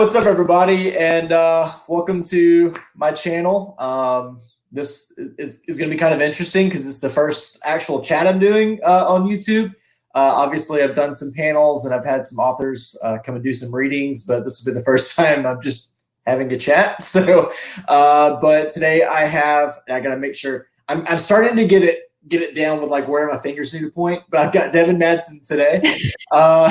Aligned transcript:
What's 0.00 0.14
up, 0.14 0.24
everybody, 0.24 0.96
and 0.96 1.30
uh, 1.30 1.70
welcome 1.86 2.22
to 2.22 2.72
my 2.94 3.12
channel. 3.12 3.74
Um, 3.78 4.40
this 4.72 5.12
is, 5.18 5.62
is 5.68 5.78
going 5.78 5.90
to 5.90 5.94
be 5.94 6.00
kind 6.00 6.14
of 6.14 6.22
interesting 6.22 6.70
because 6.70 6.88
it's 6.88 7.00
the 7.00 7.10
first 7.10 7.60
actual 7.66 8.00
chat 8.00 8.26
I'm 8.26 8.38
doing 8.38 8.80
uh, 8.82 9.04
on 9.06 9.28
YouTube. 9.28 9.74
Uh, 10.14 10.32
obviously, 10.36 10.82
I've 10.82 10.94
done 10.94 11.12
some 11.12 11.32
panels 11.36 11.84
and 11.84 11.94
I've 11.94 12.06
had 12.06 12.24
some 12.24 12.38
authors 12.38 12.98
uh, 13.04 13.18
come 13.18 13.34
and 13.34 13.44
do 13.44 13.52
some 13.52 13.74
readings, 13.74 14.24
but 14.24 14.42
this 14.42 14.64
will 14.64 14.72
be 14.72 14.78
the 14.78 14.84
first 14.86 15.14
time 15.16 15.44
I'm 15.44 15.60
just 15.60 15.98
having 16.26 16.50
a 16.50 16.56
chat. 16.56 17.02
So, 17.02 17.52
uh, 17.86 18.40
but 18.40 18.70
today 18.70 19.04
I 19.04 19.26
have, 19.26 19.80
I 19.90 20.00
got 20.00 20.14
to 20.14 20.16
make 20.16 20.34
sure 20.34 20.68
I'm, 20.88 21.06
I'm 21.08 21.18
starting 21.18 21.56
to 21.56 21.66
get 21.66 21.82
it 21.82 22.04
get 22.28 22.40
it 22.40 22.54
down 22.54 22.80
with 22.80 22.88
like 22.88 23.06
where 23.06 23.26
my 23.28 23.38
fingers 23.38 23.74
need 23.74 23.80
to 23.80 23.90
point. 23.90 24.22
But 24.30 24.40
I've 24.40 24.52
got 24.52 24.72
Devin 24.72 24.98
Madson 24.98 25.46
today, 25.46 25.82
uh, 26.32 26.70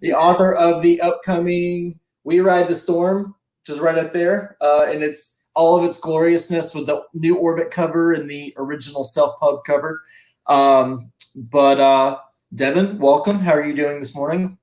the 0.00 0.14
author 0.14 0.54
of 0.54 0.80
the 0.80 0.98
upcoming 1.02 1.98
"We 2.24 2.40
Ride 2.40 2.68
the 2.68 2.74
Storm," 2.74 3.34
which 3.62 3.74
is 3.74 3.80
right 3.80 3.98
up 3.98 4.12
there, 4.12 4.56
uh, 4.60 4.86
and 4.88 5.02
it's 5.02 5.48
all 5.54 5.78
of 5.78 5.88
its 5.88 6.00
gloriousness 6.00 6.74
with 6.74 6.86
the 6.86 7.02
new 7.14 7.36
Orbit 7.36 7.70
cover 7.70 8.12
and 8.12 8.28
the 8.28 8.54
original 8.56 9.04
self 9.04 9.38
pub 9.38 9.64
cover. 9.64 10.02
Um, 10.46 11.12
but 11.34 11.78
uh, 11.80 12.18
Devin, 12.54 12.98
welcome. 12.98 13.38
How 13.38 13.52
are 13.52 13.64
you 13.64 13.74
doing 13.74 13.98
this 13.98 14.14
morning? 14.14 14.58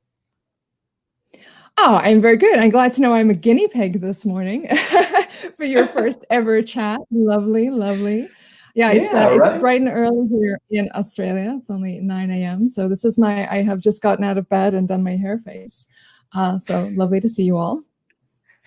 Oh, 1.81 1.95
I'm 1.95 2.19
very 2.19 2.35
good. 2.35 2.59
I'm 2.59 2.71
glad 2.71 2.91
to 2.93 3.01
know 3.01 3.13
I'm 3.13 3.29
a 3.29 3.35
guinea 3.35 3.69
pig 3.69 4.01
this 4.01 4.25
morning 4.25 4.67
for 5.55 5.63
your 5.63 5.85
first 5.87 6.25
ever 6.29 6.61
chat. 6.61 6.99
Lovely, 7.09 7.69
lovely. 7.69 8.27
Yeah, 8.75 8.91
it's, 8.91 9.11
yeah, 9.11 9.27
uh, 9.27 9.35
right. 9.37 9.53
it's 9.53 9.61
bright 9.61 9.81
and 9.81 9.89
early 9.89 10.27
here 10.27 10.59
in 10.69 10.89
Australia. 10.93 11.55
It's 11.57 11.69
only 11.69 11.99
9 11.99 12.31
a.m. 12.31 12.67
So 12.67 12.89
this 12.89 13.05
is 13.05 13.17
my, 13.17 13.49
I 13.49 13.63
have 13.63 13.79
just 13.79 14.01
gotten 14.01 14.25
out 14.25 14.37
of 14.37 14.49
bed 14.49 14.73
and 14.73 14.87
done 14.87 15.03
my 15.03 15.15
hair 15.15 15.37
face. 15.37 15.87
Uh, 16.33 16.57
so 16.57 16.91
lovely 16.93 17.19
to 17.19 17.29
see 17.29 17.43
you 17.43 17.57
all. 17.57 17.83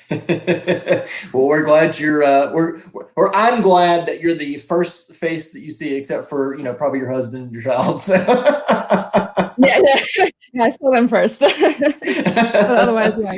well, 0.10 1.46
we're 1.46 1.64
glad 1.64 1.98
you're, 1.98 2.22
uh, 2.22 2.52
we're, 2.52 2.80
or 3.16 3.34
I'm 3.34 3.62
glad 3.62 4.06
that 4.06 4.20
you're 4.20 4.34
the 4.34 4.58
first 4.58 5.14
face 5.14 5.52
that 5.52 5.60
you 5.60 5.72
see, 5.72 5.96
except 5.96 6.28
for, 6.28 6.56
you 6.56 6.64
know, 6.64 6.74
probably 6.74 6.98
your 6.98 7.10
husband 7.10 7.44
and 7.44 7.52
your 7.52 7.62
child. 7.62 8.00
So. 8.00 8.14
yeah, 9.58 9.80
yeah, 9.82 10.28
yeah, 10.52 10.64
I 10.64 10.70
saw 10.70 10.90
them 10.90 11.08
first. 11.08 11.40
but 11.40 11.52
otherwise, 12.04 13.16
yeah, 13.18 13.32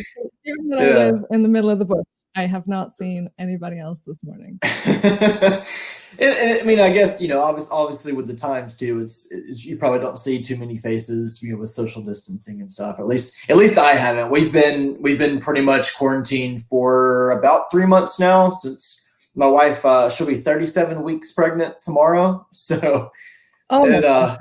even 0.46 0.70
yeah. 0.70 0.76
I 0.76 1.10
live 1.10 1.24
in 1.30 1.42
the 1.42 1.48
middle 1.48 1.70
of 1.70 1.78
the 1.78 1.84
bush, 1.84 2.06
I 2.36 2.46
have 2.46 2.66
not 2.66 2.92
seen 2.92 3.30
anybody 3.38 3.78
else 3.78 4.00
this 4.00 4.22
morning. 4.24 4.58
I 4.62 6.62
mean, 6.64 6.80
I 6.80 6.92
guess 6.92 7.22
you 7.22 7.28
know, 7.28 7.42
obviously, 7.42 7.70
obviously 7.72 8.12
with 8.12 8.26
the 8.26 8.34
times 8.34 8.76
too, 8.76 9.00
it's, 9.00 9.30
it's, 9.30 9.64
you 9.64 9.76
probably 9.76 10.00
don't 10.00 10.18
see 10.18 10.42
too 10.42 10.56
many 10.56 10.76
faces, 10.76 11.40
you 11.42 11.52
know, 11.52 11.60
with 11.60 11.70
social 11.70 12.02
distancing 12.02 12.60
and 12.60 12.70
stuff. 12.70 12.98
At 12.98 13.06
least, 13.06 13.48
at 13.48 13.56
least 13.56 13.78
I 13.78 13.94
haven't. 13.94 14.30
We've 14.30 14.52
been 14.52 15.00
we've 15.00 15.18
been 15.18 15.40
pretty 15.40 15.60
much 15.60 15.96
quarantined 15.96 16.64
for 16.66 17.30
about 17.32 17.70
three 17.70 17.86
months 17.86 18.18
now 18.18 18.48
since 18.48 19.30
my 19.36 19.46
wife 19.46 19.84
uh, 19.84 20.10
she'll 20.10 20.26
be 20.26 20.36
37 20.36 21.02
weeks 21.02 21.32
pregnant 21.32 21.80
tomorrow. 21.80 22.46
So, 22.52 23.10
oh 23.70 23.86
and, 23.86 24.04
uh, 24.04 24.36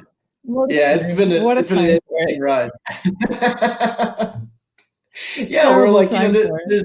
yeah, 0.69 0.95
it's 0.95 1.15
been 1.15 1.31
a, 1.31 1.49
it's 1.57 1.69
been 1.69 1.79
an 1.79 1.99
interesting 1.99 2.41
ride. 2.41 2.71
yeah, 5.37 5.75
we're 5.75 5.89
like 5.89 6.11
you 6.11 6.19
know, 6.19 6.31
there's 6.67 6.83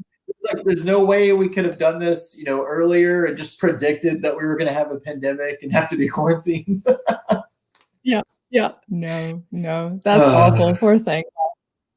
like 0.53 0.65
there's 0.65 0.85
no 0.85 1.05
way 1.05 1.33
we 1.33 1.49
could 1.49 1.65
have 1.65 1.79
done 1.79 1.99
this, 1.99 2.37
you 2.39 2.45
know, 2.45 2.65
earlier 2.65 3.27
and 3.27 3.37
just 3.37 3.59
predicted 3.59 4.23
that 4.23 4.37
we 4.37 4.45
were 4.45 4.57
going 4.57 4.69
to 4.69 4.75
have 4.75 4.91
a 4.91 4.99
pandemic 4.99 5.63
and 5.63 5.73
have 5.73 5.89
to 5.91 5.97
be 5.97 6.09
quarantined. 6.09 6.85
yeah, 8.03 8.23
yeah, 8.51 8.73
no, 8.89 9.43
no, 9.53 10.01
that's 10.05 10.23
uh, 10.23 10.37
awful. 10.37 10.75
Poor 10.77 10.99
thing. 10.99 11.25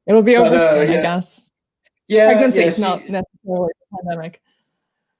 It'll 0.07 0.23
be 0.23 0.35
over 0.35 0.49
but, 0.49 0.59
uh, 0.59 0.75
soon, 0.75 0.91
yeah. 0.91 0.99
I 0.99 1.01
guess. 1.01 1.49
Yeah, 2.07 2.31
pregnancy 2.31 2.61
yeah, 2.61 2.67
is 2.67 2.79
not 2.79 2.99
necessarily 3.07 3.71
a 3.71 3.95
pandemic. 3.95 4.41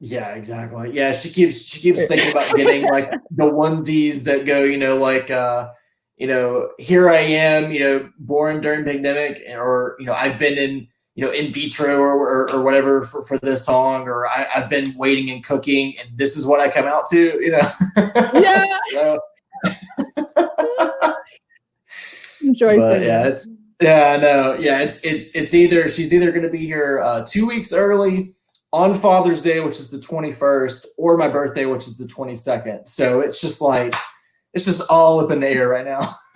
Yeah, 0.02 0.34
exactly. 0.34 0.92
Yeah, 0.92 1.12
she 1.12 1.30
keeps 1.30 1.64
she 1.64 1.80
keeps 1.80 2.08
thinking 2.08 2.32
about 2.32 2.52
getting 2.56 2.90
like 2.90 3.10
the 3.10 3.52
onesies 3.52 4.24
that 4.24 4.46
go, 4.46 4.64
you 4.64 4.78
know, 4.78 4.98
like 4.98 5.30
uh, 5.30 5.70
you 6.18 6.28
know, 6.28 6.72
here 6.80 7.10
I 7.10 7.20
am, 7.20 7.72
you 7.72 7.80
know, 7.80 8.10
born 8.20 8.62
during 8.62 8.84
pandemic, 8.84 9.42
or 9.56 9.96
you 10.00 10.06
know, 10.06 10.14
I've 10.14 10.40
been 10.40 10.58
in 10.58 10.88
you 11.16 11.26
know, 11.26 11.32
in 11.32 11.52
vitro 11.52 11.98
or, 11.98 12.18
or, 12.18 12.54
or 12.54 12.64
whatever 12.64 13.02
for, 13.04 13.22
for 13.24 13.38
this 13.40 13.66
song, 13.66 14.08
or 14.08 14.28
I, 14.28 14.48
have 14.50 14.70
been 14.70 14.94
waiting 14.98 15.30
and 15.30 15.44
cooking, 15.44 15.94
and 16.00 16.18
this 16.18 16.38
is 16.38 16.46
what 16.46 16.60
I 16.60 16.70
come 16.70 16.86
out 16.86 17.06
to, 17.08 17.42
you 17.42 17.52
know. 17.52 17.70
Yeah. 18.34 18.66
so, 18.92 19.20
Enjoy. 22.44 22.78
But 22.78 23.02
yeah, 23.02 23.28
it's 23.28 23.48
yeah, 23.82 24.18
no, 24.18 24.56
yeah, 24.60 24.82
it's 24.82 25.04
it's 25.04 25.36
it's 25.36 25.54
either 25.54 25.88
she's 25.88 26.14
either 26.14 26.32
going 26.32 26.44
to 26.44 26.50
be 26.50 26.66
here 26.66 27.02
uh, 27.04 27.26
two 27.28 27.48
weeks 27.48 27.74
early 27.74 28.34
on 28.72 28.94
Father's 28.94 29.42
Day, 29.42 29.60
which 29.60 29.80
is 29.80 29.90
the 29.90 30.00
twenty 30.00 30.32
first, 30.32 30.88
or 30.98 31.18
my 31.18 31.28
birthday, 31.28 31.66
which 31.66 31.88
is 31.88 31.98
the 31.98 32.08
twenty 32.08 32.36
second. 32.36 32.86
So 32.86 33.22
it's 33.22 33.42
just 33.42 33.62
like 33.62 33.94
it's 34.54 34.66
just 34.66 34.90
all 34.90 35.20
up 35.20 35.32
in 35.32 35.40
the 35.40 35.50
air 35.50 35.68
right 35.70 35.86
now. 35.86 36.16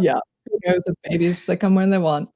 yeah, 0.00 0.18
who 0.46 0.58
knows 0.64 0.82
if 0.86 0.94
babies 1.04 1.46
they 1.46 1.56
come 1.56 1.74
when 1.74 1.90
they 1.90 1.98
want. 1.98 2.28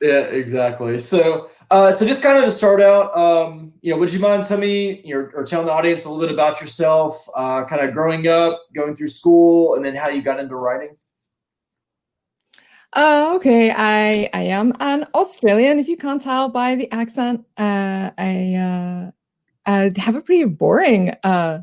Yeah, 0.00 0.20
exactly. 0.20 0.98
So, 1.00 1.50
uh, 1.70 1.90
so 1.90 2.06
just 2.06 2.22
kind 2.22 2.38
of 2.38 2.44
to 2.44 2.50
start 2.50 2.80
out, 2.80 3.16
um, 3.16 3.72
you 3.80 3.92
know, 3.92 3.98
would 3.98 4.12
you 4.12 4.20
mind 4.20 4.44
telling 4.44 4.62
me, 4.62 5.12
or 5.12 5.44
telling 5.44 5.66
the 5.66 5.72
audience 5.72 6.04
a 6.04 6.10
little 6.10 6.24
bit 6.24 6.32
about 6.32 6.60
yourself, 6.60 7.28
uh, 7.34 7.64
kind 7.64 7.82
of 7.82 7.92
growing 7.92 8.28
up, 8.28 8.62
going 8.74 8.94
through 8.94 9.08
school, 9.08 9.74
and 9.74 9.84
then 9.84 9.96
how 9.96 10.08
you 10.08 10.22
got 10.22 10.38
into 10.38 10.54
writing? 10.54 10.96
Uh, 12.94 13.32
okay, 13.36 13.70
I 13.70 14.30
I 14.32 14.42
am 14.44 14.72
an 14.80 15.06
Australian. 15.14 15.78
If 15.78 15.88
you 15.88 15.96
can't 15.96 16.22
tell 16.22 16.48
by 16.48 16.74
the 16.74 16.90
accent, 16.90 17.44
uh, 17.58 18.10
I 18.16 18.54
uh, 18.54 19.10
I 19.66 19.92
have 19.98 20.14
a 20.14 20.22
pretty 20.22 20.44
boring 20.44 21.10
uh, 21.22 21.62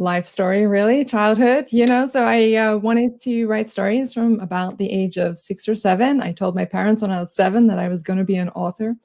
life 0.00 0.26
story, 0.26 0.66
really, 0.66 1.04
childhood, 1.04 1.66
you 1.70 1.84
know. 1.84 2.06
So 2.06 2.24
I 2.24 2.54
uh, 2.54 2.76
wanted 2.78 3.20
to 3.20 3.46
write 3.46 3.68
stories 3.68 4.14
from 4.14 4.40
about 4.40 4.78
the 4.78 4.90
age 4.90 5.18
of 5.18 5.38
six 5.38 5.68
or 5.68 5.74
seven. 5.74 6.22
I 6.22 6.32
told 6.32 6.56
my 6.56 6.64
parents 6.64 7.02
when 7.02 7.10
I 7.10 7.20
was 7.20 7.34
seven 7.34 7.66
that 7.66 7.78
I 7.78 7.88
was 7.88 8.02
going 8.02 8.18
to 8.18 8.24
be 8.24 8.36
an 8.36 8.48
author. 8.50 8.96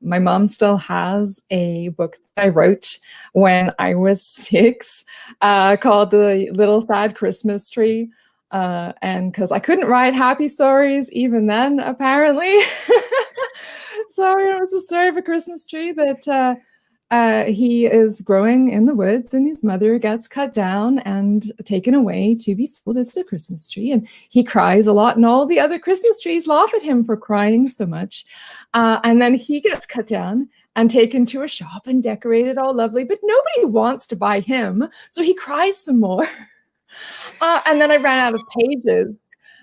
My 0.00 0.20
mom 0.20 0.46
still 0.46 0.76
has 0.76 1.42
a 1.50 1.88
book 1.88 2.16
that 2.36 2.44
I 2.44 2.48
wrote 2.50 2.98
when 3.32 3.72
I 3.80 3.96
was 3.96 4.22
six 4.24 5.04
uh, 5.40 5.76
called 5.76 6.12
The 6.12 6.48
Little 6.52 6.80
Sad 6.80 7.16
Christmas 7.16 7.68
Tree. 7.68 8.10
Uh, 8.52 8.92
and 9.02 9.32
because 9.32 9.50
I 9.50 9.58
couldn't 9.58 9.88
write 9.88 10.14
happy 10.14 10.46
stories 10.46 11.10
even 11.10 11.48
then, 11.48 11.80
apparently. 11.80 12.60
so 14.10 14.38
it 14.38 14.60
was 14.60 14.72
a 14.72 14.80
story 14.80 15.08
of 15.08 15.16
a 15.16 15.22
Christmas 15.22 15.66
tree 15.66 15.90
that 15.90 16.28
uh, 17.10 17.44
he 17.44 17.86
is 17.86 18.20
growing 18.20 18.70
in 18.70 18.86
the 18.86 18.94
woods 18.94 19.32
and 19.32 19.46
his 19.46 19.62
mother 19.62 19.98
gets 19.98 20.26
cut 20.26 20.52
down 20.52 20.98
and 21.00 21.52
taken 21.64 21.94
away 21.94 22.34
to 22.40 22.56
be 22.56 22.66
sold 22.66 22.96
as 22.96 23.16
a 23.16 23.22
Christmas 23.22 23.68
tree. 23.68 23.92
And 23.92 24.08
he 24.28 24.42
cries 24.42 24.86
a 24.86 24.92
lot, 24.92 25.16
and 25.16 25.24
all 25.24 25.46
the 25.46 25.60
other 25.60 25.78
Christmas 25.78 26.20
trees 26.20 26.48
laugh 26.48 26.74
at 26.74 26.82
him 26.82 27.04
for 27.04 27.16
crying 27.16 27.68
so 27.68 27.86
much. 27.86 28.24
Uh, 28.74 28.98
and 29.04 29.22
then 29.22 29.34
he 29.34 29.60
gets 29.60 29.86
cut 29.86 30.06
down 30.06 30.48
and 30.74 30.90
taken 30.90 31.24
to 31.26 31.42
a 31.42 31.48
shop 31.48 31.86
and 31.86 32.02
decorated 32.02 32.58
all 32.58 32.74
lovely, 32.74 33.04
but 33.04 33.18
nobody 33.22 33.64
wants 33.64 34.06
to 34.08 34.16
buy 34.16 34.40
him. 34.40 34.88
So 35.08 35.22
he 35.22 35.34
cries 35.34 35.78
some 35.78 36.00
more. 36.00 36.28
Uh, 37.42 37.60
and 37.66 37.78
then 37.78 37.90
I 37.90 37.96
ran 37.96 38.24
out 38.24 38.32
of 38.32 38.42
pages 38.58 39.14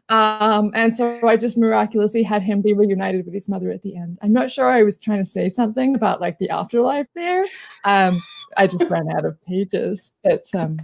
um, 0.09 0.71
and 0.75 0.94
so 0.94 1.19
I 1.25 1.38
just 1.38 1.57
miraculously 1.57 2.23
had 2.23 2.44
him 2.44 2.61
be 2.61 2.73
reunited 2.73 3.25
with 3.25 3.33
his 3.33 3.47
mother 3.47 3.71
at 3.71 3.81
the 3.81 3.95
end. 3.95 4.19
I'm 4.21 4.33
not 4.33 4.51
sure 4.51 4.69
I 4.69 4.83
was 4.83 5.00
trying 5.00 5.19
to 5.19 5.25
say 5.25 5.50
something 5.50 5.95
about 5.95 6.21
like 6.21 6.38
the 6.39 6.50
afterlife 6.50 7.07
there. 7.15 7.45
Um, 7.85 8.17
I 8.57 8.67
just 8.67 8.89
ran 8.89 9.09
out 9.15 9.25
of 9.25 9.41
pages. 9.44 10.11
But 10.23 10.45
um, 10.53 10.79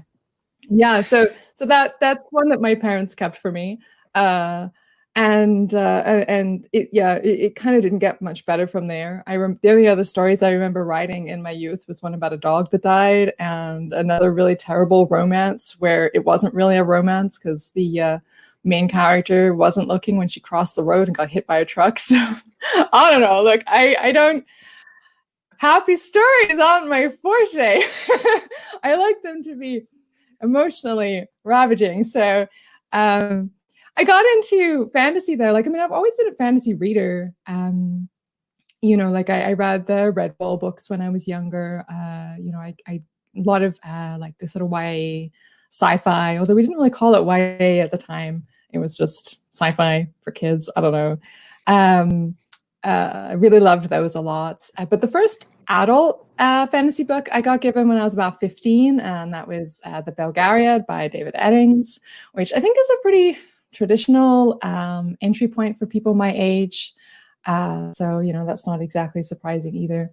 yeah, 0.70 1.02
so 1.02 1.28
so 1.54 1.66
that 1.66 1.96
that's 2.00 2.28
one 2.32 2.50
that 2.50 2.62
my 2.62 2.76
parents 2.76 3.14
kept 3.14 3.38
for 3.38 3.52
me. 3.52 3.80
Uh, 4.16 4.70
and 5.16 5.74
uh, 5.74 6.24
and 6.28 6.68
it 6.72 6.90
yeah 6.94 7.16
it, 7.16 7.40
it 7.40 7.56
kind 7.56 7.76
of 7.76 7.82
didn't 7.82 8.00
get 8.00 8.22
much 8.22 8.46
better 8.46 8.68
from 8.68 8.88
there 8.88 9.24
i 9.28 9.36
rem- 9.36 9.58
the 9.64 9.72
only 9.72 9.88
other 9.88 10.04
stories 10.04 10.44
i 10.44 10.52
remember 10.52 10.86
writing 10.86 11.28
in 11.28 11.42
my 11.42 11.50
youth 11.50 11.84
was 11.88 12.04
one 12.04 12.14
about 12.14 12.32
a 12.32 12.38
dog 12.38 12.70
that 12.70 12.84
died 12.84 13.34
and 13.40 13.92
another 13.92 14.32
really 14.32 14.56
terrible 14.56 15.08
romance 15.08 15.76
where 15.80 16.12
it 16.14 16.24
wasn't 16.26 16.54
really 16.54 16.78
a 16.78 16.84
romance 16.84 17.38
because 17.38 17.72
the 17.72 18.00
uh, 18.00 18.20
main 18.64 18.88
character 18.88 19.54
wasn't 19.54 19.88
looking 19.88 20.18
when 20.18 20.28
she 20.28 20.40
crossed 20.40 20.76
the 20.76 20.84
road 20.84 21.08
and 21.08 21.16
got 21.16 21.30
hit 21.30 21.48
by 21.48 21.58
a 21.58 21.66
truck. 21.66 22.00
So 22.10 22.18
I 22.92 23.12
don't 23.12 23.22
know. 23.22 23.42
Look, 23.42 23.64
I 23.68 23.96
I 24.00 24.12
don't 24.12 24.46
happy 25.58 25.96
stories 25.96 26.60
aren't 26.60 26.90
my 26.90 27.10
forte. 27.10 27.82
I 28.84 28.96
like 28.96 29.22
them 29.24 29.42
to 29.44 29.56
be 29.56 29.84
emotionally 30.42 31.26
ravaging. 31.44 32.04
So 32.04 32.48
um 32.92 33.52
I 33.96 34.04
got 34.04 34.26
into 34.26 34.90
fantasy 34.90 35.36
though. 35.36 35.52
Like 35.52 35.68
I 35.68 35.70
mean, 35.70 35.82
I've 35.82 35.92
always 35.92 36.16
been 36.18 36.28
a 36.28 36.36
fantasy 36.36 36.74
reader. 36.74 37.34
Um 37.48 38.10
you 38.82 38.96
know, 38.96 39.12
like 39.12 39.30
I, 39.30 39.50
I 39.50 39.54
read 39.54 39.88
the 39.88 40.12
Red 40.12 40.38
Redwall 40.38 40.60
books 40.60 40.90
when 40.90 41.02
I 41.02 41.10
was 41.10 41.28
younger. 41.28 41.84
Uh, 41.90 42.36
you 42.40 42.52
know, 42.52 42.60
I, 42.60 42.76
I 42.88 43.02
a 43.36 43.42
lot 43.42 43.62
of 43.62 43.78
uh, 43.84 44.18
like 44.20 44.38
the 44.38 44.48
sort 44.48 44.64
of 44.64 44.72
YA 44.72 45.30
sci-fi, 45.70 46.38
although 46.38 46.56
we 46.56 46.62
didn't 46.62 46.78
really 46.78 46.90
call 46.90 47.16
it 47.16 47.26
YA 47.26 47.84
at 47.84 47.92
the 47.92 47.98
time. 47.98 48.46
It 48.72 48.80
was 48.80 48.98
just 48.98 49.42
sci-fi 49.54 50.10
for 50.22 50.32
kids. 50.32 50.70
I 50.76 50.82
don't 50.82 50.92
know. 50.92 51.18
Um, 51.68 52.36
uh, 52.84 53.28
I 53.30 53.34
really 53.34 53.60
loved 53.60 53.90
those 53.90 54.16
a 54.16 54.22
lot. 54.22 54.62
Uh, 54.78 54.86
but 54.86 55.02
the 55.02 55.08
first 55.08 55.48
adult 55.68 56.28
uh, 56.40 56.66
fantasy 56.68 57.04
book 57.04 57.28
I 57.32 57.42
got 57.42 57.62
given 57.62 57.88
when 57.88 57.98
I 57.98 58.04
was 58.04 58.14
about 58.14 58.40
15, 58.40 59.00
and 59.00 59.34
that 59.34 59.48
was 59.48 59.82
uh, 59.84 60.02
The 60.02 60.12
Belgariad 60.12 60.86
by 60.86 61.08
David 61.08 61.36
Eddings, 61.36 62.00
which 62.34 62.54
I 62.54 62.60
think 62.60 62.78
is 62.80 62.90
a 62.90 63.02
pretty 63.02 63.38
traditional 63.72 64.58
um, 64.64 65.16
entry 65.22 65.48
point 65.48 65.78
for 65.78 65.86
people 65.86 66.14
my 66.16 66.34
age. 66.36 66.94
Uh, 67.46 67.92
so, 67.92 68.20
you 68.20 68.34
know, 68.34 68.46
that's 68.46 68.66
not 68.66 68.82
exactly 68.82 69.24
surprising 69.24 69.76
either. 69.76 70.12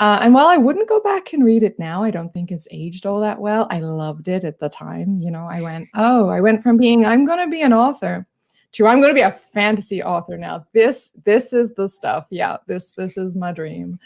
Uh, 0.00 0.18
and 0.22 0.34
while 0.34 0.48
I 0.48 0.56
wouldn't 0.56 0.88
go 0.88 1.00
back 1.00 1.32
and 1.32 1.44
read 1.44 1.62
it 1.62 1.78
now, 1.78 2.02
I 2.02 2.10
don't 2.10 2.32
think 2.32 2.50
it's 2.50 2.66
aged 2.70 3.06
all 3.06 3.20
that 3.20 3.38
well. 3.38 3.68
I 3.70 3.80
loved 3.80 4.26
it 4.26 4.44
at 4.44 4.58
the 4.58 4.68
time. 4.68 5.18
You 5.18 5.30
know, 5.30 5.46
I 5.48 5.62
went, 5.62 5.88
oh, 5.94 6.28
I 6.28 6.40
went 6.40 6.62
from 6.62 6.76
being, 6.76 7.06
I'm 7.06 7.24
going 7.24 7.38
to 7.38 7.50
be 7.50 7.62
an 7.62 7.72
author 7.72 8.26
to 8.72 8.86
I'm 8.86 9.00
going 9.00 9.10
to 9.10 9.14
be 9.14 9.20
a 9.20 9.30
fantasy 9.30 10.02
author 10.02 10.36
now. 10.36 10.66
This 10.72 11.10
this 11.24 11.52
is 11.52 11.74
the 11.74 11.88
stuff. 11.88 12.26
Yeah, 12.30 12.56
this 12.66 12.92
this 12.92 13.16
is 13.16 13.36
my 13.36 13.52
dream. 13.52 13.98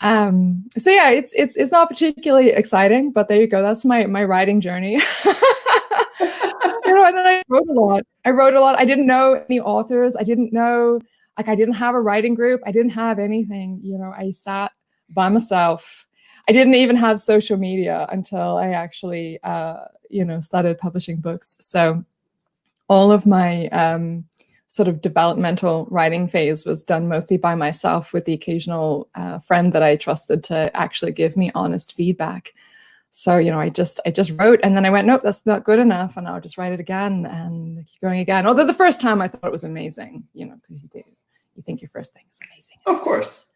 Um, 0.00 0.64
so 0.76 0.90
yeah, 0.90 1.10
it's 1.10 1.32
it's 1.34 1.56
it's 1.56 1.72
not 1.72 1.88
particularly 1.88 2.50
exciting, 2.50 3.12
but 3.12 3.28
there 3.28 3.40
you 3.40 3.46
go. 3.46 3.62
That's 3.62 3.84
my 3.84 4.06
my 4.06 4.24
writing 4.24 4.60
journey. 4.60 4.92
you 5.24 6.94
know, 6.94 7.04
and 7.04 7.16
then 7.16 7.26
I 7.26 7.42
wrote 7.48 7.68
a 7.68 7.72
lot. 7.72 8.02
I 8.24 8.30
wrote 8.30 8.54
a 8.54 8.60
lot. 8.60 8.78
I 8.78 8.84
didn't 8.84 9.06
know 9.06 9.42
any 9.48 9.60
authors. 9.60 10.16
I 10.16 10.22
didn't 10.22 10.52
know 10.52 11.00
like 11.38 11.48
I 11.48 11.54
didn't 11.54 11.74
have 11.74 11.94
a 11.94 12.00
writing 12.00 12.34
group. 12.34 12.60
I 12.66 12.72
didn't 12.72 12.92
have 12.92 13.18
anything. 13.18 13.80
You 13.82 13.98
know, 13.98 14.12
I 14.16 14.30
sat 14.30 14.72
by 15.08 15.28
myself. 15.28 16.06
I 16.48 16.52
didn't 16.52 16.74
even 16.74 16.96
have 16.96 17.20
social 17.20 17.56
media 17.56 18.06
until 18.10 18.58
I 18.58 18.68
actually, 18.68 19.38
uh, 19.42 19.84
you 20.10 20.24
know, 20.24 20.40
started 20.40 20.78
publishing 20.78 21.20
books. 21.20 21.56
So 21.60 22.04
all 22.88 23.10
of 23.10 23.26
my 23.26 23.68
um, 23.68 24.24
sort 24.66 24.88
of 24.88 25.00
developmental 25.00 25.86
writing 25.90 26.28
phase 26.28 26.66
was 26.66 26.84
done 26.84 27.08
mostly 27.08 27.36
by 27.36 27.54
myself 27.54 28.12
with 28.12 28.24
the 28.24 28.32
occasional 28.32 29.08
uh, 29.14 29.38
friend 29.38 29.72
that 29.72 29.82
I 29.82 29.96
trusted 29.96 30.42
to 30.44 30.70
actually 30.76 31.12
give 31.12 31.36
me 31.36 31.50
honest 31.54 31.94
feedback. 31.94 32.52
So, 33.10 33.38
you 33.38 33.52
know, 33.52 33.60
I 33.60 33.68
just 33.68 34.00
I 34.04 34.10
just 34.10 34.32
wrote 34.32 34.58
and 34.64 34.76
then 34.76 34.84
I 34.84 34.90
went, 34.90 35.06
nope, 35.06 35.22
that's 35.22 35.46
not 35.46 35.62
good 35.62 35.78
enough. 35.78 36.16
And 36.16 36.26
I'll 36.26 36.40
just 36.40 36.58
write 36.58 36.72
it 36.72 36.80
again 36.80 37.24
and 37.26 37.86
keep 37.86 38.00
going 38.00 38.18
again. 38.18 38.46
Although 38.46 38.66
the 38.66 38.74
first 38.74 39.00
time 39.00 39.22
I 39.22 39.28
thought 39.28 39.44
it 39.44 39.52
was 39.52 39.62
amazing, 39.62 40.24
you 40.34 40.46
know, 40.46 40.56
because 40.60 40.82
you 40.82 40.88
do 40.88 41.02
you 41.54 41.62
think 41.62 41.80
your 41.80 41.88
first 41.88 42.12
thing 42.12 42.24
is 42.30 42.40
amazing. 42.50 42.78
Of 42.86 43.00
course. 43.00 43.52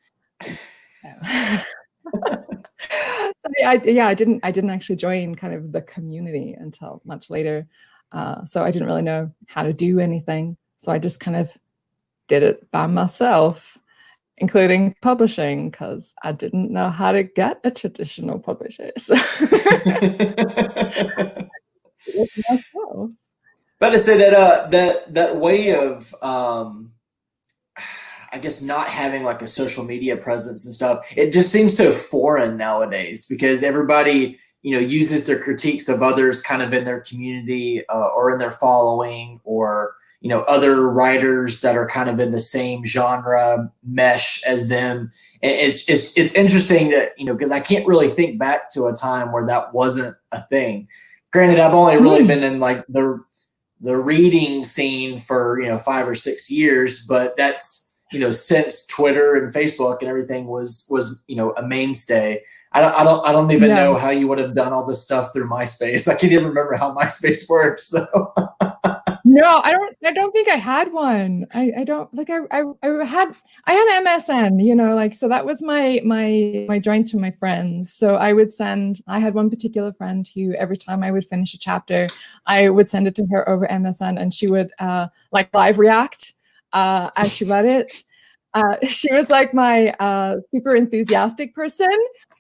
So. 2.81 3.51
I, 3.65 3.81
yeah, 3.85 4.07
I 4.07 4.15
didn't 4.15 4.41
I 4.43 4.51
didn't 4.51 4.71
actually 4.71 4.97
join 4.97 5.35
kind 5.35 5.55
of 5.55 5.73
the 5.73 5.83
community 5.83 6.55
until 6.59 7.03
much 7.05 7.31
later. 7.31 7.67
Uh, 8.13 8.45
so 8.45 8.65
I 8.65 8.71
didn't 8.71 8.89
really 8.89 9.03
know 9.03 9.33
how 9.47 9.63
to 9.63 9.73
do 9.73 9.99
anything. 9.99 10.57
So 10.77 10.93
I 10.93 10.99
just 10.99 11.21
kind 11.21 11.37
of 11.37 11.57
did 12.29 12.43
it 12.43 12.71
by 12.71 12.87
myself, 12.87 13.77
including 14.39 14.95
publishing, 15.03 15.71
because 15.71 16.15
I 16.23 16.33
didn't 16.33 16.71
know 16.71 16.89
how 16.89 17.13
to 17.13 17.23
get 17.23 17.61
a 17.65 17.71
traditional 17.71 18.39
publisher. 18.39 18.93
So 18.99 19.15
but 23.79 23.91
to 23.91 23.99
say 23.99 24.17
that 24.19 24.35
uh, 24.35 24.69
that 24.69 25.15
that 25.15 25.37
way 25.37 25.75
of 25.75 26.15
um, 26.23 26.93
I 28.33 28.39
guess 28.39 28.63
not 28.63 28.89
having 28.89 29.25
like 29.25 29.43
a 29.43 29.47
social 29.47 29.85
media 29.85 30.17
presence 30.17 30.65
and 30.67 30.75
stuff, 30.75 31.07
it 31.17 31.33
just 31.33 31.51
seems 31.51 31.77
so 31.77 31.93
foreign 31.93 32.57
nowadays 32.57 33.27
because 33.27 33.63
everybody 33.63 34.39
you 34.63 34.73
know 34.73 34.79
uses 34.79 35.27
their 35.27 35.41
critiques 35.41 35.89
of 35.89 36.03
others 36.03 36.41
kind 36.41 36.63
of 36.63 36.73
in 36.73 36.85
their 36.85 37.01
community 37.01 37.87
uh, 37.89 38.09
or 38.15 38.31
in 38.31 38.39
their 38.39 38.51
following 38.51 39.41
or 39.45 39.95
you 40.21 40.29
know 40.29 40.43
other 40.43 40.89
writers 40.89 41.61
that 41.61 41.77
are 41.77 41.87
kind 41.87 42.11
of 42.11 42.19
in 42.19 42.33
the 42.33 42.41
same 42.41 42.85
genre 42.85 43.73
mesh 43.87 44.43
as 44.45 44.69
them 44.69 45.11
and 45.43 45.53
it's 45.53 45.89
it's 45.89 46.17
it's 46.19 46.35
interesting 46.35 46.91
that 46.91 47.11
you 47.17 47.25
know 47.25 47.35
because 47.35 47.53
i 47.53 47.61
can't 47.61 47.87
really 47.87 48.09
think 48.09 48.39
back 48.39 48.71
to 48.71 48.87
a 48.87 48.95
time 48.95 49.33
where 49.33 49.47
that 49.47 49.73
wasn't 49.73 50.15
a 50.33 50.43
thing 50.43 50.89
granted 51.33 51.61
i've 51.61 51.75
only 51.75 51.97
really 51.97 52.25
mm. 52.25 52.29
been 52.29 52.43
in 52.43 52.59
like 52.59 52.85
the 52.89 53.23
the 53.81 53.97
reading 53.97 54.65
scene 54.65 55.21
for 55.21 55.61
you 55.61 55.69
know 55.69 55.79
five 55.79 56.09
or 56.09 56.15
six 56.17 56.51
years 56.51 57.07
but 57.07 57.37
that's 57.37 57.88
you 58.13 58.19
know 58.19 58.31
since 58.31 58.87
twitter 58.87 59.35
and 59.37 59.55
facebook 59.55 60.01
and 60.01 60.09
everything 60.09 60.47
was 60.47 60.87
was 60.91 61.25
you 61.29 61.37
know 61.37 61.53
a 61.57 61.63
mainstay 61.63 62.43
I 62.73 62.83
don't, 62.83 62.95
I 62.95 63.05
don't, 63.05 63.27
I 63.27 63.33
don't 63.33 63.51
even 63.51 63.71
no. 63.71 63.77
know 63.77 63.95
how 63.95 64.11
you 64.11 64.29
would 64.29 64.39
have 64.39 64.55
done 64.55 64.73
all 64.73 64.85
this 64.85 65.03
stuff 65.03 65.33
through 65.33 65.49
MySpace. 65.49 66.07
I 66.15 66.17
can't 66.17 66.33
even 66.33 66.47
remember 66.47 66.77
how 66.77 66.95
MySpace 66.95 67.49
works. 67.49 67.89
So. 67.89 68.05
no, 69.25 69.61
I 69.65 69.73
don't, 69.73 69.97
I 70.05 70.13
don't 70.13 70.33
think 70.33 70.49
I 70.49 70.57
had 70.57 70.93
one. 70.93 71.47
I, 71.55 71.73
I 71.79 71.85
don't 71.85 72.13
like, 72.15 72.29
I, 72.29 72.41
I, 72.51 72.65
I 72.83 73.05
had, 73.05 73.35
I 73.65 73.73
had 73.73 74.05
MSN, 74.05 74.63
you 74.63 74.75
know, 74.75 74.95
like, 74.95 75.15
so 75.15 75.29
that 75.29 75.47
was 75.47 75.63
my, 75.63 76.01
my, 76.05 76.67
my 76.69 76.79
joint 76.79 77.07
to 77.09 77.17
my 77.17 77.31
friends. 77.31 77.93
So 77.93 78.17
I 78.17 78.35
would 78.35 78.53
send, 78.53 79.01
I 79.07 79.19
had 79.19 79.35
one 79.35 79.49
particular 79.49 79.93
friend 79.93 80.29
who 80.35 80.53
every 80.55 80.77
time 80.77 81.03
I 81.03 81.11
would 81.11 81.25
finish 81.25 81.55
a 81.55 81.59
chapter, 81.59 82.07
I 82.47 82.69
would 82.69 82.89
send 82.89 83.07
it 83.07 83.15
to 83.17 83.27
her 83.31 83.49
over 83.49 83.67
MSN 83.67 84.21
and 84.21 84.33
she 84.33 84.47
would, 84.47 84.73
uh, 84.79 85.09
like 85.33 85.53
live 85.55 85.79
react, 85.79 86.35
uh, 86.73 87.11
as 87.17 87.33
she 87.33 87.45
read 87.45 87.65
it. 87.65 88.03
Uh, 88.55 88.77
she 88.87 89.13
was 89.13 89.31
like 89.31 89.55
my 89.55 89.91
uh, 90.01 90.37
super 90.55 90.75
enthusiastic 90.75 91.55
person 91.55 91.89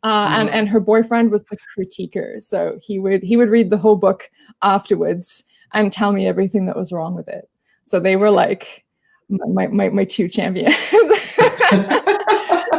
uh, 0.03 0.29
and 0.31 0.49
and 0.51 0.69
her 0.69 0.81
boyfriend 0.81 1.31
was 1.31 1.45
the 1.45 1.57
critiquer. 1.77 2.41
So 2.41 2.79
he 2.83 2.99
would 2.99 3.23
he 3.23 3.37
would 3.37 3.51
read 3.51 3.71
the 3.71 3.79
whole 3.79 3.97
book 3.97 4.29
afterwards 4.63 5.45
and 5.73 5.93
tell 5.93 6.13
me 6.13 6.27
everything 6.27 6.67
that 6.67 6.77
was 6.77 6.93
wrong 6.93 7.15
with 7.15 7.29
it. 7.29 7.49
So 7.85 8.01
they 8.01 8.17
were 8.17 8.31
like 8.31 8.85
my 9.29 9.67
my, 9.67 9.89
my 9.89 10.05
two 10.05 10.29
champions. 10.29 10.94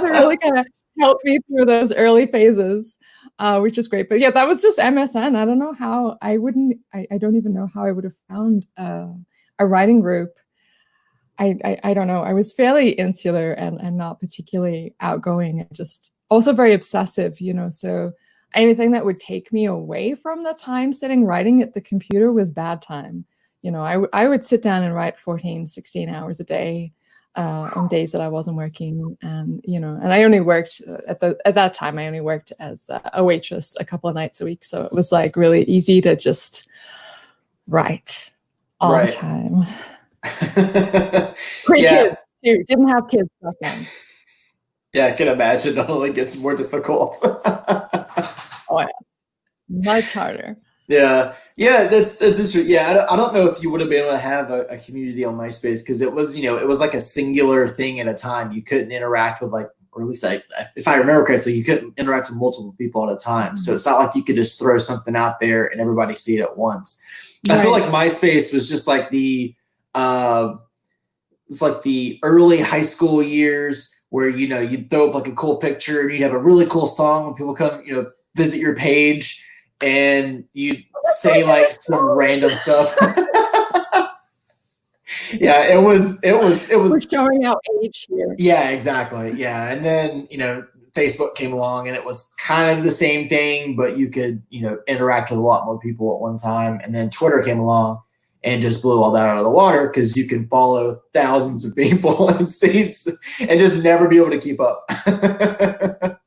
They 0.02 0.10
really 0.12 0.38
kind 0.38 0.58
of 0.58 0.66
helped 1.00 1.26
me 1.26 1.40
through 1.48 1.66
those 1.66 1.94
early 1.94 2.26
phases 2.26 2.98
uh, 3.40 3.60
which 3.60 3.78
is 3.78 3.88
great. 3.88 4.10
But 4.10 4.20
yeah 4.20 4.32
that 4.32 4.48
was 4.48 4.62
just 4.62 4.78
msn 4.80 5.36
i 5.36 5.46
don't 5.46 5.60
know 5.60 5.74
how 5.74 6.18
i 6.22 6.38
wouldn't 6.38 6.78
i, 6.94 7.08
I 7.12 7.18
don't 7.18 7.36
even 7.36 7.54
know 7.54 7.68
how 7.74 7.86
i 7.86 7.92
would 7.92 8.04
have 8.04 8.18
found 8.30 8.66
uh, 8.78 9.08
a 9.60 9.66
writing 9.66 10.02
group 10.02 10.32
I, 11.40 11.58
I, 11.64 11.80
I 11.84 11.94
don't 11.94 12.08
know. 12.08 12.22
I 12.22 12.34
was 12.34 12.54
fairly 12.54 12.92
insular 12.92 13.54
and, 13.54 13.80
and 13.80 13.98
not 13.98 14.20
particularly 14.20 14.94
outgoing. 15.00 15.62
and 15.62 15.74
just 15.74 16.14
also 16.30 16.54
very 16.54 16.74
obsessive, 16.74 17.42
you 17.42 17.54
know. 17.54 17.70
So 17.70 18.12
anything 18.54 18.92
that 18.92 19.06
would 19.06 19.20
take 19.20 19.52
me 19.52 19.66
away 19.66 20.16
from 20.16 20.44
the 20.44 20.54
time 20.54 20.94
sitting 20.94 21.26
writing 21.26 21.62
at 21.62 21.74
the 21.74 21.82
computer 21.82 22.32
was 22.32 22.52
bad 22.52 22.82
time. 22.82 23.26
You 23.62 23.72
know, 23.72 23.84
I, 23.84 23.98
I 24.14 24.28
would 24.28 24.46
sit 24.46 24.62
down 24.62 24.84
and 24.84 24.94
write 24.94 25.18
14, 25.18 25.66
16 25.66 26.10
hours 26.10 26.40
a 26.40 26.46
day 26.46 26.94
uh, 27.36 27.70
on 27.76 27.88
days 27.88 28.12
that 28.14 28.22
I 28.22 28.28
wasn't 28.28 28.58
working. 28.58 29.18
And, 29.22 29.62
you 29.66 29.80
know, 29.80 30.00
and 30.02 30.14
I 30.14 30.24
only 30.24 30.40
worked 30.40 30.82
uh, 30.88 30.98
at 31.08 31.20
the, 31.20 31.38
at 31.46 31.56
that 31.56 31.74
time, 31.74 31.98
I 31.98 32.08
only 32.08 32.22
worked 32.22 32.54
as 32.60 32.90
a 33.14 33.24
waitress 33.24 33.76
a 33.80 33.86
couple 33.86 34.10
of 34.10 34.16
nights 34.16 34.40
a 34.40 34.46
week. 34.46 34.64
So 34.64 34.84
it 34.84 34.94
was 34.94 35.12
like 35.12 35.36
really 35.36 35.64
easy 35.64 36.00
to 36.02 36.16
just 36.16 36.68
write 37.68 38.32
all 38.80 38.94
right. 38.94 39.08
the 39.08 39.14
time. 39.14 39.66
Pre 41.66 41.82
yeah. 41.82 41.90
kids 41.90 42.18
too. 42.44 42.64
Didn't 42.68 42.88
have 42.90 43.08
kids 43.10 43.30
back 43.42 43.56
then. 43.62 43.88
Yeah, 44.94 45.06
I 45.08 45.12
can 45.12 45.28
imagine 45.28 45.78
it 45.78 45.90
only 45.90 46.12
gets 46.12 46.42
more 46.42 46.56
difficult. 46.56 47.16
oh 47.24 48.80
yeah, 48.80 48.88
much 49.70 50.14
harder. 50.14 50.58
Yeah, 50.88 51.36
yeah, 51.56 51.84
that's 51.84 52.18
that's 52.18 52.40
interesting. 52.40 52.66
Yeah, 52.66 52.88
I 52.88 52.94
don't, 52.94 53.12
I 53.12 53.16
don't 53.16 53.34
know 53.34 53.48
if 53.48 53.62
you 53.62 53.70
would 53.70 53.80
have 53.80 53.92
been 53.92 54.02
able 54.02 54.12
to 54.12 54.18
have 54.18 54.50
a, 54.50 54.62
a 54.72 54.78
community 54.78 55.24
on 55.24 55.36
MySpace 55.36 55.82
because 55.82 56.02
it 56.02 56.12
was, 56.12 56.38
you 56.38 56.50
know, 56.50 56.58
it 56.58 56.68
was 56.68 56.80
like 56.80 56.96
a 56.96 57.00
singular 57.00 57.68
thing 57.68 58.00
at 58.00 58.08
a 58.08 58.16
time. 58.16 58.52
You 58.52 58.64
couldn't 58.64 58.92
interact 58.92 59.40
with 59.40 59.52
like, 59.52 59.68
or 59.92 60.02
at 60.02 60.08
least 60.08 60.26
I, 60.26 60.42
if 60.76 60.88
I 60.88 60.96
remember 60.96 61.24
correctly, 61.24 61.54
you 61.54 61.64
couldn't 61.64 61.94
interact 62.00 62.30
with 62.30 62.40
multiple 62.40 62.74
people 62.76 63.08
at 63.08 63.14
a 63.14 63.18
time. 63.18 63.56
So 63.56 63.74
it's 63.74 63.86
not 63.86 64.00
like 64.00 64.16
you 64.16 64.24
could 64.24 64.36
just 64.36 64.58
throw 64.58 64.80
something 64.80 65.16
out 65.16 65.40
there 65.40 65.68
and 65.68 65.80
everybody 65.80 66.16
see 66.16 66.38
it 66.38 66.42
at 66.42 66.58
once. 66.58 67.04
Right. 67.48 67.60
I 67.60 67.62
feel 67.62 67.72
like 67.72 67.84
MySpace 67.84 68.52
was 68.52 68.68
just 68.68 68.88
like 68.88 69.12
the, 69.12 69.56
uh, 69.96 70.56
it's 71.48 71.62
like 71.62 71.82
the 71.82 72.20
early 72.24 72.60
high 72.60 72.82
school 72.82 73.24
years 73.24 73.96
where 74.10 74.30
you 74.30 74.48
know 74.48 74.60
you'd 74.60 74.90
throw 74.90 75.10
up 75.10 75.16
like 75.16 75.28
a 75.28 75.36
cool 75.36 75.58
picture 75.58 76.02
and 76.02 76.12
you'd 76.12 76.22
have 76.22 76.32
a 76.32 76.38
really 76.40 76.66
cool 76.68 76.88
song 76.88 77.26
when 77.26 77.34
people 77.34 77.56
come 77.56 77.82
you 77.86 77.94
know 77.94 78.12
visit 78.36 78.60
your 78.60 78.76
page 78.76 79.46
and 79.82 80.44
you 80.54 80.78
say 81.04 81.44
like 81.44 81.72
some 81.72 82.10
random 82.10 82.52
stuff. 82.52 82.96
Yeah 85.34 85.64
it 85.64 85.82
was 85.82 86.24
it 86.24 86.34
was 86.34 86.72
it 86.72 86.80
was 86.80 86.92
We're 86.92 87.02
showing 87.02 87.46
out 87.46 87.64
age 87.84 88.08
here. 88.10 88.36
Yeah 88.38 88.70
exactly. 88.70 89.34
Yeah 89.34 89.72
and 89.72 89.86
then 89.86 90.28
you 90.30 90.38
know 90.38 90.66
facebook 90.94 91.36
came 91.36 91.54
along 91.54 91.88
and 91.88 91.96
it 91.96 92.04
was 92.04 92.34
kind 92.40 92.78
of 92.78 92.84
the 92.84 92.92
same 92.92 93.30
thing 93.30 93.76
but 93.76 93.96
you 93.96 94.10
could 94.10 94.42
you 94.50 94.62
know 94.62 94.80
interact 94.88 95.30
with 95.30 95.38
a 95.38 95.42
lot 95.42 95.66
more 95.66 95.80
people 95.80 96.14
at 96.14 96.22
one 96.22 96.38
time. 96.38 96.80
And 96.84 96.94
then 96.94 97.10
twitter 97.10 97.42
came 97.44 97.60
along 97.60 98.02
and 98.44 98.62
just 98.62 98.82
blew 98.82 99.02
all 99.02 99.12
that 99.12 99.28
out 99.28 99.38
of 99.38 99.44
the 99.44 99.50
water 99.50 99.88
because 99.88 100.16
you 100.16 100.28
can 100.28 100.48
follow 100.48 101.02
thousands 101.14 101.66
of 101.66 101.76
people 101.76 102.30
and 102.38 102.50
states 102.50 103.08
and 103.40 103.60
just 103.60 103.84
never 103.84 104.08
be 104.08 104.18
able 104.18 104.30
to 104.30 104.40
keep 104.40 104.60
up. 104.60 104.86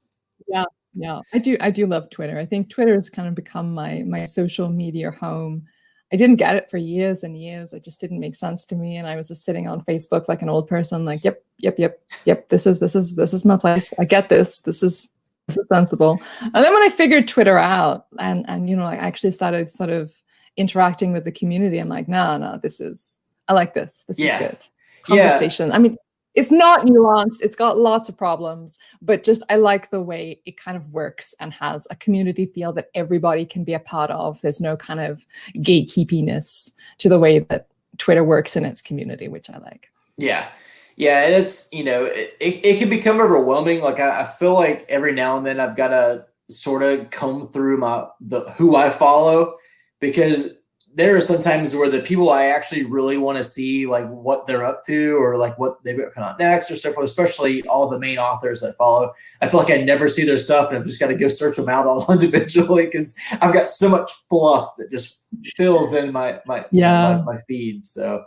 yeah, 0.49 0.65
yeah, 0.95 1.21
I 1.33 1.39
do. 1.39 1.57
I 1.61 1.71
do 1.71 1.87
love 1.87 2.11
Twitter. 2.11 2.39
I 2.39 2.47
think 2.47 2.69
Twitter 2.69 2.95
has 2.95 3.09
kind 3.09 3.29
of 3.29 3.35
become 3.35 3.75
my 3.75 4.03
my 4.07 4.25
social 4.27 4.69
media 4.69 5.11
home. 5.11 5.67
I 6.13 6.17
didn't 6.17 6.37
get 6.37 6.57
it 6.57 6.71
for 6.71 6.77
years 6.77 7.23
and 7.23 7.41
years. 7.41 7.73
It 7.73 7.83
just 7.83 7.99
didn't 7.99 8.21
make 8.21 8.35
sense 8.35 8.67
to 8.67 8.77
me. 8.77 8.99
And 8.99 9.07
I 9.07 9.17
was 9.17 9.29
just 9.29 9.45
sitting 9.45 9.67
on 9.67 9.81
Facebook 9.81 10.29
like 10.29 10.43
an 10.43 10.51
old 10.51 10.69
person, 10.69 11.07
like, 11.07 11.25
yep, 11.25 11.43
yep, 11.57 11.79
yep, 11.79 12.03
yep. 12.27 12.51
This 12.51 12.67
is 12.67 12.81
this 12.81 12.95
is 12.95 13.15
this 13.15 13.33
is 13.33 13.47
my 13.47 13.57
place. 13.57 13.93
I 13.99 14.05
get 14.05 14.29
this. 14.29 14.59
This 14.59 14.83
is 14.83 15.11
this 15.47 15.57
is 15.57 15.67
sensible. 15.73 16.21
And 16.43 16.63
then 16.63 16.73
when 16.73 16.83
I 16.83 16.91
figured 16.91 17.29
Twitter 17.29 17.57
out 17.57 18.07
and 18.19 18.45
and 18.47 18.69
you 18.69 18.77
know, 18.77 18.85
I 18.85 18.97
actually 18.97 19.31
started 19.31 19.71
sort 19.71 19.89
of 19.89 20.13
interacting 20.57 21.13
with 21.13 21.25
the 21.25 21.33
community, 21.33 21.79
I'm 21.79 21.89
like, 21.89 22.09
no, 22.09 22.37
no, 22.37 22.59
this 22.63 22.81
is 22.81 23.21
I 23.49 23.55
like 23.55 23.75
this. 23.75 24.05
This 24.09 24.19
yeah. 24.19 24.35
is 24.35 24.41
good. 24.41 24.67
Conversation. 25.03 25.69
Yeah. 25.69 25.75
I 25.75 25.79
mean, 25.79 25.97
it's 26.35 26.51
not 26.51 26.87
nuanced 26.87 27.41
it's 27.41 27.57
got 27.57 27.79
lots 27.79 28.09
of 28.09 28.17
problems 28.17 28.79
but 29.01 29.23
just 29.23 29.43
i 29.51 29.57
like 29.57 29.91
the 29.91 30.01
way 30.01 30.41
it 30.47 30.57
kind 30.57 30.77
of 30.77 30.93
works 30.93 31.35
and 31.41 31.53
has 31.53 31.87
a 31.91 31.97
community 31.97 32.47
feel 32.47 32.73
that 32.73 32.89
everybody 32.95 33.45
can 33.45 33.65
be 33.65 33.75
a 33.75 33.79
part 33.79 34.11
of 34.11 34.41
there's 34.41 34.61
no 34.61 34.77
kind 34.77 35.01
of 35.01 35.27
gatekeepiness 35.57 36.71
to 36.99 37.09
the 37.09 37.19
way 37.19 37.41
that 37.41 37.67
twitter 37.99 38.25
works 38.25 38.57
in 38.57 38.65
its 38.65 38.81
community 38.81 39.29
which 39.29 39.51
i 39.51 39.59
like 39.59 39.91
yeah 40.17 40.49
yeah 40.97 41.23
and 41.25 41.35
it's 41.35 41.73
you 41.73 41.85
know 41.85 42.05
it, 42.05 42.35
it, 42.41 42.65
it 42.65 42.79
can 42.79 42.89
become 42.89 43.21
overwhelming 43.21 43.81
like 43.81 44.01
I, 44.01 44.23
I 44.23 44.25
feel 44.25 44.55
like 44.55 44.87
every 44.89 45.13
now 45.13 45.37
and 45.37 45.45
then 45.45 45.61
i've 45.61 45.77
got 45.77 45.89
to 45.89 46.27
sort 46.49 46.83
of 46.83 47.11
comb 47.11 47.49
through 47.49 47.79
my 47.79 48.07
the 48.21 48.41
who 48.57 48.77
i 48.77 48.91
follow 48.91 49.57
because 50.03 50.59
there 50.95 51.17
are 51.17 51.21
sometimes 51.23 51.75
where 51.75 51.89
the 51.89 52.01
people 52.01 52.29
I 52.29 52.47
actually 52.47 52.85
really 52.85 53.17
want 53.17 53.39
to 53.39 53.45
see 53.45 53.87
like 53.87 54.07
what 54.09 54.47
they're 54.47 54.65
up 54.65 54.85
to 54.85 55.15
or 55.17 55.39
like 55.39 55.59
what 55.59 55.83
they've 55.83 55.97
got 55.97 56.13
coming 56.13 56.29
out 56.29 56.39
next 56.39 56.71
or 56.71 56.77
stuff, 56.77 56.99
especially 56.99 57.63
all 57.63 57.89
the 57.89 57.99
main 57.99 58.19
authors 58.19 58.63
I 58.63 58.73
follow. 58.73 59.15
I 59.41 59.49
feel 59.49 59.61
like 59.61 59.73
I 59.73 59.79
never 59.79 60.09
see 60.09 60.27
their 60.27 60.37
stuff 60.37 60.69
and 60.69 60.79
I've 60.79 60.85
just 60.85 61.01
got 61.01 61.07
to 61.07 61.15
go 61.15 61.29
search 61.29 61.57
them 61.57 61.71
out 61.71 61.87
all 61.87 62.13
individually 62.13 62.85
because 62.85 63.19
I've 63.41 63.55
got 63.55 63.69
so 63.69 63.89
much 63.89 64.11
fluff 64.29 64.75
that 64.77 64.91
just 64.91 65.23
fills 65.57 65.95
in 65.95 66.13
my 66.13 66.41
my 66.45 66.67
yeah 66.71 67.23
my, 67.25 67.35
my 67.35 67.41
feed. 67.49 67.87
So 67.87 68.27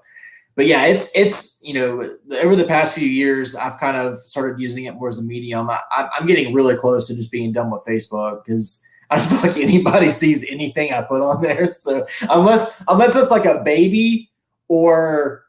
but 0.55 0.65
yeah, 0.65 0.85
it's 0.85 1.15
it's 1.15 1.61
you 1.63 1.73
know 1.73 2.17
over 2.41 2.55
the 2.55 2.63
past 2.63 2.95
few 2.95 3.07
years 3.07 3.55
I've 3.55 3.77
kind 3.79 3.97
of 3.97 4.17
started 4.19 4.59
using 4.59 4.85
it 4.85 4.93
more 4.93 5.09
as 5.09 5.19
a 5.19 5.23
medium. 5.23 5.69
I, 5.69 5.79
I'm 5.91 6.25
getting 6.25 6.53
really 6.53 6.77
close 6.77 7.07
to 7.07 7.15
just 7.15 7.31
being 7.31 7.51
done 7.51 7.69
with 7.69 7.83
Facebook 7.85 8.43
because 8.43 8.87
I 9.15 9.19
don't 9.19 9.27
feel 9.29 9.49
like 9.49 9.57
anybody 9.57 10.09
sees 10.09 10.49
anything 10.51 10.93
I 10.93 11.01
put 11.01 11.21
on 11.21 11.41
there. 11.41 11.71
So 11.71 12.05
unless 12.29 12.83
unless 12.87 13.15
it's 13.15 13.31
like 13.31 13.45
a 13.45 13.63
baby 13.63 14.29
or 14.67 15.45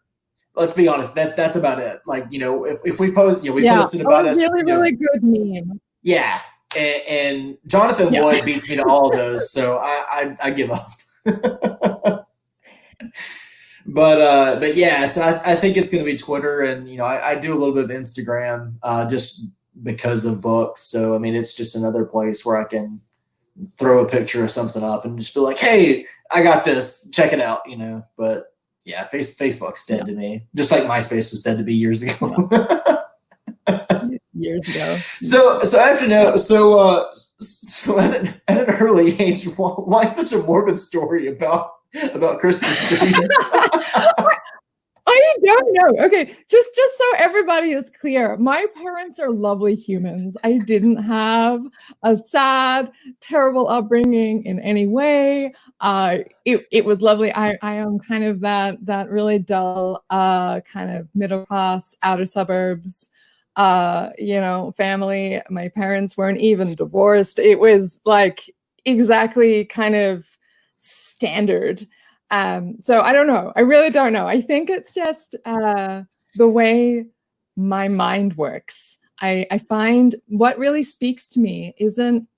let's 0.55 0.75
be 0.75 0.89
honest, 0.89 1.15
that 1.15 1.37
that's 1.37 1.57
about 1.57 1.79
it. 1.81 2.01
Like, 2.07 2.27
you 2.31 2.39
know, 2.39 2.65
if, 2.65 2.81
if 2.85 3.01
we 3.01 3.11
post 3.11 3.43
you 3.43 3.51
know, 3.51 3.57
we 3.57 3.65
yeah. 3.65 3.79
posted 3.79 4.01
about 4.01 4.27
oh, 4.27 4.31
us. 4.31 4.37
Really, 4.37 4.65
really 4.65 4.93
know, 4.93 4.99
good 5.13 5.23
meme. 5.23 5.81
Yeah. 6.03 6.41
And, 6.77 7.03
and 7.09 7.59
Jonathan 7.67 8.13
yeah. 8.13 8.25
Wood 8.25 8.45
beats 8.45 8.69
me 8.69 8.77
to 8.77 8.85
all 8.85 9.11
of 9.11 9.17
those, 9.19 9.51
so 9.53 9.79
I, 9.79 10.05
I, 10.11 10.37
I 10.43 10.51
give 10.51 10.71
up. 10.71 10.93
but 13.89 14.21
uh 14.21 14.59
but 14.61 14.77
yeah, 14.77 15.07
so 15.07 15.23
I, 15.23 15.53
I 15.53 15.55
think 15.57 15.77
it's 15.77 15.91
gonna 15.91 16.05
be 16.05 16.17
Twitter 16.17 16.61
and 16.63 16.89
you 16.89 16.97
know, 16.97 17.05
I, 17.05 17.31
I 17.31 17.35
do 17.35 17.53
a 17.53 17.59
little 17.59 17.75
bit 17.75 17.85
of 17.85 17.91
Instagram 17.91 18.75
uh 18.83 19.09
just 19.09 19.57
because 19.83 20.25
of 20.25 20.41
books. 20.41 20.83
So 20.83 21.17
I 21.17 21.19
mean 21.19 21.35
it's 21.35 21.55
just 21.55 21.75
another 21.75 22.05
place 22.05 22.47
where 22.47 22.57
I 22.57 22.65
can 22.65 23.01
throw 23.79 24.05
a 24.05 24.09
picture 24.09 24.45
of 24.45 24.51
something 24.51 24.83
up 24.83 25.05
and 25.05 25.19
just 25.19 25.35
be 25.35 25.41
like, 25.41 25.59
"Hey, 25.59 26.07
I 26.31 26.43
got 26.43 26.65
this. 26.65 27.11
Check 27.13 27.33
it 27.33 27.41
out." 27.41 27.61
You 27.67 27.77
know. 27.77 28.05
But 28.17 28.53
yeah, 28.85 29.05
face, 29.05 29.37
Facebook's 29.37 29.85
dead 29.87 30.01
yeah. 30.01 30.05
to 30.05 30.13
me, 30.13 30.47
just 30.55 30.71
like 30.71 30.85
MySpace 30.85 31.31
was 31.31 31.43
dead 31.43 31.59
to 31.59 31.65
me 31.65 31.73
years 31.73 32.03
ago. 32.03 32.49
years 34.35 34.69
ago. 34.69 34.99
So, 35.23 35.65
so 35.65 35.79
I 35.81 35.89
have 35.89 35.99
to 36.01 36.07
know. 36.07 36.37
So, 36.37 36.79
uh, 36.79 37.05
so 37.41 37.99
at 37.99 38.17
an, 38.17 38.41
at 38.49 38.69
an 38.69 38.75
early 38.77 39.21
age, 39.21 39.45
why, 39.57 39.71
why 39.71 40.07
such 40.07 40.33
a 40.33 40.43
morbid 40.43 40.79
story 40.79 41.29
about 41.29 41.71
about 42.13 42.41
Christmas 42.41 42.89
trees? 42.89 43.15
I 45.53 45.73
don't. 45.75 46.01
Okay, 46.01 46.37
just 46.49 46.75
just 46.75 46.99
so 46.99 47.05
everybody 47.19 47.73
is 47.73 47.91
clear, 47.91 48.37
my 48.37 48.67
parents 48.75 49.19
are 49.21 49.31
lovely 49.31 49.75
humans. 49.75 50.37
I 50.45 50.59
didn't 50.59 50.97
have 50.97 51.61
a 52.03 52.17
sad, 52.17 52.91
terrible 53.21 53.69
upbringing 53.69 54.45
in 54.45 54.61
any 54.61 54.87
way. 54.87 55.53
Uh, 55.81 56.19
it 56.45 56.67
it 56.73 56.85
was 56.85 57.03
lovely. 57.03 57.33
I 57.35 57.57
I 57.63 57.75
am 57.75 57.99
kind 57.99 58.25
of 58.25 58.41
that 58.41 58.85
that 58.87 59.11
really 59.11 59.39
dull, 59.39 60.05
uh, 60.11 60.61
kind 60.61 60.91
of 60.97 61.09
middle 61.15 61.45
class, 61.47 61.95
outer 62.03 62.25
suburbs, 62.25 63.11
uh, 63.57 64.11
you 64.19 64.41
know, 64.41 64.73
family. 64.77 65.41
My 65.51 65.69
parents 65.69 66.17
weren't 66.17 66.41
even 66.41 66.75
divorced. 66.75 67.39
It 67.39 67.59
was 67.61 68.01
like 68.05 68.51
exactly 68.85 69.65
kind 69.67 69.95
of 69.97 70.27
standard 70.79 71.87
um, 72.31 72.79
so 72.79 73.01
I 73.01 73.13
don't 73.13 73.27
know. 73.27 73.53
I 73.57 73.61
really 73.61 73.91
don't 73.91 74.13
know. 74.13 74.27
I 74.27 74.41
think 74.41 74.71
it's 74.71 74.95
just 74.95 75.37
uh, 75.45 76.03
the 76.35 76.49
way 76.49 77.07
my 77.57 77.89
mind 77.89 78.37
works. 78.37 78.99
I, 79.21 79.47
I 79.51 79.59
find 79.59 80.15
what 80.29 80.59
really 80.59 80.83
speaks 80.83 81.29
to 81.31 81.41
me 81.41 81.75
isn't 81.79 82.29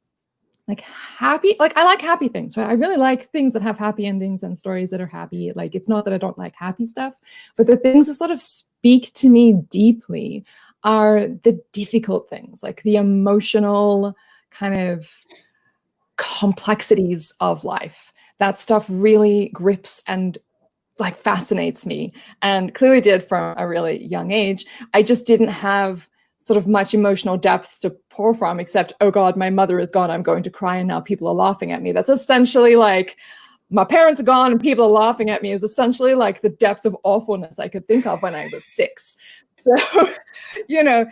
like 0.69 0.83
happy 0.83 1.57
like 1.59 1.75
i 1.77 1.85
like 1.85 2.01
happy 2.03 2.29
things 2.29 2.55
right 2.57 2.69
i 2.69 2.75
really 2.75 2.99
like 2.99 3.23
things 3.23 3.55
that 3.55 3.63
have 3.63 3.79
happy 3.79 4.07
endings 4.07 4.43
and 4.43 4.57
stories 4.57 4.91
that 4.91 5.01
are 5.01 5.07
happy 5.07 5.51
like 5.57 5.75
it's 5.75 5.89
not 5.89 6.05
that 6.05 6.13
i 6.13 6.19
don't 6.19 6.39
like 6.39 6.55
happy 6.55 6.85
stuff 6.85 7.15
but 7.57 7.67
the 7.67 7.77
things 7.77 8.07
that 8.07 8.15
sort 8.15 8.31
of 8.31 8.41
speak 8.41 9.11
to 9.15 9.31
me 9.31 9.55
deeply 9.71 10.45
are 10.85 11.27
the 11.43 11.59
difficult 11.73 12.29
things 12.29 12.63
like 12.63 12.83
the 12.83 12.97
emotional 12.97 14.15
kind 14.51 14.79
of 14.79 15.25
complexities 16.19 17.33
of 17.41 17.65
life 17.65 18.13
that 18.39 18.59
stuff 18.59 18.87
really 18.89 19.51
grips 19.53 20.03
and 20.07 20.39
like 20.99 21.17
fascinates 21.17 21.87
me. 21.87 22.13
And 22.43 22.75
clearly 22.75 23.01
did 23.01 23.23
from 23.23 23.55
a 23.57 23.69
really 23.69 24.05
young 24.05 24.33
age. 24.33 24.67
I 24.95 25.03
just 25.03 25.27
didn't 25.27 25.49
have 25.49 26.09
sort 26.37 26.57
of 26.57 26.67
much 26.67 26.95
emotional 26.95 27.37
depth 27.37 27.81
to 27.81 27.91
pour 28.11 28.33
from 28.33 28.61
except 28.61 28.93
oh 29.01 29.11
god 29.11 29.37
my 29.37 29.51
mother 29.51 29.81
is 29.81 29.91
gone. 29.91 30.11
I'm 30.11 30.23
going 30.23 30.43
to 30.45 30.51
cry 30.51 30.77
and 30.77 30.89
now 30.89 31.01
people 31.01 31.29
are 31.29 31.35
laughing 31.35 31.73
at 31.73 31.83
me. 31.83 31.93
That's 31.93 32.09
essentially 32.09 32.77
like 32.77 33.17
my 33.71 33.85
parents 33.85 34.21
are 34.21 34.25
gone 34.25 34.53
and 34.53 34.61
people 34.61 34.85
are 34.85 34.91
laughing 34.91 35.31
at 35.31 35.43
me 35.43 35.53
is 35.53 35.63
essentially 35.63 36.15
like 36.15 36.41
the 36.41 36.49
depth 36.49 36.87
of 36.87 36.97
awfulness 37.05 37.59
i 37.59 37.69
could 37.69 37.87
think 37.87 38.07
of 38.07 38.23
when 38.23 38.35
i 38.35 38.49
was 38.53 38.65
six. 38.65 39.17
So 39.65 40.09
you 40.69 40.83
know 40.83 41.05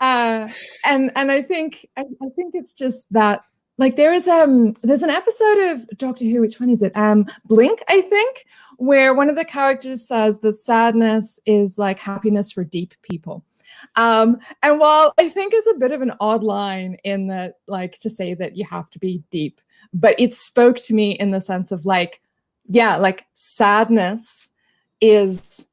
uh 0.00 0.48
and 0.84 1.12
and 1.14 1.30
i 1.30 1.40
think 1.40 1.86
I, 1.96 2.02
I 2.02 2.28
think 2.34 2.54
it's 2.54 2.74
just 2.74 3.10
that 3.12 3.44
like 3.78 3.96
there 3.96 4.12
is 4.12 4.28
um 4.28 4.74
there's 4.82 5.02
an 5.02 5.10
episode 5.10 5.58
of 5.70 5.86
Doctor 5.96 6.24
Who, 6.24 6.40
which 6.40 6.60
one 6.60 6.70
is 6.70 6.82
it? 6.82 6.96
Um 6.96 7.26
Blink, 7.46 7.82
I 7.88 8.02
think, 8.02 8.44
where 8.76 9.14
one 9.14 9.28
of 9.28 9.36
the 9.36 9.44
characters 9.44 10.06
says 10.06 10.40
that 10.40 10.56
sadness 10.56 11.40
is 11.46 11.78
like 11.78 11.98
happiness 11.98 12.52
for 12.52 12.64
deep 12.64 12.94
people. 13.02 13.44
Um, 13.96 14.38
and 14.62 14.78
while 14.78 15.14
I 15.18 15.28
think 15.28 15.52
it's 15.54 15.66
a 15.66 15.78
bit 15.78 15.92
of 15.92 16.02
an 16.02 16.12
odd 16.20 16.42
line 16.42 16.96
in 17.04 17.26
that, 17.28 17.58
like 17.66 17.98
to 18.00 18.10
say 18.10 18.34
that 18.34 18.56
you 18.56 18.64
have 18.66 18.90
to 18.90 18.98
be 18.98 19.22
deep, 19.30 19.60
but 19.92 20.14
it 20.18 20.34
spoke 20.34 20.76
to 20.78 20.94
me 20.94 21.12
in 21.12 21.30
the 21.30 21.40
sense 21.40 21.72
of 21.72 21.86
like, 21.86 22.20
yeah, 22.68 22.96
like 22.96 23.26
sadness 23.34 24.50
is 25.00 25.66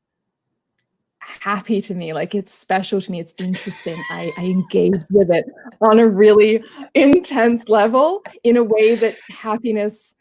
happy 1.42 1.82
to 1.82 1.94
me 1.94 2.14
like 2.14 2.34
it's 2.34 2.52
special 2.52 3.00
to 3.00 3.12
me 3.12 3.20
it's 3.20 3.34
interesting 3.38 3.96
I, 4.10 4.32
I 4.38 4.46
engage 4.46 5.02
with 5.10 5.30
it 5.30 5.46
on 5.82 6.00
a 6.00 6.08
really 6.08 6.64
intense 6.96 7.70
level 7.70 8.24
in 8.44 8.58
a 8.58 8.64
way 8.64 8.96
that 8.96 9.16
happiness 9.30 10.16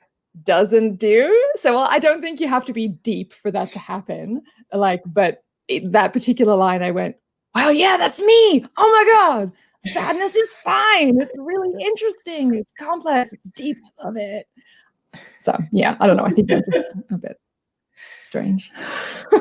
doesn't 0.44 0.96
do. 0.96 1.46
So 1.56 1.74
well 1.74 1.88
i 1.90 1.98
don't 1.98 2.20
think 2.20 2.40
you 2.40 2.48
have 2.48 2.64
to 2.66 2.72
be 2.72 2.88
deep 2.88 3.32
for 3.32 3.50
that 3.50 3.72
to 3.72 3.78
happen 3.78 4.42
like 4.72 5.02
but 5.06 5.42
it, 5.66 5.90
that 5.92 6.12
particular 6.12 6.54
line 6.54 6.82
i 6.82 6.90
went 6.90 7.16
wow 7.54 7.70
yeah 7.70 7.96
that's 7.96 8.20
me! 8.20 8.64
Oh 8.76 9.04
my 9.06 9.12
god! 9.12 9.52
Sadness 9.80 10.34
is 10.34 10.52
fine! 10.54 11.20
It's 11.20 11.32
really 11.36 11.72
interesting! 11.82 12.54
It's 12.54 12.72
complex! 12.72 13.32
It's 13.32 13.50
deep! 13.50 13.78
I 13.98 14.04
love 14.04 14.16
it! 14.16 14.46
So 15.40 15.56
yeah 15.72 15.96
i 16.00 16.06
don't 16.06 16.16
know 16.16 16.24
i 16.24 16.30
think 16.30 16.48
just 16.48 16.96
a 17.10 17.16
bit 17.16 17.38
strange. 18.20 18.70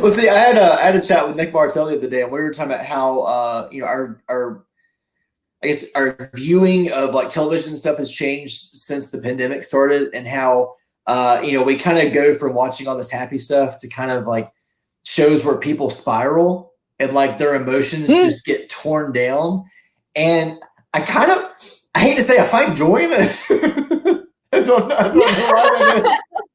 well, 0.00 0.10
see, 0.10 0.28
I 0.28 0.34
had 0.34 0.56
a 0.56 0.72
I 0.74 0.82
had 0.82 0.96
a 0.96 1.00
chat 1.00 1.26
with 1.26 1.36
Nick 1.36 1.52
Martell 1.52 1.86
the 1.86 1.96
other 1.96 2.10
day, 2.10 2.22
and 2.22 2.32
we 2.32 2.40
were 2.40 2.50
talking 2.50 2.72
about 2.72 2.84
how 2.84 3.20
uh, 3.20 3.68
you 3.70 3.80
know 3.80 3.86
our 3.86 4.20
our 4.28 4.64
I 5.62 5.68
guess 5.68 5.86
our 5.94 6.30
viewing 6.34 6.92
of 6.92 7.14
like 7.14 7.28
television 7.28 7.76
stuff 7.76 7.98
has 7.98 8.12
changed 8.12 8.56
since 8.56 9.10
the 9.10 9.20
pandemic 9.20 9.62
started, 9.62 10.14
and 10.14 10.26
how 10.26 10.74
uh, 11.06 11.40
you 11.44 11.52
know 11.52 11.62
we 11.62 11.76
kind 11.76 12.04
of 12.04 12.12
go 12.12 12.34
from 12.34 12.54
watching 12.54 12.88
all 12.88 12.96
this 12.96 13.10
happy 13.10 13.38
stuff 13.38 13.78
to 13.78 13.88
kind 13.88 14.10
of 14.10 14.26
like 14.26 14.50
shows 15.04 15.44
where 15.44 15.58
people 15.58 15.88
spiral 15.88 16.72
and 16.98 17.12
like 17.12 17.38
their 17.38 17.54
emotions 17.54 18.08
mm. 18.08 18.24
just 18.24 18.44
get 18.44 18.68
torn 18.68 19.12
down, 19.12 19.64
and 20.14 20.58
I 20.92 21.00
kind 21.00 21.30
of 21.30 21.50
I 21.94 22.00
hate 22.00 22.16
to 22.16 22.22
say 22.22 22.38
I 22.38 22.46
find 22.46 22.76
joy 22.76 23.04
in 23.04 23.10
this. 23.10 23.50
I 24.52 24.60
don't, 24.60 24.92
I 24.92 25.02
don't 25.02 25.16
know 25.16 25.22
why 25.22 26.18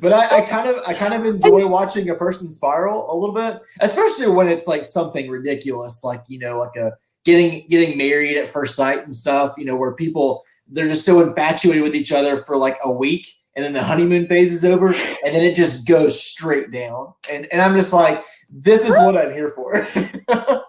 but 0.00 0.12
I, 0.12 0.38
I, 0.38 0.40
kind 0.42 0.68
of 0.68 0.76
I 0.86 0.94
kind 0.94 1.14
of 1.14 1.26
enjoy 1.26 1.66
watching 1.66 2.08
a 2.08 2.14
person 2.14 2.50
spiral 2.50 3.12
a 3.12 3.14
little 3.14 3.34
bit, 3.34 3.60
especially 3.80 4.28
when 4.28 4.48
it's 4.48 4.66
like 4.66 4.84
something 4.84 5.28
ridiculous, 5.28 6.02
like 6.04 6.20
you 6.28 6.38
know, 6.38 6.58
like 6.58 6.76
a 6.76 6.92
getting 7.24 7.66
getting 7.68 7.98
married 7.98 8.36
at 8.36 8.48
first 8.48 8.74
sight 8.74 9.04
and 9.04 9.14
stuff. 9.14 9.54
You 9.58 9.64
know, 9.64 9.76
where 9.76 9.94
people 9.94 10.44
they're 10.68 10.88
just 10.88 11.04
so 11.04 11.20
infatuated 11.20 11.82
with 11.82 11.94
each 11.94 12.12
other 12.12 12.38
for 12.38 12.56
like 12.56 12.78
a 12.84 12.92
week, 12.92 13.26
and 13.54 13.64
then 13.64 13.72
the 13.72 13.82
honeymoon 13.82 14.26
phase 14.26 14.52
is 14.52 14.64
over, 14.64 14.88
and 14.88 15.34
then 15.34 15.44
it 15.44 15.54
just 15.54 15.86
goes 15.86 16.22
straight 16.22 16.70
down. 16.70 17.12
And 17.30 17.46
and 17.52 17.60
I'm 17.60 17.74
just 17.74 17.92
like, 17.92 18.24
this 18.48 18.88
is 18.88 18.96
what 18.98 19.16
I'm 19.16 19.32
here 19.32 19.50
for. 19.50 19.86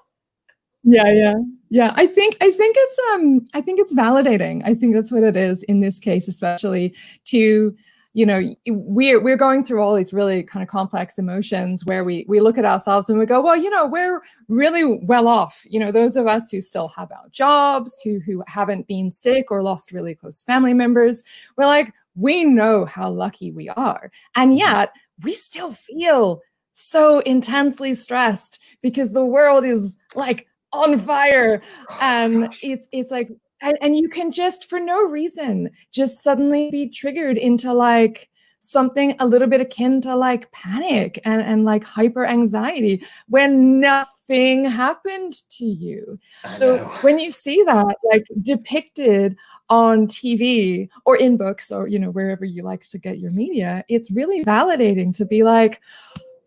yeah, 0.84 1.12
yeah. 1.12 1.36
Yeah, 1.74 1.94
I 1.96 2.06
think 2.06 2.36
I 2.42 2.52
think 2.52 2.76
it's 2.78 3.00
um 3.14 3.46
I 3.54 3.62
think 3.62 3.80
it's 3.80 3.94
validating. 3.94 4.62
I 4.66 4.74
think 4.74 4.94
that's 4.94 5.12
what 5.12 5.24
it 5.24 5.38
is 5.38 5.64
in 5.64 5.80
this 5.80 6.00
case, 6.00 6.28
especially 6.28 6.94
to 7.26 7.74
you 8.14 8.26
know 8.26 8.42
we're 8.68 9.22
we're 9.22 9.38
going 9.38 9.64
through 9.64 9.82
all 9.82 9.96
these 9.96 10.12
really 10.12 10.44
kind 10.44 10.62
of 10.62 10.70
complex 10.70 11.18
emotions 11.18 11.86
where 11.86 12.04
we 12.04 12.26
we 12.28 12.42
look 12.42 12.58
at 12.58 12.66
ourselves 12.66 13.10
and 13.10 13.18
we 13.18 13.26
go 13.26 13.40
well 13.40 13.56
you 13.56 13.70
know 13.70 13.86
we're 13.88 14.22
really 14.50 14.84
well 15.04 15.28
off 15.28 15.64
you 15.70 15.80
know 15.80 15.92
those 15.92 16.18
of 16.18 16.28
us 16.28 16.52
who 16.52 16.60
still 16.60 16.90
have 16.90 17.12
our 17.12 17.30
jobs 17.32 18.02
who 18.04 18.20
who 18.20 18.44
haven't 18.48 18.86
been 18.88 19.10
sick 19.10 19.50
or 19.50 19.64
lost 19.64 19.94
really 19.94 20.14
close 20.14 20.42
family 20.42 20.74
members 20.74 21.24
we're 21.58 21.66
like 21.66 21.94
we 22.16 22.44
know 22.44 22.86
how 22.86 23.10
lucky 23.10 23.52
we 23.52 23.70
are. 23.70 24.12
And 24.36 24.52
mm-hmm. 24.52 24.60
yet 24.60 24.94
we 25.24 25.32
still 25.34 25.72
feel 25.72 26.42
so 26.74 27.20
intensely 27.20 27.94
stressed 27.94 28.62
because 28.82 29.12
the 29.12 29.26
world 29.26 29.66
is 29.66 29.98
like 30.16 30.48
on 30.74 30.98
fire. 30.98 31.62
And 32.02 32.46
oh, 32.46 32.50
it's 32.64 32.88
it's 32.92 33.12
like 33.12 33.30
and, 33.62 33.78
and 33.82 33.96
you 33.96 34.10
can 34.10 34.32
just 34.32 34.70
for 34.70 34.80
no 34.80 35.04
reason 35.04 35.70
just 35.92 36.22
suddenly 36.22 36.70
be 36.72 36.90
triggered 36.90 37.38
into 37.38 37.74
like 37.74 38.30
something 38.62 39.16
a 39.20 39.26
little 39.26 39.48
bit 39.48 39.60
akin 39.60 40.00
to 40.02 40.16
like 40.16 40.52
panic 40.52 41.20
and, 41.26 41.42
and 41.42 41.66
like 41.66 41.84
hyper 41.84 42.26
anxiety 42.26 43.04
when 43.28 43.80
nothing 43.80 44.64
happened 44.64 45.34
to 45.50 45.66
you. 45.66 46.20
I 46.44 46.54
so 46.54 46.78
know. 46.78 46.84
when 47.02 47.20
you 47.20 47.32
see 47.32 47.64
that 47.64 47.98
like 48.04 48.28
depicted 48.42 49.36
on 49.70 50.06
TV 50.06 50.90
or 51.06 51.18
in 51.18 51.38
books 51.38 51.72
or 51.72 51.88
you 51.88 51.98
know 51.98 52.12
wherever 52.12 52.46
you 52.46 52.62
like 52.62 52.82
to 52.90 53.00
get 53.00 53.20
your 53.20 53.32
media, 53.32 53.84
it's 53.90 54.12
really 54.12 54.46
validating 54.46 55.16
to 55.18 55.26
be 55.26 55.44
like, 55.44 55.82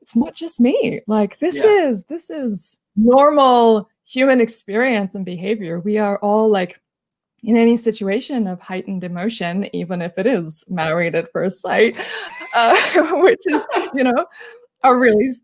it's 0.00 0.14
not 0.14 0.34
just 0.34 0.60
me. 0.60 1.00
Like 1.08 1.38
this 1.40 1.56
yeah. 1.56 1.88
is 1.88 2.04
this 2.04 2.30
is 2.30 2.78
normal 2.96 3.90
human 4.04 4.40
experience 4.40 5.16
and 5.16 5.24
behavior. 5.24 5.80
We 5.80 5.98
are 5.98 6.18
all 6.18 6.48
like 6.48 6.80
in 7.44 7.56
any 7.56 7.76
situation 7.76 8.46
of 8.46 8.60
heightened 8.60 9.04
emotion, 9.04 9.68
even 9.74 10.00
if 10.02 10.18
it 10.18 10.26
is 10.26 10.64
married 10.68 11.14
at 11.14 11.30
first 11.30 11.60
sight, 11.60 12.00
uh, 12.54 12.76
which 13.22 13.40
is, 13.46 13.62
you 13.94 14.04
know, 14.04 14.26
a 14.82 14.96
really 14.96 15.34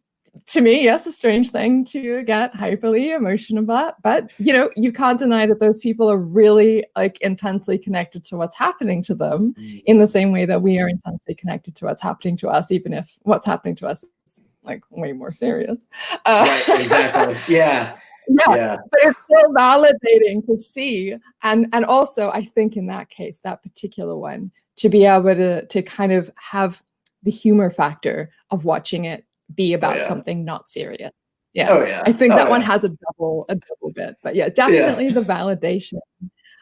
to 0.46 0.60
me, 0.60 0.84
yes, 0.84 1.06
a 1.06 1.12
strange 1.12 1.50
thing 1.50 1.84
to 1.84 2.22
get 2.22 2.52
hyperly 2.54 3.16
emotional 3.16 3.62
about. 3.62 4.00
But 4.02 4.30
you 4.38 4.52
know, 4.52 4.70
you 4.76 4.92
can't 4.92 5.18
deny 5.18 5.46
that 5.46 5.60
those 5.60 5.80
people 5.80 6.10
are 6.10 6.18
really 6.18 6.84
like 6.96 7.20
intensely 7.20 7.78
connected 7.78 8.24
to 8.24 8.36
what's 8.36 8.56
happening 8.56 9.02
to 9.04 9.14
them 9.14 9.54
mm. 9.58 9.82
in 9.86 9.98
the 9.98 10.06
same 10.06 10.32
way 10.32 10.44
that 10.46 10.62
we 10.62 10.78
are 10.78 10.88
intensely 10.88 11.34
connected 11.34 11.74
to 11.76 11.84
what's 11.84 12.02
happening 12.02 12.36
to 12.38 12.48
us, 12.48 12.70
even 12.70 12.92
if 12.92 13.18
what's 13.22 13.46
happening 13.46 13.74
to 13.76 13.88
us 13.88 14.04
is 14.26 14.42
like 14.62 14.82
way 14.90 15.12
more 15.12 15.32
serious. 15.32 15.86
Uh, 16.24 16.44
right, 16.46 16.80
exactly. 16.80 17.36
Yeah. 17.54 17.96
Yeah, 18.38 18.54
yeah, 18.54 18.76
but 18.90 19.00
it's 19.02 19.18
still 19.24 19.52
validating 19.52 20.46
to 20.46 20.58
see, 20.60 21.16
and 21.42 21.66
and 21.72 21.84
also 21.84 22.30
I 22.30 22.44
think 22.44 22.76
in 22.76 22.86
that 22.86 23.08
case, 23.08 23.40
that 23.40 23.62
particular 23.62 24.16
one, 24.16 24.52
to 24.76 24.88
be 24.88 25.04
able 25.04 25.34
to 25.34 25.66
to 25.66 25.82
kind 25.82 26.12
of 26.12 26.30
have 26.36 26.82
the 27.22 27.30
humor 27.30 27.70
factor 27.70 28.30
of 28.50 28.64
watching 28.64 29.04
it 29.04 29.24
be 29.54 29.74
oh, 29.74 29.78
about 29.78 29.96
oh, 29.96 30.00
yeah. 30.00 30.08
something 30.08 30.44
not 30.44 30.68
serious. 30.68 31.12
Yeah. 31.52 31.70
Oh, 31.70 31.84
yeah. 31.84 32.02
I 32.06 32.12
think 32.12 32.32
oh, 32.32 32.36
that 32.36 32.44
yeah. 32.44 32.50
one 32.50 32.62
has 32.62 32.84
a 32.84 32.90
double 32.90 33.46
a 33.48 33.56
double 33.56 33.92
bit. 33.92 34.16
But 34.22 34.36
yeah, 34.36 34.48
definitely 34.48 35.10
the 35.10 35.20
validation 35.22 35.98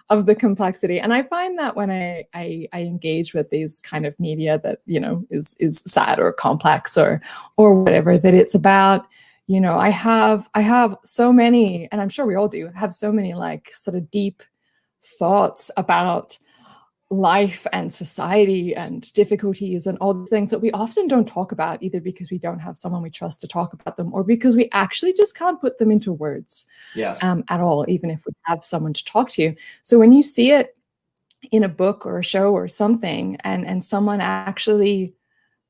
of 0.09 0.25
the 0.25 0.35
complexity. 0.35 0.99
And 0.99 1.13
I 1.13 1.23
find 1.25 1.59
that 1.59 1.77
when 1.77 1.91
I, 1.91 2.25
I 2.33 2.67
I 2.73 2.81
engage 2.81 3.35
with 3.35 3.51
these 3.51 3.81
kind 3.83 4.07
of 4.07 4.19
media 4.19 4.59
that, 4.65 4.79
you 4.87 5.01
know, 5.01 5.27
is 5.31 5.57
is 5.61 5.81
sad 5.81 6.19
or 6.19 6.33
complex 6.33 6.97
or 6.97 7.21
or 7.59 7.75
whatever, 7.75 8.17
that 8.17 8.33
it's 8.33 8.55
about, 8.55 9.07
you 9.49 9.63
know, 9.63 9.79
I 9.79 9.89
have 9.89 10.49
I 10.55 10.61
have 10.61 10.97
so 11.03 11.33
many, 11.33 11.89
and 11.91 12.01
I'm 12.01 12.11
sure 12.11 12.27
we 12.27 12.37
all 12.37 12.49
do, 12.49 12.71
have 12.75 12.95
so 12.95 13.11
many 13.11 13.35
like 13.35 13.73
sort 13.75 13.97
of 13.97 14.11
deep 14.11 14.43
thoughts 15.01 15.71
about 15.77 16.39
life 17.11 17.67
and 17.73 17.91
society 17.91 18.77
and 18.77 19.11
difficulties 19.15 19.87
and 19.87 19.97
all 19.99 20.13
the 20.13 20.27
things 20.27 20.51
that 20.51 20.59
we 20.59 20.71
often 20.73 21.09
don't 21.09 21.27
talk 21.27 21.53
about 21.53 21.83
either 21.83 22.03
because 22.03 22.31
we 22.31 22.37
don't 22.37 22.59
have 22.59 22.77
someone 22.77 23.01
we 23.01 23.09
trust 23.09 23.41
to 23.41 23.49
talk 23.49 23.73
about 23.73 23.97
them 23.97 24.13
or 24.13 24.23
because 24.23 24.55
we 24.55 24.69
actually 24.73 25.15
just 25.15 25.35
can't 25.35 25.59
put 25.59 25.79
them 25.79 25.91
into 25.91 26.13
words 26.13 26.67
yeah. 26.95 27.17
um, 27.23 27.43
at 27.49 27.61
all 27.61 27.87
even 27.89 28.11
if 28.11 28.23
we 28.27 28.33
have 28.43 28.63
someone 28.63 28.93
to 28.93 29.03
talk 29.07 29.31
to 29.31 29.55
so 29.83 29.99
when 29.99 30.13
you 30.13 30.23
see 30.23 30.51
it 30.51 30.77
in 31.51 31.63
a 31.63 31.69
book 31.69 32.05
or 32.05 32.19
a 32.19 32.23
show 32.23 32.53
or 32.53 32.69
something 32.69 33.37
and 33.41 33.67
and 33.67 33.83
someone 33.83 34.21
actually 34.21 35.15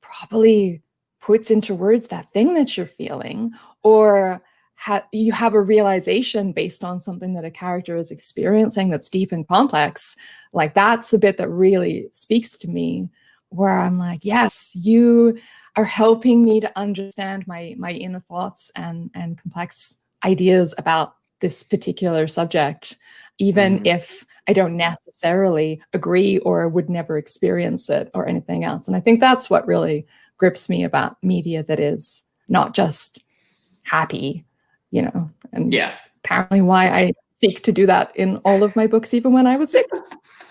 probably 0.00 0.82
puts 1.20 1.50
into 1.50 1.74
words 1.74 2.08
that 2.08 2.32
thing 2.32 2.54
that 2.54 2.76
you're 2.76 2.86
feeling 2.86 3.52
or 3.82 4.42
ha- 4.78 5.06
you 5.12 5.32
have 5.32 5.54
a 5.54 5.60
realization 5.60 6.52
based 6.52 6.84
on 6.84 7.00
something 7.00 7.34
that 7.34 7.44
a 7.44 7.50
character 7.50 7.96
is 7.96 8.10
experiencing 8.10 8.88
that's 8.88 9.08
deep 9.08 9.32
and 9.32 9.46
complex 9.48 10.16
like 10.52 10.72
that's 10.74 11.10
the 11.10 11.18
bit 11.18 11.36
that 11.36 11.48
really 11.48 12.08
speaks 12.12 12.56
to 12.56 12.68
me 12.68 13.08
where 13.48 13.80
i'm 13.80 13.98
like 13.98 14.24
yes 14.24 14.72
you 14.74 15.36
are 15.76 15.84
helping 15.84 16.44
me 16.44 16.60
to 16.60 16.78
understand 16.78 17.46
my 17.46 17.74
my 17.76 17.92
inner 17.92 18.20
thoughts 18.20 18.70
and 18.76 19.10
and 19.14 19.36
complex 19.38 19.96
ideas 20.24 20.74
about 20.78 21.16
this 21.40 21.62
particular 21.62 22.28
subject 22.28 22.96
even 23.38 23.76
mm-hmm. 23.76 23.86
if 23.86 24.24
i 24.46 24.52
don't 24.52 24.76
necessarily 24.76 25.82
agree 25.92 26.38
or 26.38 26.68
would 26.68 26.88
never 26.88 27.18
experience 27.18 27.90
it 27.90 28.10
or 28.14 28.28
anything 28.28 28.62
else 28.62 28.86
and 28.86 28.96
i 28.96 29.00
think 29.00 29.18
that's 29.18 29.50
what 29.50 29.66
really 29.66 30.06
grips 30.38 30.68
me 30.68 30.84
about 30.84 31.16
media 31.22 31.62
that 31.64 31.80
is 31.80 32.24
not 32.48 32.74
just 32.74 33.22
happy 33.84 34.44
you 34.90 35.02
know, 35.02 35.30
and 35.52 35.72
yeah, 35.72 35.92
apparently 36.24 36.60
why 36.60 36.88
I 36.88 37.12
seek 37.34 37.62
to 37.62 37.72
do 37.72 37.86
that 37.86 38.14
in 38.16 38.38
all 38.38 38.62
of 38.62 38.74
my 38.76 38.86
books, 38.86 39.14
even 39.14 39.32
when 39.32 39.46
I 39.46 39.56
was 39.56 39.70
sick. 39.72 39.86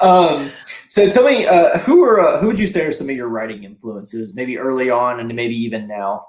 um, 0.00 0.50
so 0.88 1.08
tell 1.08 1.24
me, 1.24 1.46
uh, 1.46 1.78
who 1.80 2.02
are 2.04 2.20
uh, 2.20 2.40
who 2.40 2.48
would 2.48 2.58
you 2.58 2.66
say 2.66 2.84
are 2.86 2.92
some 2.92 3.08
of 3.08 3.16
your 3.16 3.28
writing 3.28 3.64
influences, 3.64 4.36
maybe 4.36 4.58
early 4.58 4.90
on 4.90 5.20
and 5.20 5.32
maybe 5.34 5.54
even 5.54 5.86
now? 5.86 6.26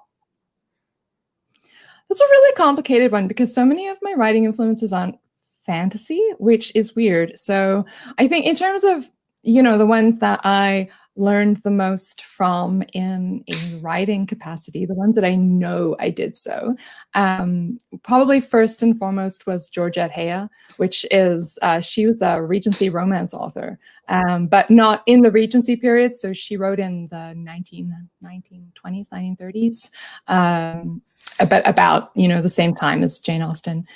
That's 2.07 2.21
a 2.21 2.25
really 2.25 2.55
complicated 2.55 3.11
one 3.11 3.27
because 3.27 3.53
so 3.53 3.65
many 3.65 3.87
of 3.87 3.97
my 4.03 4.13
writing 4.13 4.43
influences 4.43 4.93
aren't 4.93 5.17
fantasy, 5.65 6.21
which 6.37 6.71
is 6.75 6.95
weird. 6.95 7.37
So 7.37 7.83
I 8.19 8.27
think 8.27 8.45
in 8.45 8.55
terms 8.55 8.83
of 8.83 9.09
you 9.45 9.61
know 9.61 9.77
the 9.77 9.85
ones 9.85 10.19
that 10.19 10.41
I 10.43 10.89
learned 11.17 11.57
the 11.57 11.71
most 11.71 12.23
from 12.23 12.83
in 12.93 13.43
a 13.47 13.77
writing 13.77 14.25
capacity, 14.25 14.85
the 14.85 14.93
ones 14.93 15.15
that 15.15 15.23
I 15.23 15.35
know 15.35 15.95
I 15.97 16.09
did 16.09 16.35
so, 16.35 16.75
um, 17.13 17.77
probably 18.03 18.41
first 18.41 18.83
and 18.83 18.97
foremost 18.97 19.47
was 19.47 19.69
Georgette 19.69 20.11
Heyer, 20.11 20.49
which 20.75 21.05
is, 21.11 21.57
uh, 21.61 21.79
she 21.79 22.05
was 22.05 22.21
a 22.21 22.41
Regency 22.41 22.89
romance 22.89 23.33
author, 23.33 23.79
um, 24.09 24.47
but 24.47 24.69
not 24.69 25.03
in 25.05 25.21
the 25.21 25.31
Regency 25.31 25.77
period. 25.77 26.15
So 26.15 26.33
she 26.33 26.57
wrote 26.57 26.79
in 26.79 27.07
the 27.07 27.33
19, 27.33 27.93
1920s, 28.21 29.09
1930s, 29.09 29.89
um, 30.27 31.01
about, 31.39 32.11
you 32.15 32.27
know, 32.27 32.41
the 32.41 32.49
same 32.49 32.75
time 32.75 33.03
as 33.03 33.19
Jane 33.19 33.41
Austen. 33.41 33.87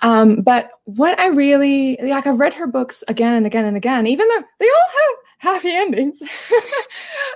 Um, 0.00 0.42
but 0.42 0.70
what 0.84 1.18
I 1.18 1.28
really 1.28 1.96
like, 2.02 2.26
I've 2.26 2.38
read 2.38 2.54
her 2.54 2.66
books 2.66 3.02
again 3.08 3.34
and 3.34 3.46
again 3.46 3.64
and 3.64 3.76
again, 3.76 4.06
even 4.06 4.28
though 4.28 4.42
they 4.58 4.66
all 4.66 4.90
have 4.98 5.54
happy 5.54 5.70
endings. 5.74 6.22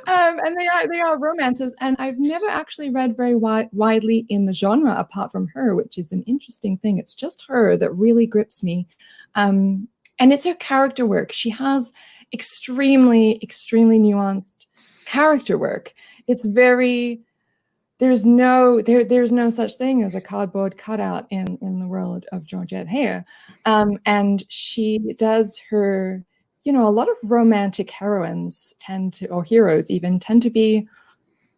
Um, 0.06 0.38
and 0.38 0.56
they 0.56 0.66
are 0.66 0.88
they 0.88 1.00
are 1.00 1.18
romances 1.18 1.74
and 1.80 1.94
i've 1.98 2.18
never 2.18 2.48
actually 2.48 2.88
read 2.88 3.14
very 3.16 3.32
wi- 3.32 3.68
widely 3.72 4.24
in 4.30 4.46
the 4.46 4.54
genre 4.54 4.94
apart 4.94 5.30
from 5.30 5.48
her 5.48 5.74
which 5.74 5.98
is 5.98 6.12
an 6.12 6.22
interesting 6.22 6.78
thing. 6.78 6.98
It's 6.98 7.14
just 7.14 7.44
her 7.48 7.76
that 7.76 7.92
really 7.92 8.26
grips 8.26 8.62
me. 8.62 8.86
Um, 9.34 9.88
and 10.18 10.32
it's 10.32 10.46
her 10.46 10.54
character 10.54 11.04
work. 11.04 11.32
She 11.32 11.50
has 11.50 11.92
extremely 12.32 13.38
extremely 13.42 13.98
nuanced 13.98 14.66
character 15.04 15.58
work. 15.58 15.92
It's 16.26 16.46
very 16.46 17.20
there's 17.98 18.24
no 18.24 18.80
there 18.80 19.04
there's 19.04 19.32
no 19.32 19.50
such 19.50 19.74
thing 19.74 20.02
as 20.02 20.14
a 20.14 20.20
cardboard 20.20 20.78
cutout 20.78 21.26
in 21.30 21.58
in 21.60 21.80
the 21.80 21.86
world 21.86 22.26
of 22.32 22.44
Georgette 22.44 22.86
Heyer, 22.86 23.24
um, 23.64 23.98
and 24.06 24.44
she 24.48 24.98
does 25.16 25.60
her 25.70 26.24
you 26.68 26.72
know, 26.72 26.86
a 26.86 26.90
lot 26.90 27.08
of 27.08 27.16
romantic 27.22 27.90
heroines 27.90 28.74
tend 28.78 29.14
to, 29.14 29.26
or 29.28 29.42
heroes 29.42 29.90
even, 29.90 30.18
tend 30.18 30.42
to 30.42 30.50
be 30.50 30.86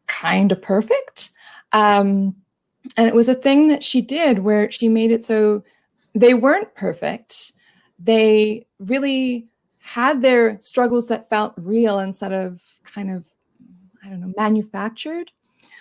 kind 0.06 0.52
of 0.52 0.62
perfect. 0.62 1.30
Um, 1.72 2.36
and 2.96 3.08
it 3.08 3.14
was 3.14 3.28
a 3.28 3.34
thing 3.34 3.66
that 3.68 3.82
she 3.82 4.02
did 4.02 4.40
where 4.40 4.70
she 4.70 4.88
made 4.88 5.10
it 5.10 5.24
so 5.24 5.64
they 6.14 6.34
weren't 6.34 6.74
perfect. 6.76 7.50
They 7.98 8.66
really 8.78 9.48
had 9.80 10.22
their 10.22 10.60
struggles 10.60 11.08
that 11.08 11.28
felt 11.28 11.54
real 11.56 11.98
instead 11.98 12.32
of 12.32 12.62
kind 12.84 13.10
of, 13.10 13.26
I 14.04 14.10
don't 14.10 14.20
know, 14.20 14.32
manufactured. 14.36 15.32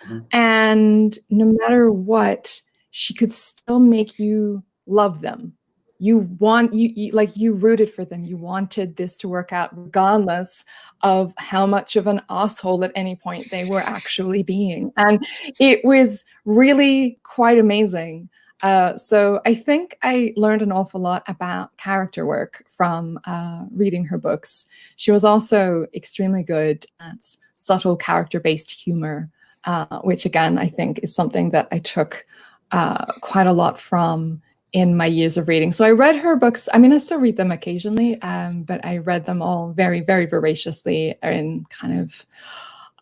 Mm-hmm. 0.09 0.25
And 0.31 1.19
no 1.29 1.45
matter 1.59 1.91
what, 1.91 2.61
she 2.91 3.13
could 3.13 3.31
still 3.31 3.79
make 3.79 4.19
you 4.19 4.63
love 4.85 5.21
them. 5.21 5.53
You 6.01 6.19
want 6.39 6.73
you, 6.73 6.91
you, 6.95 7.11
like 7.11 7.35
you 7.35 7.53
rooted 7.53 7.89
for 7.89 8.05
them. 8.05 8.23
You 8.23 8.37
wanted 8.37 8.95
this 8.95 9.17
to 9.17 9.27
work 9.27 9.51
out 9.51 9.77
regardless 9.77 10.63
of 11.01 11.33
how 11.37 11.65
much 11.65 11.97
of 11.97 12.07
an 12.07 12.21
asshole 12.29 12.85
at 12.85 12.93
any 12.95 13.17
point 13.17 13.51
they 13.51 13.65
were 13.65 13.81
actually 13.81 14.41
being. 14.43 14.93
And 14.95 15.25
it 15.59 15.83
was 15.83 16.23
really 16.45 17.19
quite 17.23 17.57
amazing. 17.57 18.29
Uh, 18.61 18.93
so 18.97 19.39
i 19.45 19.53
think 19.53 19.95
i 20.03 20.33
learned 20.35 20.61
an 20.61 20.69
awful 20.69 20.99
lot 20.99 21.23
about 21.29 21.77
character 21.77 22.25
work 22.25 22.65
from 22.67 23.17
uh, 23.25 23.63
reading 23.71 24.03
her 24.03 24.17
books. 24.17 24.65
She 24.97 25.11
was 25.11 25.23
also 25.23 25.87
extremely 25.93 26.43
good 26.43 26.85
at 26.99 27.23
subtle 27.53 27.95
character 27.95 28.39
based 28.41 28.71
humor 28.71 29.29
uh, 29.65 29.99
which 29.99 30.25
again 30.25 30.57
i 30.57 30.67
think 30.67 30.99
is 30.99 31.13
something 31.13 31.49
that 31.49 31.67
i 31.71 31.79
took 31.79 32.25
uh, 32.71 33.05
quite 33.21 33.47
a 33.47 33.53
lot 33.53 33.79
from 33.79 34.41
in 34.73 34.95
my 34.95 35.05
years 35.05 35.37
of 35.37 35.47
reading. 35.47 35.71
So 35.71 35.83
I 35.83 35.91
read 35.91 36.15
her 36.17 36.35
books. 36.35 36.69
I 36.73 36.77
mean, 36.77 36.93
I 36.93 36.99
still 36.99 37.19
read 37.19 37.37
them 37.37 37.51
occasionally, 37.51 38.21
um, 38.21 38.63
but 38.63 38.85
I 38.85 38.97
read 38.97 39.25
them 39.25 39.41
all 39.41 39.71
very, 39.71 40.01
very 40.01 40.25
voraciously 40.25 41.15
in 41.23 41.65
kind 41.69 41.99
of, 41.99 42.25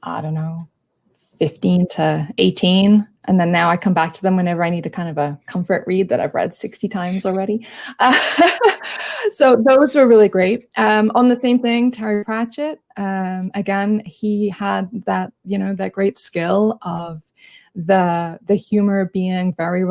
I 0.03 0.21
don't 0.21 0.33
know, 0.33 0.67
15 1.39 1.87
to 1.91 2.27
18. 2.37 3.07
And 3.27 3.39
then 3.39 3.51
now 3.51 3.69
I 3.69 3.77
come 3.77 3.93
back 3.93 4.13
to 4.13 4.21
them 4.21 4.37
whenever 4.37 4.63
I 4.63 4.69
need 4.69 4.85
a 4.85 4.89
kind 4.89 5.09
of 5.09 5.17
a 5.17 5.37
comfort 5.45 5.83
read 5.85 6.09
that 6.09 6.19
I've 6.19 6.33
read 6.33 6.53
60 6.53 6.87
times 6.87 7.25
already. 7.25 7.67
So 9.31 9.55
those 9.55 9.95
were 9.95 10.07
really 10.07 10.29
great. 10.29 10.67
Um, 10.77 11.11
on 11.15 11.27
the 11.27 11.39
same 11.39 11.59
thing, 11.59 11.91
Terry 11.91 12.23
Pratchett, 12.23 12.79
um, 12.95 13.51
again, 13.53 14.01
he 14.05 14.49
had 14.49 14.89
that, 15.05 15.33
you 15.43 15.57
know, 15.57 15.73
that 15.75 15.91
great 15.91 16.17
skill 16.17 16.77
of 16.81 17.23
the 17.75 18.39
the 18.47 18.55
humor 18.55 19.05
being 19.13 19.53
very 19.53 19.85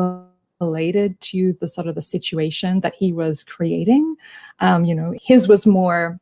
related 0.59 1.19
to 1.21 1.53
the 1.61 1.67
sort 1.67 1.87
of 1.87 1.95
the 1.95 2.01
situation 2.01 2.81
that 2.81 2.95
he 2.95 3.13
was 3.13 3.43
creating. 3.43 4.15
Um, 4.59 4.85
you 4.85 4.95
know, 4.95 5.13
his 5.19 5.47
was 5.47 5.65
more 5.65 6.19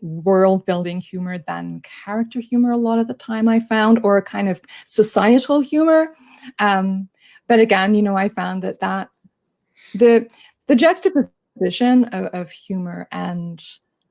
world 0.00 0.64
building 0.66 1.00
humor 1.00 1.38
than 1.38 1.82
character 1.82 2.38
humor 2.38 2.70
a 2.70 2.76
lot 2.76 2.98
of 2.98 3.08
the 3.08 3.14
time 3.14 3.48
I 3.48 3.60
found, 3.60 4.00
or 4.02 4.16
a 4.16 4.22
kind 4.22 4.48
of 4.48 4.60
societal 4.84 5.60
humor. 5.60 6.14
Um, 6.58 7.08
but 7.46 7.60
again, 7.60 7.94
you 7.94 8.02
know, 8.02 8.16
I 8.16 8.28
found 8.28 8.62
that 8.62 8.80
that 8.80 9.10
the 9.94 10.28
the 10.66 10.76
juxtaposition 10.76 12.04
of, 12.06 12.26
of 12.26 12.50
humor 12.50 13.08
and 13.12 13.62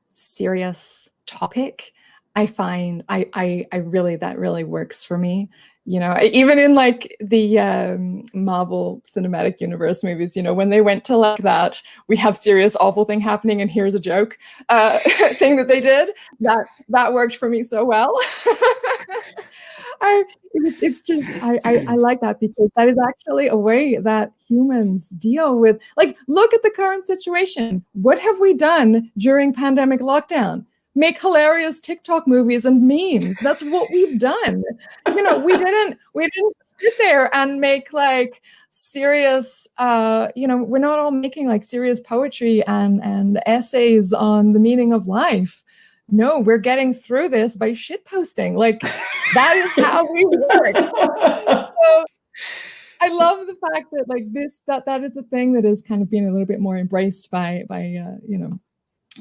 serious 0.09 1.09
topic, 1.25 1.93
I 2.35 2.45
find 2.45 3.03
I, 3.09 3.29
I 3.33 3.67
I 3.71 3.77
really 3.77 4.15
that 4.17 4.37
really 4.37 4.63
works 4.63 5.05
for 5.05 5.17
me. 5.17 5.49
You 5.87 5.99
know 5.99 6.17
even 6.19 6.57
in 6.57 6.73
like 6.73 7.15
the 7.19 7.59
um, 7.59 8.25
marvel 8.33 9.03
cinematic 9.05 9.61
universe 9.61 10.03
movies 10.03 10.35
you 10.35 10.41
know 10.41 10.51
when 10.51 10.69
they 10.71 10.81
went 10.81 11.05
to 11.05 11.15
like 11.15 11.37
that 11.43 11.79
we 12.07 12.17
have 12.17 12.35
serious 12.35 12.75
awful 12.77 13.05
thing 13.05 13.21
happening 13.21 13.61
and 13.61 13.69
here's 13.69 13.93
a 13.93 13.99
joke 13.99 14.39
uh, 14.69 14.97
thing 15.33 15.57
that 15.57 15.67
they 15.67 15.79
did 15.79 16.09
that 16.39 16.65
that 16.89 17.13
worked 17.13 17.35
for 17.35 17.49
me 17.49 17.61
so 17.61 17.85
well 17.85 18.19
I, 20.01 20.23
it's 20.53 21.01
just 21.01 21.29
I, 21.43 21.59
I, 21.65 21.85
I 21.89 21.95
like 21.95 22.21
that 22.21 22.39
because 22.39 22.69
that 22.75 22.87
is 22.87 22.97
actually 23.07 23.47
a 23.47 23.55
way 23.55 23.97
that 23.97 24.31
humans 24.47 25.09
deal 25.09 25.57
with 25.57 25.79
like 25.97 26.17
look 26.27 26.53
at 26.53 26.63
the 26.63 26.69
current 26.69 27.05
situation 27.05 27.83
what 27.93 28.19
have 28.19 28.39
we 28.39 28.53
done 28.53 29.11
during 29.17 29.53
pandemic 29.53 29.99
lockdown 29.99 30.65
make 30.95 31.21
hilarious 31.21 31.77
TikTok 31.79 32.25
movies 32.25 32.65
and 32.65 32.87
memes. 32.87 33.37
That's 33.39 33.61
what 33.61 33.89
we've 33.91 34.17
done. 34.17 34.63
You 35.07 35.21
know, 35.21 35.39
we 35.39 35.55
didn't 35.55 35.99
we 36.13 36.23
didn't 36.23 36.55
sit 36.77 36.93
there 36.97 37.33
and 37.35 37.59
make 37.59 37.93
like 37.93 38.41
serious 38.69 39.67
uh 39.77 40.29
you 40.35 40.47
know, 40.47 40.57
we're 40.63 40.79
not 40.79 40.99
all 40.99 41.11
making 41.11 41.47
like 41.47 41.63
serious 41.63 41.99
poetry 41.99 42.65
and 42.65 43.03
and 43.03 43.41
essays 43.45 44.13
on 44.13 44.53
the 44.53 44.59
meaning 44.59 44.93
of 44.93 45.07
life. 45.07 45.63
No, 46.09 46.39
we're 46.39 46.57
getting 46.57 46.93
through 46.93 47.29
this 47.29 47.55
by 47.55 47.73
shit 47.73 48.05
posting. 48.05 48.55
Like 48.55 48.79
that 49.33 49.55
is 49.55 49.73
how 49.83 50.11
we 50.11 50.25
work. 50.25 50.75
so 50.75 52.05
I 53.01 53.09
love 53.09 53.45
the 53.47 53.57
fact 53.71 53.87
that 53.91 54.05
like 54.07 54.31
this 54.31 54.61
that 54.67 54.85
that 54.85 55.03
is 55.03 55.13
the 55.13 55.23
thing 55.23 55.53
that 55.53 55.65
is 55.65 55.81
kind 55.81 56.01
of 56.01 56.09
being 56.09 56.27
a 56.27 56.31
little 56.31 56.45
bit 56.45 56.59
more 56.59 56.77
embraced 56.77 57.31
by 57.31 57.63
by 57.67 57.95
uh, 57.95 58.17
you 58.27 58.37
know 58.37 58.59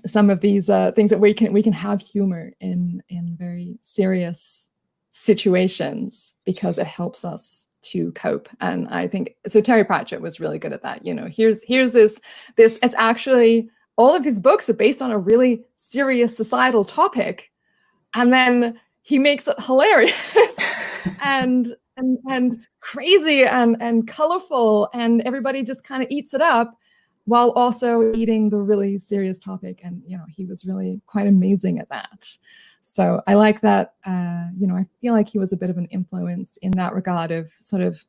some 0.07 0.31
of 0.31 0.41
these 0.41 0.69
uh, 0.69 0.93
things 0.93 1.11
that 1.11 1.21
we 1.21 1.33
can 1.35 1.53
we 1.53 1.63
can 1.63 1.73
have 1.73 2.01
humor 2.01 2.53
in 2.61 3.03
in 3.09 3.37
very 3.39 3.79
serious 3.81 4.71
situations 5.13 6.35
because 6.45 6.79
it 6.79 6.87
helps 6.87 7.25
us 7.25 7.69
to 7.83 8.11
cope 8.13 8.49
and 8.61 8.89
i 8.89 9.07
think 9.07 9.37
so 9.47 9.61
terry 9.61 9.85
pratchett 9.85 10.21
was 10.21 10.41
really 10.41 10.59
good 10.59 10.73
at 10.73 10.83
that 10.83 11.05
you 11.05 11.15
know 11.15 11.29
here's 11.31 11.63
here's 11.63 11.93
this 11.93 12.21
this 12.57 12.79
it's 12.83 12.95
actually 12.97 13.69
all 13.97 14.15
of 14.15 14.25
his 14.25 14.39
books 14.39 14.69
are 14.69 14.75
based 14.75 15.03
on 15.03 15.11
a 15.11 15.19
really 15.19 15.65
serious 15.77 16.37
societal 16.37 16.85
topic 16.85 17.51
and 18.15 18.33
then 18.33 18.79
he 19.03 19.19
makes 19.19 19.47
it 19.47 19.57
hilarious 19.61 20.37
and 21.23 21.75
and 21.97 22.19
and 22.29 22.67
crazy 22.81 23.45
and 23.45 23.77
and 23.81 24.09
colorful 24.09 24.89
and 24.95 25.23
everybody 25.23 25.63
just 25.63 25.85
kind 25.85 26.03
of 26.03 26.09
eats 26.11 26.35
it 26.35 26.41
up 26.41 26.77
while 27.27 27.51
also 27.53 28.13
eating 28.15 28.51
the 28.51 28.59
really 28.59 28.99
serious 28.99 29.39
topic. 29.39 29.81
And, 29.83 30.03
you 30.07 30.17
know, 30.17 30.25
he 30.29 30.45
was 30.45 30.65
really 30.65 31.01
quite 31.07 31.27
amazing 31.27 31.79
at 31.79 31.89
that. 31.89 32.37
So 32.83 33.23
I 33.27 33.35
like 33.35 33.63
that, 33.63 33.95
uh, 34.05 34.49
you 34.59 34.67
know, 34.67 34.77
I 34.77 34.87
feel 35.01 35.15
like 35.15 35.29
he 35.29 35.39
was 35.39 35.53
a 35.53 35.57
bit 35.57 35.71
of 35.71 35.79
an 35.79 35.87
influence 35.87 36.59
in 36.59 36.73
that 36.73 36.95
regard 36.95 37.31
of 37.31 37.51
sort 37.59 37.83
of 37.83 38.05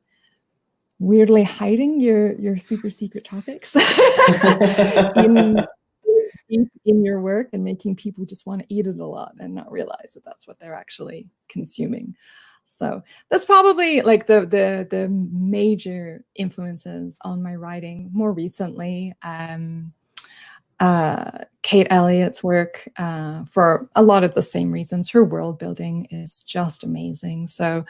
weirdly 0.98 1.42
hiding 1.42 2.00
your 2.00 2.32
your 2.36 2.56
super 2.56 2.88
secret 2.88 3.22
topics 3.22 3.76
in, 5.16 5.58
in 6.48 7.04
your 7.04 7.20
work 7.20 7.48
and 7.52 7.64
making 7.64 7.96
people 7.96 8.24
just 8.24 8.46
want 8.46 8.62
to 8.62 8.74
eat 8.74 8.86
it 8.86 8.98
a 8.98 9.04
lot 9.04 9.34
and 9.38 9.54
not 9.54 9.70
realize 9.70 10.12
that 10.14 10.24
that's 10.24 10.46
what 10.46 10.58
they're 10.58 10.74
actually 10.74 11.28
consuming. 11.48 12.14
So 12.64 13.02
that's 13.30 13.44
probably 13.44 14.02
like 14.02 14.26
the 14.26 14.40
the 14.40 14.86
the 14.90 15.08
major 15.08 16.24
influences 16.34 17.16
on 17.22 17.42
my 17.42 17.54
writing 17.54 18.10
more 18.12 18.32
recently. 18.32 19.14
Um, 19.22 19.92
uh, 20.80 21.44
Kate 21.66 21.88
Elliott's 21.90 22.44
work 22.44 22.86
uh, 22.96 23.44
for 23.46 23.88
a 23.96 24.02
lot 24.04 24.22
of 24.22 24.34
the 24.34 24.40
same 24.40 24.70
reasons. 24.70 25.10
Her 25.10 25.24
world 25.24 25.58
building 25.58 26.06
is 26.12 26.42
just 26.42 26.84
amazing. 26.84 27.48
So, 27.48 27.84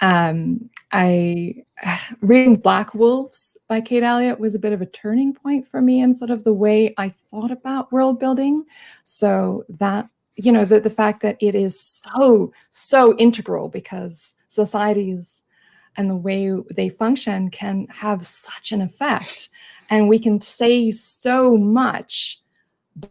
um, 0.00 0.70
I 0.92 1.56
reading 2.22 2.56
Black 2.56 2.94
Wolves 2.94 3.54
by 3.68 3.82
Kate 3.82 4.02
Elliott 4.02 4.40
was 4.40 4.54
a 4.54 4.58
bit 4.58 4.72
of 4.72 4.80
a 4.80 4.86
turning 4.86 5.34
point 5.34 5.68
for 5.68 5.82
me 5.82 6.00
in 6.00 6.14
sort 6.14 6.30
of 6.30 6.44
the 6.44 6.54
way 6.54 6.94
I 6.96 7.10
thought 7.10 7.50
about 7.50 7.92
world 7.92 8.18
building. 8.18 8.64
So 9.04 9.62
that 9.68 10.08
you 10.36 10.50
know 10.50 10.64
the, 10.64 10.80
the 10.80 10.88
fact 10.88 11.20
that 11.20 11.36
it 11.38 11.54
is 11.54 11.78
so 11.78 12.50
so 12.70 13.14
integral 13.18 13.68
because 13.68 14.36
societies 14.48 15.42
and 15.98 16.08
the 16.08 16.16
way 16.16 16.50
they 16.74 16.88
function 16.88 17.50
can 17.50 17.88
have 17.90 18.24
such 18.24 18.72
an 18.72 18.80
effect 18.80 19.50
and 19.90 20.08
we 20.08 20.18
can 20.18 20.40
say 20.40 20.90
so 20.90 21.58
much 21.58 22.40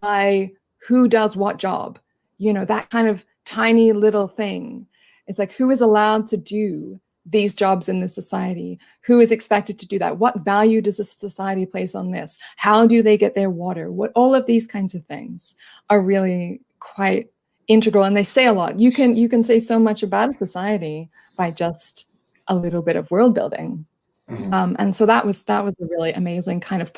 by 0.02 0.52
who 0.88 1.08
does 1.08 1.36
what 1.36 1.58
job 1.58 2.00
you 2.38 2.54
know 2.54 2.66
that 2.66 2.90
kind 2.90 3.08
of 3.08 3.26
tiny 3.46 3.94
little 3.94 4.28
thing. 4.28 4.86
It's 5.26 5.40
like 5.40 5.52
who 5.54 5.72
is 5.72 5.82
allowed 5.82 6.28
to 6.28 6.38
do 6.38 7.00
these 7.26 7.54
jobs 7.54 7.90
in 7.90 8.00
the 8.00 8.08
society? 8.08 8.80
Who 9.02 9.20
is 9.20 9.32
expected 9.32 9.80
to 9.80 9.88
do 9.88 10.00
that? 10.00 10.18
What 10.18 10.46
value 10.46 10.82
does 10.82 11.00
a 11.00 11.04
society 11.04 11.66
place 11.66 11.94
on 11.94 12.12
this? 12.12 12.38
How 12.56 12.86
do 12.88 13.02
they 13.02 13.18
get 13.18 13.36
their 13.36 13.50
water? 13.50 13.92
What 13.92 14.12
all 14.16 14.34
of 14.34 14.46
these 14.46 14.66
kinds 14.66 14.96
of 14.96 15.04
things 15.04 15.56
are 15.90 16.02
really 16.02 16.62
quite 16.80 17.30
integral 17.68 18.06
and 18.06 18.16
they 18.16 18.24
say 18.24 18.46
a 18.46 18.54
lot. 18.54 18.80
You 18.80 18.92
can 18.92 19.16
you 19.16 19.28
can 19.28 19.44
say 19.44 19.60
so 19.60 19.80
much 19.80 20.04
about 20.04 20.30
a 20.30 20.34
society 20.34 21.10
by 21.38 21.52
just 21.52 22.06
a 22.48 22.56
little 22.56 22.82
bit 22.82 22.96
of 22.96 23.12
world 23.12 23.34
building. 23.34 23.86
Mm-hmm. 24.30 24.54
um, 24.54 24.76
and 24.78 24.94
so 24.94 25.06
that 25.06 25.26
was 25.26 25.44
that 25.44 25.64
was 25.64 25.74
a 25.80 25.86
really 25.86 26.12
amazing 26.12 26.60
kind 26.60 26.82
of 26.82 26.92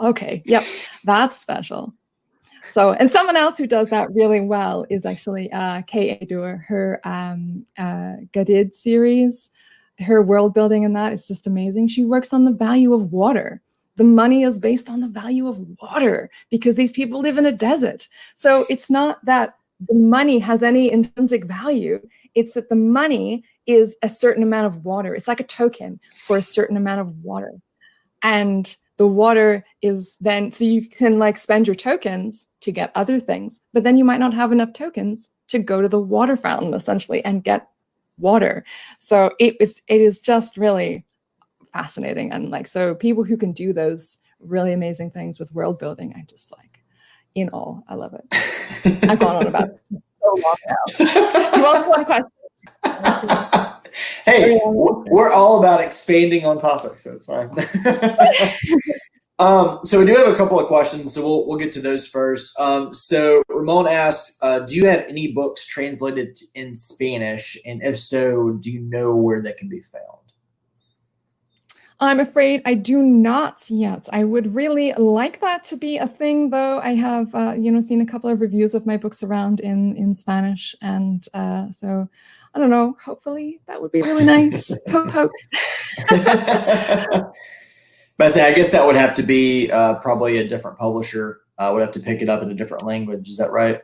okay 0.00 0.42
yep 0.46 0.64
that's 1.04 1.36
special 1.36 1.94
so 2.62 2.92
and 2.92 3.10
someone 3.10 3.36
else 3.36 3.58
who 3.58 3.66
does 3.66 3.90
that 3.90 4.12
really 4.14 4.40
well 4.40 4.86
is 4.90 5.04
actually 5.04 5.50
uh 5.52 5.82
K. 5.82 6.18
A. 6.20 6.26
Doore, 6.26 6.64
her 6.66 7.00
um 7.04 7.66
uh 7.78 8.14
Ghadid 8.32 8.74
series 8.74 9.50
her 9.98 10.22
world 10.22 10.54
building 10.54 10.82
in 10.82 10.94
that 10.94 11.12
is 11.12 11.28
just 11.28 11.46
amazing 11.46 11.88
she 11.88 12.04
works 12.04 12.32
on 12.32 12.44
the 12.44 12.52
value 12.52 12.92
of 12.94 13.12
water 13.12 13.60
the 13.96 14.04
money 14.04 14.42
is 14.42 14.58
based 14.58 14.88
on 14.88 15.00
the 15.00 15.08
value 15.08 15.46
of 15.48 15.64
water 15.80 16.30
because 16.50 16.76
these 16.76 16.92
people 16.92 17.20
live 17.20 17.36
in 17.36 17.46
a 17.46 17.52
desert. 17.52 18.08
So 18.34 18.64
it's 18.70 18.90
not 18.90 19.24
that 19.24 19.56
the 19.88 19.94
money 19.94 20.38
has 20.38 20.62
any 20.62 20.90
intrinsic 20.90 21.44
value. 21.44 22.00
It's 22.34 22.54
that 22.54 22.68
the 22.68 22.76
money 22.76 23.44
is 23.66 23.96
a 24.02 24.08
certain 24.08 24.42
amount 24.42 24.66
of 24.66 24.84
water. 24.84 25.14
It's 25.14 25.28
like 25.28 25.40
a 25.40 25.44
token 25.44 26.00
for 26.26 26.36
a 26.36 26.42
certain 26.42 26.76
amount 26.76 27.00
of 27.00 27.22
water. 27.22 27.52
And 28.22 28.74
the 29.02 29.08
water 29.08 29.64
is 29.82 30.16
then, 30.20 30.52
so 30.52 30.62
you 30.64 30.88
can 30.88 31.18
like 31.18 31.36
spend 31.36 31.66
your 31.66 31.74
tokens 31.74 32.46
to 32.60 32.70
get 32.70 32.92
other 32.94 33.18
things, 33.18 33.60
but 33.72 33.82
then 33.82 33.96
you 33.96 34.04
might 34.04 34.20
not 34.20 34.32
have 34.32 34.52
enough 34.52 34.72
tokens 34.72 35.28
to 35.48 35.58
go 35.58 35.82
to 35.82 35.88
the 35.88 35.98
water 36.00 36.36
fountain 36.36 36.72
essentially 36.72 37.24
and 37.24 37.42
get 37.42 37.66
water. 38.16 38.64
So 39.00 39.32
it 39.40 39.56
is, 39.58 39.82
it 39.88 40.00
is 40.00 40.20
just 40.20 40.56
really 40.56 41.04
fascinating. 41.72 42.30
And 42.30 42.52
like, 42.52 42.68
so 42.68 42.94
people 42.94 43.24
who 43.24 43.36
can 43.36 43.50
do 43.50 43.72
those 43.72 44.18
really 44.38 44.72
amazing 44.72 45.10
things 45.10 45.40
with 45.40 45.52
world 45.52 45.80
building. 45.80 46.14
I'm 46.16 46.26
just 46.28 46.52
like 46.56 46.84
in 47.34 47.48
awe. 47.48 47.80
I 47.88 47.96
love 47.96 48.14
it. 48.14 48.24
I've 49.10 49.18
gone 49.18 49.34
on 49.34 49.48
about 49.48 49.68
it 49.68 49.80
so 50.20 50.36
long 50.44 50.56
now. 50.68 50.76
you 51.56 51.62
want 51.64 51.88
one 51.88 52.04
question? 52.04 53.72
hey, 54.24 54.60
we're 54.64 55.32
all 55.32 55.58
about 55.58 55.80
expanding 55.80 56.44
on 56.44 56.58
topics, 56.58 57.04
so 57.04 57.12
it's 57.12 57.26
fine. 57.26 57.50
um, 59.38 59.80
so 59.84 60.00
we 60.00 60.06
do 60.06 60.14
have 60.14 60.28
a 60.28 60.36
couple 60.36 60.58
of 60.58 60.66
questions, 60.66 61.14
so 61.14 61.22
we'll 61.22 61.46
we'll 61.46 61.58
get 61.58 61.72
to 61.74 61.80
those 61.80 62.06
first. 62.06 62.58
Um, 62.58 62.94
so 62.94 63.42
Ramon 63.48 63.86
asks, 63.86 64.38
uh, 64.42 64.60
do 64.60 64.76
you 64.76 64.86
have 64.86 65.04
any 65.08 65.32
books 65.32 65.66
translated 65.66 66.36
in 66.54 66.74
Spanish, 66.74 67.58
and 67.66 67.82
if 67.82 67.98
so, 67.98 68.50
do 68.52 68.70
you 68.70 68.80
know 68.80 69.16
where 69.16 69.42
they 69.42 69.52
can 69.52 69.68
be 69.68 69.80
found? 69.80 70.22
I'm 72.02 72.18
afraid 72.18 72.62
I 72.64 72.74
do 72.74 73.00
not 73.00 73.70
yet. 73.70 74.08
I 74.12 74.24
would 74.24 74.52
really 74.56 74.92
like 74.94 75.40
that 75.40 75.62
to 75.64 75.76
be 75.76 75.98
a 75.98 76.08
thing, 76.08 76.50
though. 76.50 76.80
I 76.80 76.94
have, 76.96 77.32
uh, 77.32 77.54
you 77.56 77.70
know, 77.70 77.80
seen 77.80 78.00
a 78.00 78.06
couple 78.06 78.28
of 78.28 78.40
reviews 78.40 78.74
of 78.74 78.86
my 78.86 78.96
books 78.96 79.22
around 79.22 79.60
in 79.60 79.96
in 79.96 80.12
Spanish, 80.12 80.74
and 80.82 81.24
uh, 81.32 81.70
so 81.70 82.08
I 82.54 82.58
don't 82.58 82.70
know. 82.70 82.96
Hopefully, 83.02 83.60
that 83.66 83.80
would 83.80 83.92
be 83.92 84.02
really 84.02 84.24
nice. 84.24 84.74
poke, 84.88 85.08
poke. 85.08 85.32
but 86.10 87.32
I, 88.20 88.28
say, 88.28 88.46
I 88.46 88.54
guess 88.54 88.72
that 88.72 88.84
would 88.84 88.96
have 88.96 89.14
to 89.14 89.22
be 89.22 89.70
uh, 89.70 89.94
probably 90.00 90.38
a 90.38 90.46
different 90.46 90.78
publisher. 90.78 91.40
Uh, 91.58 91.70
would 91.72 91.80
have 91.80 91.92
to 91.92 92.00
pick 92.00 92.20
it 92.22 92.28
up 92.28 92.42
in 92.42 92.50
a 92.50 92.54
different 92.54 92.84
language. 92.84 93.28
Is 93.28 93.38
that 93.38 93.52
right? 93.52 93.82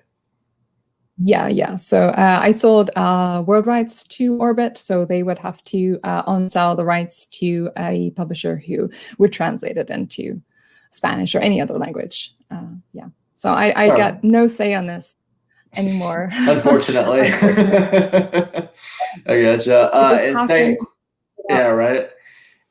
Yeah, 1.21 1.49
yeah. 1.49 1.77
So 1.77 2.09
uh, 2.09 2.39
I 2.41 2.53
sold 2.53 2.91
uh, 2.95 3.43
world 3.47 3.67
rights 3.67 4.05
to 4.05 4.37
Orbit, 4.37 4.79
so 4.79 5.05
they 5.05 5.23
would 5.23 5.39
have 5.39 5.63
to 5.65 5.99
uh, 6.05 6.23
on-sell 6.27 6.77
the 6.77 6.85
rights 6.85 7.27
to 7.27 7.71
a 7.77 8.11
publisher 8.13 8.57
who 8.57 8.89
would 9.19 9.33
translate 9.33 9.77
it 9.77 9.91
into 9.91 10.41
Spanish 10.91 11.35
or 11.35 11.41
any 11.41 11.61
other 11.61 11.77
language. 11.77 12.35
Uh, 12.51 12.75
yeah. 12.93 13.09
So 13.37 13.51
I, 13.51 13.71
I 13.71 13.91
oh. 13.91 13.97
get 13.97 14.23
no 14.23 14.47
say 14.47 14.75
on 14.75 14.87
this 14.87 15.15
anymore. 15.77 16.29
Unfortunately. 16.33 17.21
I 19.27 19.43
gotcha. 19.43 19.95
Uh, 19.95 20.19
and 20.21 20.37
second, 20.49 20.79
yeah, 21.49 21.69
right. 21.69 22.11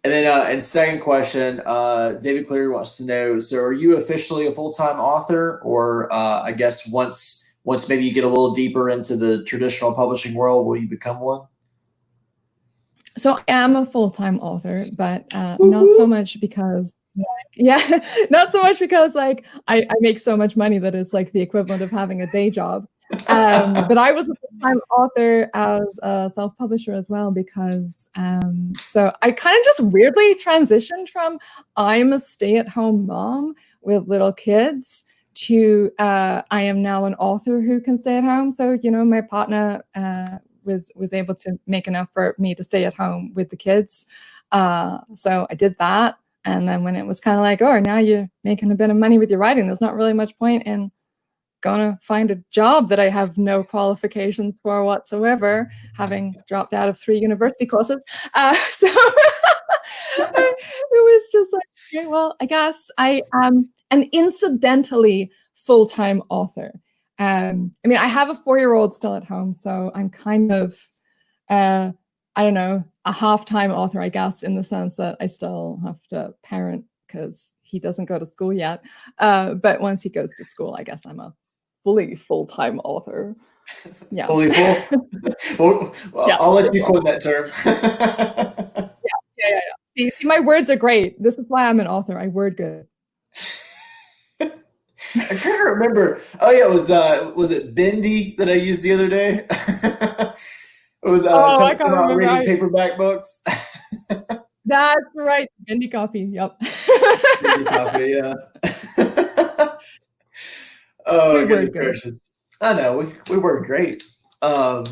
And 0.04 0.14
then, 0.14 0.26
uh, 0.26 0.46
and 0.48 0.64
second 0.64 1.02
question, 1.02 1.62
uh, 1.66 2.14
David 2.14 2.48
Cleary 2.48 2.70
wants 2.70 2.98
to 2.98 3.06
know: 3.06 3.40
So, 3.40 3.58
are 3.60 3.74
you 3.74 3.98
officially 3.98 4.48
a 4.48 4.52
full-time 4.52 5.00
author, 5.00 5.60
or 5.64 6.12
uh, 6.14 6.42
I 6.44 6.54
guess 6.54 6.90
once 6.92 7.58
once 7.64 7.90
maybe 7.90 8.06
you 8.06 8.14
get 8.14 8.24
a 8.24 8.30
little 8.30 8.54
deeper 8.54 8.90
into 8.90 9.18
the 9.18 9.44
traditional 9.44 9.94
publishing 9.94 10.34
world, 10.34 10.66
will 10.66 10.78
you 10.78 10.88
become 10.88 11.20
one? 11.20 11.42
So 13.18 13.34
I 13.36 13.44
am 13.48 13.76
a 13.76 13.86
full-time 13.86 14.40
author, 14.40 14.86
but 14.94 15.26
uh, 15.34 15.58
not 15.60 15.90
so 15.90 16.08
much 16.08 16.40
because 16.40 16.94
yeah, 17.56 18.02
not 18.30 18.52
so 18.52 18.62
much 18.62 18.80
because 18.80 19.16
like 19.16 19.46
I, 19.68 19.82
I 19.82 19.94
make 20.00 20.20
so 20.20 20.38
much 20.38 20.56
money 20.56 20.80
that 20.80 20.96
it's 20.96 21.14
like 21.14 21.32
the 21.32 21.42
equivalent 21.42 21.82
of 21.82 21.92
having 21.92 22.22
a 22.22 22.32
day 22.32 22.50
job. 22.50 22.88
Um, 23.28 23.74
but 23.88 23.98
I 23.98 24.12
was 24.12 24.30
a 24.30 24.36
full-time 24.36 24.80
author 24.92 25.50
as 25.54 26.00
a 26.04 26.32
self-publisher 26.34 26.94
as 26.94 27.10
well 27.10 27.32
because 27.32 28.10
um, 28.16 28.74
so 28.76 29.14
I 29.22 29.32
kind 29.32 29.58
of 29.58 29.66
just 29.66 29.82
weirdly 29.82 30.36
transitioned 30.36 31.10
from 31.10 31.40
I'm 31.76 32.14
a 32.14 32.20
stay-at-home 32.20 33.06
mom 33.06 33.56
with 33.82 34.08
little 34.08 34.34
kids 34.34 35.04
to 35.34 35.92
uh, 36.00 36.42
I 36.52 36.64
am 36.64 36.82
now 36.82 37.06
an 37.06 37.14
author 37.16 37.62
who 37.62 37.80
can 37.80 37.98
stay 37.98 38.18
at 38.18 38.24
home. 38.24 38.52
So 38.52 38.78
you 38.82 38.92
know, 38.92 39.06
my 39.06 39.22
partner 39.22 39.84
uh, 39.96 40.40
was 40.64 40.92
was 40.96 41.14
able 41.14 41.36
to 41.36 41.58
make 41.68 41.88
enough 41.88 42.10
for 42.12 42.36
me 42.38 42.56
to 42.56 42.64
stay 42.64 42.86
at 42.86 42.96
home 42.96 43.32
with 43.34 43.50
the 43.50 43.58
kids. 43.58 44.06
Uh, 44.52 45.00
so 45.14 45.48
I 45.50 45.56
did 45.56 45.76
that, 45.80 46.18
and 46.48 46.68
then 46.68 46.84
when 46.84 46.96
it 46.96 47.06
was 47.06 47.20
kind 47.20 47.38
of 47.38 47.42
like, 47.44 47.62
oh, 47.62 47.80
now 47.82 47.98
you're 47.98 48.30
making 48.46 48.72
a 48.72 48.76
bit 48.76 48.90
of 48.90 48.96
money 48.96 49.18
with 49.18 49.30
your 49.30 49.40
writing, 49.40 49.68
there's 49.68 49.82
not 49.82 49.96
really 49.96 50.14
much 50.14 50.38
point 50.40 50.64
in 50.66 50.90
gonna 51.62 52.00
find 52.02 52.32
a 52.32 52.42
job 52.52 52.88
that 52.88 53.00
I 53.00 53.10
have 53.10 53.38
no 53.38 53.64
qualifications 53.64 54.58
for 54.64 54.86
whatsoever, 54.86 55.70
having 55.96 56.36
dropped 56.48 56.74
out 56.74 56.88
of 56.88 56.98
three 56.98 57.18
university 57.18 57.66
courses. 57.66 58.02
Uh, 58.34 58.54
so 58.72 58.88
it 58.88 60.32
was 60.92 61.30
just 61.34 61.52
like, 61.52 61.68
okay, 61.94 62.08
well, 62.08 62.36
I 62.40 62.46
guess 62.46 62.90
I 62.98 63.22
am 63.34 63.70
an 63.92 64.04
incidentally 64.14 65.30
full-time 65.56 66.24
author. 66.30 66.80
Um, 67.20 67.74
I 67.84 67.90
mean, 67.90 67.98
I 67.98 68.08
have 68.08 68.30
a 68.30 68.36
four-year-old 68.36 68.96
still 68.96 69.16
at 69.16 69.26
home, 69.26 69.54
so 69.54 69.92
I'm 69.96 70.10
kind 70.10 70.52
of, 70.54 70.80
uh, 71.50 71.92
I 72.38 72.44
don't 72.44 72.54
know, 72.54 72.84
a 73.04 73.12
half-time 73.12 73.72
author, 73.72 74.00
I 74.00 74.10
guess, 74.10 74.44
in 74.44 74.54
the 74.54 74.64
sense 74.64 74.96
that 74.98 75.18
I 75.20 75.26
still 75.26 75.82
have 75.84 76.00
to 76.10 76.36
parent 76.44 76.86
because 77.08 77.54
he 77.64 77.80
doesn't 77.80 78.06
go 78.06 78.20
to 78.20 78.28
school 78.28 78.54
yet. 78.54 78.84
Uh, 79.18 79.56
but 79.56 79.82
once 79.82 80.04
he 80.04 80.10
goes 80.10 80.30
to 80.38 80.46
school, 80.46 80.76
I 80.78 80.84
guess 80.84 81.04
I'm 81.08 81.20
a 81.20 81.34
fully 81.84 82.16
full-time 82.16 82.80
author. 82.80 83.36
Yeah. 84.12 84.28
Fully 84.28 84.50
full. 84.50 84.78
well, 86.14 86.28
yeah. 86.30 86.38
I'll 86.40 86.54
let 86.54 86.74
you 86.74 86.86
coin 86.86 87.04
that 87.04 87.22
term. 87.22 87.52
yeah, 87.66 88.88
yeah, 89.38 89.50
yeah. 89.50 89.60
See, 89.98 90.10
see, 90.12 90.26
my 90.26 90.40
words 90.40 90.70
are 90.70 90.78
great. 90.78 91.22
This 91.22 91.38
is 91.38 91.44
why 91.50 91.68
I'm 91.68 91.82
an 91.82 91.88
author. 91.88 92.18
I 92.18 92.28
word 92.28 92.56
good. 92.56 92.88
I'm 94.40 95.38
trying 95.38 95.58
to 95.58 95.70
remember. 95.74 96.22
Oh 96.40 96.52
yeah, 96.52 96.64
it 96.64 96.72
was 96.72 96.90
uh 96.90 97.34
was 97.36 97.52
it 97.52 97.76
Bendy 97.76 98.36
that 98.38 98.48
I 98.48 98.54
used 98.54 98.84
the 98.84 98.94
other 98.94 99.10
day? 99.10 99.46
It 101.08 101.12
was 101.12 101.26
uh 101.26 101.30
oh, 101.32 101.58
talking 101.58 101.88
about 101.88 102.14
reading 102.16 102.36
I... 102.36 102.46
paperback 102.46 102.98
books. 102.98 103.44
That's 104.66 105.06
right. 105.16 105.50
Bendy 105.66 105.88
copy. 105.88 106.22
Yep. 106.22 106.60
Bendy 107.42 107.66
copy, 107.66 108.06
yeah. 108.08 108.34
oh 111.06 111.40
we 111.40 111.48
goodness 111.48 111.70
gracious. 111.70 112.30
I 112.60 112.74
know, 112.74 112.98
we, 112.98 113.14
we 113.30 113.38
were 113.38 113.64
great. 113.64 114.04
Um 114.42 114.86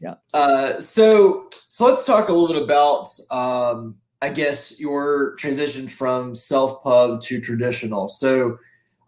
yeah. 0.00 0.14
Uh 0.34 0.80
so 0.80 1.46
so 1.52 1.86
let's 1.86 2.04
talk 2.04 2.28
a 2.28 2.32
little 2.32 2.52
bit 2.52 2.60
about 2.60 3.06
um 3.30 3.94
I 4.20 4.30
guess 4.30 4.80
your 4.80 5.36
transition 5.36 5.86
from 5.86 6.34
self 6.34 6.82
pub 6.82 7.20
to 7.22 7.40
traditional. 7.40 8.08
So 8.08 8.58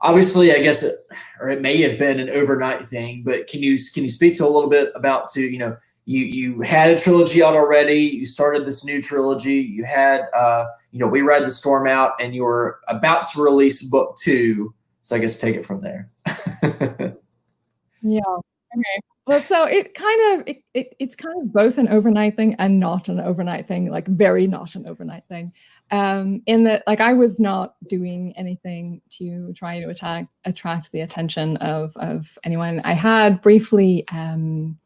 obviously, 0.00 0.52
I 0.52 0.58
guess, 0.58 0.84
it, 0.84 0.94
or 1.40 1.48
it 1.50 1.62
may 1.62 1.80
have 1.82 1.98
been 1.98 2.20
an 2.20 2.30
overnight 2.30 2.82
thing. 2.82 3.22
But 3.24 3.48
can 3.48 3.62
you 3.62 3.76
can 3.92 4.04
you 4.04 4.10
speak 4.10 4.36
to 4.36 4.44
a 4.44 4.48
little 4.48 4.70
bit 4.70 4.90
about 4.94 5.30
to 5.30 5.40
you 5.40 5.58
know 5.58 5.76
you 6.06 6.24
you 6.24 6.60
had 6.60 6.90
a 6.90 6.98
trilogy 6.98 7.42
out 7.42 7.54
already. 7.54 7.96
You 7.96 8.26
started 8.26 8.66
this 8.66 8.84
new 8.84 9.00
trilogy. 9.00 9.54
You 9.54 9.84
had 9.84 10.22
uh, 10.36 10.66
you 10.90 10.98
know 10.98 11.08
We 11.08 11.22
Ride 11.22 11.42
the 11.42 11.50
Storm 11.50 11.86
out, 11.86 12.12
and 12.20 12.34
you 12.34 12.44
were 12.44 12.80
about 12.88 13.26
to 13.30 13.42
release 13.42 13.88
book 13.88 14.16
two. 14.16 14.74
So 15.00 15.16
I 15.16 15.18
guess 15.18 15.38
take 15.38 15.56
it 15.56 15.66
from 15.66 15.80
there. 15.80 16.10
yeah. 18.02 18.20
Okay. 18.76 19.00
Well, 19.26 19.40
so 19.40 19.64
it 19.64 19.94
kind 19.94 20.40
of 20.40 20.48
it, 20.48 20.62
it, 20.74 20.94
it's 20.98 21.16
kind 21.16 21.34
of 21.40 21.50
both 21.52 21.78
an 21.78 21.88
overnight 21.88 22.36
thing 22.36 22.54
and 22.58 22.78
not 22.78 23.08
an 23.08 23.20
overnight 23.20 23.66
thing, 23.66 23.90
like 23.90 24.06
very 24.06 24.46
not 24.46 24.74
an 24.74 24.86
overnight 24.86 25.24
thing. 25.28 25.52
Um, 25.90 26.42
in 26.44 26.64
that, 26.64 26.82
like 26.86 27.00
I 27.00 27.14
was 27.14 27.40
not 27.40 27.76
doing 27.88 28.34
anything 28.36 29.00
to 29.10 29.54
try 29.54 29.80
to 29.80 29.88
attack 29.88 30.26
attract 30.44 30.92
the 30.92 31.00
attention 31.00 31.56
of 31.58 31.96
of 31.96 32.38
anyone. 32.44 32.82
I 32.84 32.92
had 32.92 33.40
briefly 33.40 34.06
um, 34.08 34.76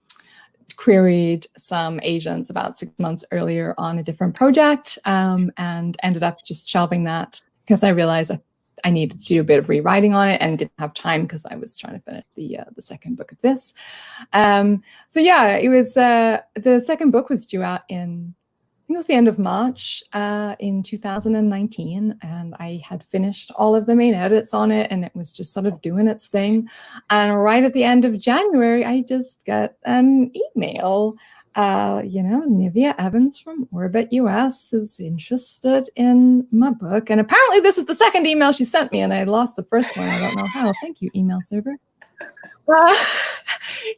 queried 0.79 1.45
some 1.57 1.99
agents 2.05 2.51
about 2.51 2.77
six 2.77 2.97
months 3.01 3.25
earlier 3.33 3.75
on 3.79 3.99
a 3.99 4.03
different 4.03 4.35
project, 4.35 4.97
um, 5.05 5.51
and 5.57 5.97
ended 6.05 6.23
up 6.23 6.45
just 6.45 6.69
shelving 6.69 7.05
that 7.05 7.41
because 7.64 7.83
I 7.83 7.91
realized 7.91 8.31
I 8.31 8.41
I 8.85 8.91
needed 8.91 9.21
to 9.21 9.27
do 9.27 9.41
a 9.41 9.45
bit 9.45 9.59
of 9.59 9.69
rewriting 9.69 10.14
on 10.14 10.29
it 10.29 10.41
and 10.41 10.57
didn't 10.57 10.71
have 10.79 10.95
time 10.95 11.23
because 11.23 11.45
I 11.47 11.57
was 11.57 11.77
trying 11.77 11.95
to 11.95 11.99
finish 11.99 12.25
the 12.37 12.59
uh, 12.59 12.64
the 12.77 12.83
second 12.83 13.17
book 13.17 13.33
of 13.33 13.41
this. 13.41 13.75
Um, 14.33 14.83
so 15.09 15.19
yeah, 15.19 15.57
it 15.57 15.69
was 15.69 15.97
uh, 15.97 16.43
the 16.55 16.81
second 16.81 17.11
book 17.11 17.29
was 17.29 17.45
due 17.45 17.64
out 17.64 17.83
in 17.88 18.35
think 18.88 18.96
it 18.96 19.01
was 19.01 19.07
the 19.07 19.14
end 19.14 19.29
of 19.29 19.38
March 19.38 20.03
uh, 20.14 20.57
in 20.59 20.83
2019, 20.83 22.18
and 22.22 22.55
I 22.59 22.81
had 22.83 23.05
finished 23.05 23.51
all 23.55 23.77
of 23.77 23.85
the 23.85 23.94
main 23.94 24.14
edits 24.14 24.55
on 24.55 24.72
it, 24.72 24.90
and 24.90 25.05
it 25.05 25.14
was 25.14 25.31
just 25.31 25.53
sort 25.53 25.66
of 25.66 25.83
doing 25.83 26.09
its 26.09 26.29
thing. 26.29 26.68
And 27.11 27.38
right 27.38 27.62
at 27.62 27.74
the 27.74 27.85
end 27.85 28.07
of 28.07 28.18
January, 28.18 28.87
I 28.87 29.03
just 29.03 29.44
got 29.44 29.74
an 29.85 30.33
email 30.57 31.16
uh, 31.55 32.03
you 32.05 32.22
know, 32.22 32.44
Nivia 32.46 32.94
Evans 32.98 33.37
from 33.37 33.68
Orbit 33.72 34.12
US 34.12 34.72
is 34.72 35.01
interested 35.01 35.90
in 35.96 36.46
my 36.53 36.70
book. 36.70 37.11
And 37.11 37.20
apparently, 37.20 37.59
this 37.59 37.79
is 37.79 37.87
the 37.87 37.96
second 37.96 38.27
email 38.27 38.53
she 38.53 38.64
sent 38.64 38.92
me, 38.92 39.01
and 39.01 39.12
I 39.12 39.24
lost 39.24 39.57
the 39.57 39.64
first 39.64 39.96
one. 39.96 40.07
I 40.07 40.20
don't 40.20 40.37
know 40.37 40.46
how. 40.53 40.72
Thank 40.81 41.03
you, 41.03 41.11
email 41.16 41.40
server. 41.42 41.77
Uh, 42.72 42.94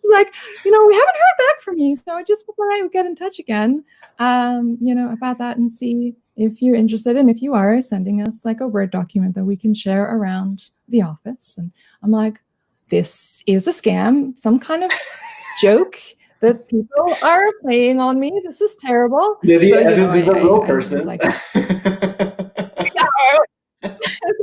he's 0.01 0.11
like, 0.13 0.35
you 0.65 0.71
know, 0.71 0.87
we 0.87 0.95
haven't 0.95 1.15
heard 1.15 1.39
back 1.39 1.61
from 1.61 1.79
you, 1.79 1.97
so 1.97 2.15
I 2.15 2.23
just 2.23 2.47
thought 2.47 2.73
I 2.73 2.83
would 2.83 2.93
get 2.93 3.07
in 3.07 3.15
touch 3.15 3.39
again, 3.39 3.85
um, 4.19 4.79
you 4.81 4.95
know, 4.95 5.13
about 5.13 5.39
that 5.39 5.57
and 5.57 5.71
see 5.71 6.15
if 6.37 6.63
you're 6.63 6.75
interested. 6.75 7.17
And 7.17 7.29
if 7.29 7.43
you 7.43 7.55
are, 7.55 7.81
sending 7.81 8.23
us 8.23 8.45
like 8.45 8.61
a 8.61 8.69
Word 8.69 8.91
document 8.91 9.35
that 9.35 9.45
we 9.45 9.57
can 9.57 9.75
share 9.75 10.15
around 10.17 10.71
the 10.89 11.03
office. 11.03 11.57
And 11.59 11.73
I'm 12.03 12.11
like, 12.11 12.41
this 12.89 13.43
is 13.47 13.69
a 13.69 13.73
scam, 13.73 14.39
some 14.39 14.59
kind 14.59 14.85
of 14.85 14.91
joke 15.61 15.97
that 16.41 16.69
people 16.69 17.15
are 17.23 17.45
playing 17.61 18.01
on 18.01 18.19
me. 18.19 18.41
This 18.45 18.61
is 18.61 18.75
terrible. 18.77 19.39
Maybe 19.43 19.71
so, 19.71 19.79
Evans 19.79 19.99
know, 19.99 20.23
is 20.23 20.29
I, 20.29 20.39
a 20.39 20.43
real 20.43 20.63
I, 20.63 20.67
person. 20.67 21.01
I 21.01 21.05
like, 21.05 21.23
so 21.23 21.31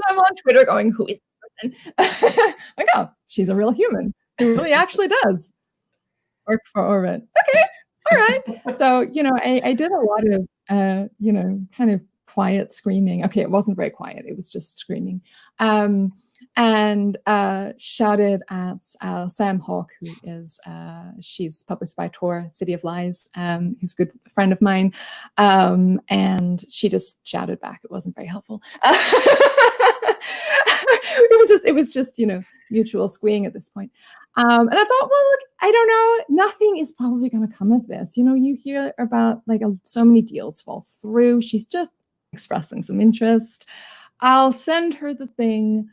I'm 0.09 0.19
on 0.19 0.35
Twitter 0.41 0.65
going, 0.65 0.91
who 0.91 1.07
is 1.07 1.19
this 1.61 1.73
person? 1.97 2.53
like, 2.77 2.87
oh, 2.95 3.09
she's 3.27 3.49
a 3.49 3.55
real 3.55 3.71
human 3.71 4.13
who 4.39 4.55
really 4.55 4.73
actually 4.73 5.07
does 5.23 5.53
work 6.47 6.61
for 6.71 6.85
Orbit. 6.85 7.23
Okay, 7.49 7.63
all 8.11 8.17
right. 8.17 8.77
So, 8.77 9.01
you 9.01 9.23
know, 9.23 9.35
I, 9.35 9.61
I 9.63 9.73
did 9.73 9.91
a 9.91 9.99
lot 9.99 10.27
of, 10.27 10.47
uh, 10.69 11.07
you 11.19 11.31
know, 11.31 11.61
kind 11.75 11.91
of 11.91 12.01
quiet 12.25 12.73
screaming. 12.73 13.25
Okay, 13.25 13.41
it 13.41 13.51
wasn't 13.51 13.77
very 13.77 13.89
quiet. 13.89 14.25
It 14.27 14.35
was 14.35 14.51
just 14.51 14.77
screaming. 14.77 15.21
Um, 15.59 16.13
and 16.55 17.17
uh, 17.25 17.73
shouted 17.77 18.41
at 18.49 18.83
uh, 19.01 19.27
Sam 19.27 19.59
Hawke, 19.59 19.91
who 19.99 20.07
is 20.23 20.59
uh, 20.65 21.11
she's 21.19 21.63
published 21.63 21.95
by 21.95 22.09
Tor, 22.09 22.47
City 22.51 22.73
of 22.73 22.83
Lies, 22.83 23.29
um, 23.35 23.75
who's 23.79 23.93
a 23.93 24.05
good 24.05 24.11
friend 24.29 24.51
of 24.51 24.61
mine, 24.61 24.93
um, 25.37 26.01
and 26.09 26.63
she 26.69 26.89
just 26.89 27.25
shouted 27.27 27.59
back. 27.59 27.81
It 27.83 27.91
wasn't 27.91 28.15
very 28.15 28.27
helpful. 28.27 28.61
it 31.37 31.39
was 31.39 31.49
just 31.49 31.65
it 31.65 31.75
was 31.75 31.93
just 31.93 32.19
you 32.19 32.25
know 32.25 32.43
mutual 32.69 33.07
squeeing 33.07 33.45
at 33.45 33.53
this 33.53 33.69
point. 33.69 33.91
Um, 34.35 34.67
and 34.67 34.73
I 34.77 34.83
thought, 34.83 35.09
well, 35.09 35.29
look, 35.31 35.39
I 35.61 35.71
don't 35.71 35.87
know, 35.87 36.43
nothing 36.45 36.77
is 36.77 36.91
probably 36.91 37.29
going 37.29 37.47
to 37.47 37.55
come 37.55 37.71
of 37.71 37.87
this. 37.87 38.17
You 38.17 38.23
know, 38.23 38.35
you 38.35 38.55
hear 38.55 38.93
about 38.99 39.41
like 39.47 39.61
a, 39.61 39.75
so 39.83 40.05
many 40.05 40.21
deals 40.21 40.61
fall 40.61 40.85
through. 41.01 41.41
She's 41.41 41.65
just 41.65 41.91
expressing 42.33 42.83
some 42.83 43.01
interest. 43.01 43.67
I'll 44.19 44.51
send 44.51 44.93
her 44.95 45.13
the 45.13 45.25
thing 45.25 45.89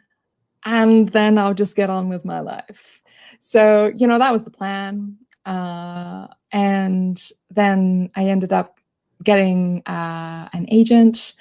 and 0.64 1.08
then 1.10 1.38
I'll 1.38 1.54
just 1.54 1.76
get 1.76 1.90
on 1.90 2.08
with 2.08 2.24
my 2.24 2.40
life. 2.40 3.02
So, 3.40 3.92
you 3.94 4.06
know, 4.06 4.18
that 4.18 4.32
was 4.32 4.42
the 4.42 4.50
plan. 4.50 5.16
Uh, 5.46 6.26
and 6.52 7.22
then 7.50 8.10
I 8.14 8.26
ended 8.26 8.52
up 8.52 8.78
getting 9.22 9.82
uh, 9.86 10.48
an 10.52 10.66
agent 10.70 11.34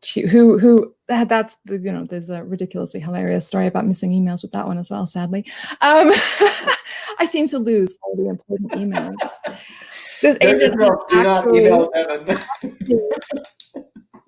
to 0.00 0.26
who 0.26 0.58
who 0.58 0.94
that's 1.08 1.56
you 1.68 1.92
know 1.92 2.04
there's 2.04 2.30
a 2.30 2.44
ridiculously 2.44 3.00
hilarious 3.00 3.46
story 3.46 3.66
about 3.66 3.86
missing 3.86 4.10
emails 4.10 4.42
with 4.42 4.52
that 4.52 4.66
one 4.66 4.78
as 4.78 4.90
well 4.90 5.06
sadly 5.06 5.44
um, 5.80 6.10
i 7.18 7.26
seem 7.26 7.48
to 7.48 7.58
lose 7.58 7.98
all 8.02 8.14
the 8.16 8.28
important 8.28 8.70
emails 8.72 9.16
this 10.22 10.36
agent 10.40 10.78
no, 10.78 11.04
do 11.08 11.22
not 11.22 11.54
email 11.54 11.90
Evan. 11.94 12.26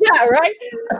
yeah, 0.00 0.24
right. 0.24 0.54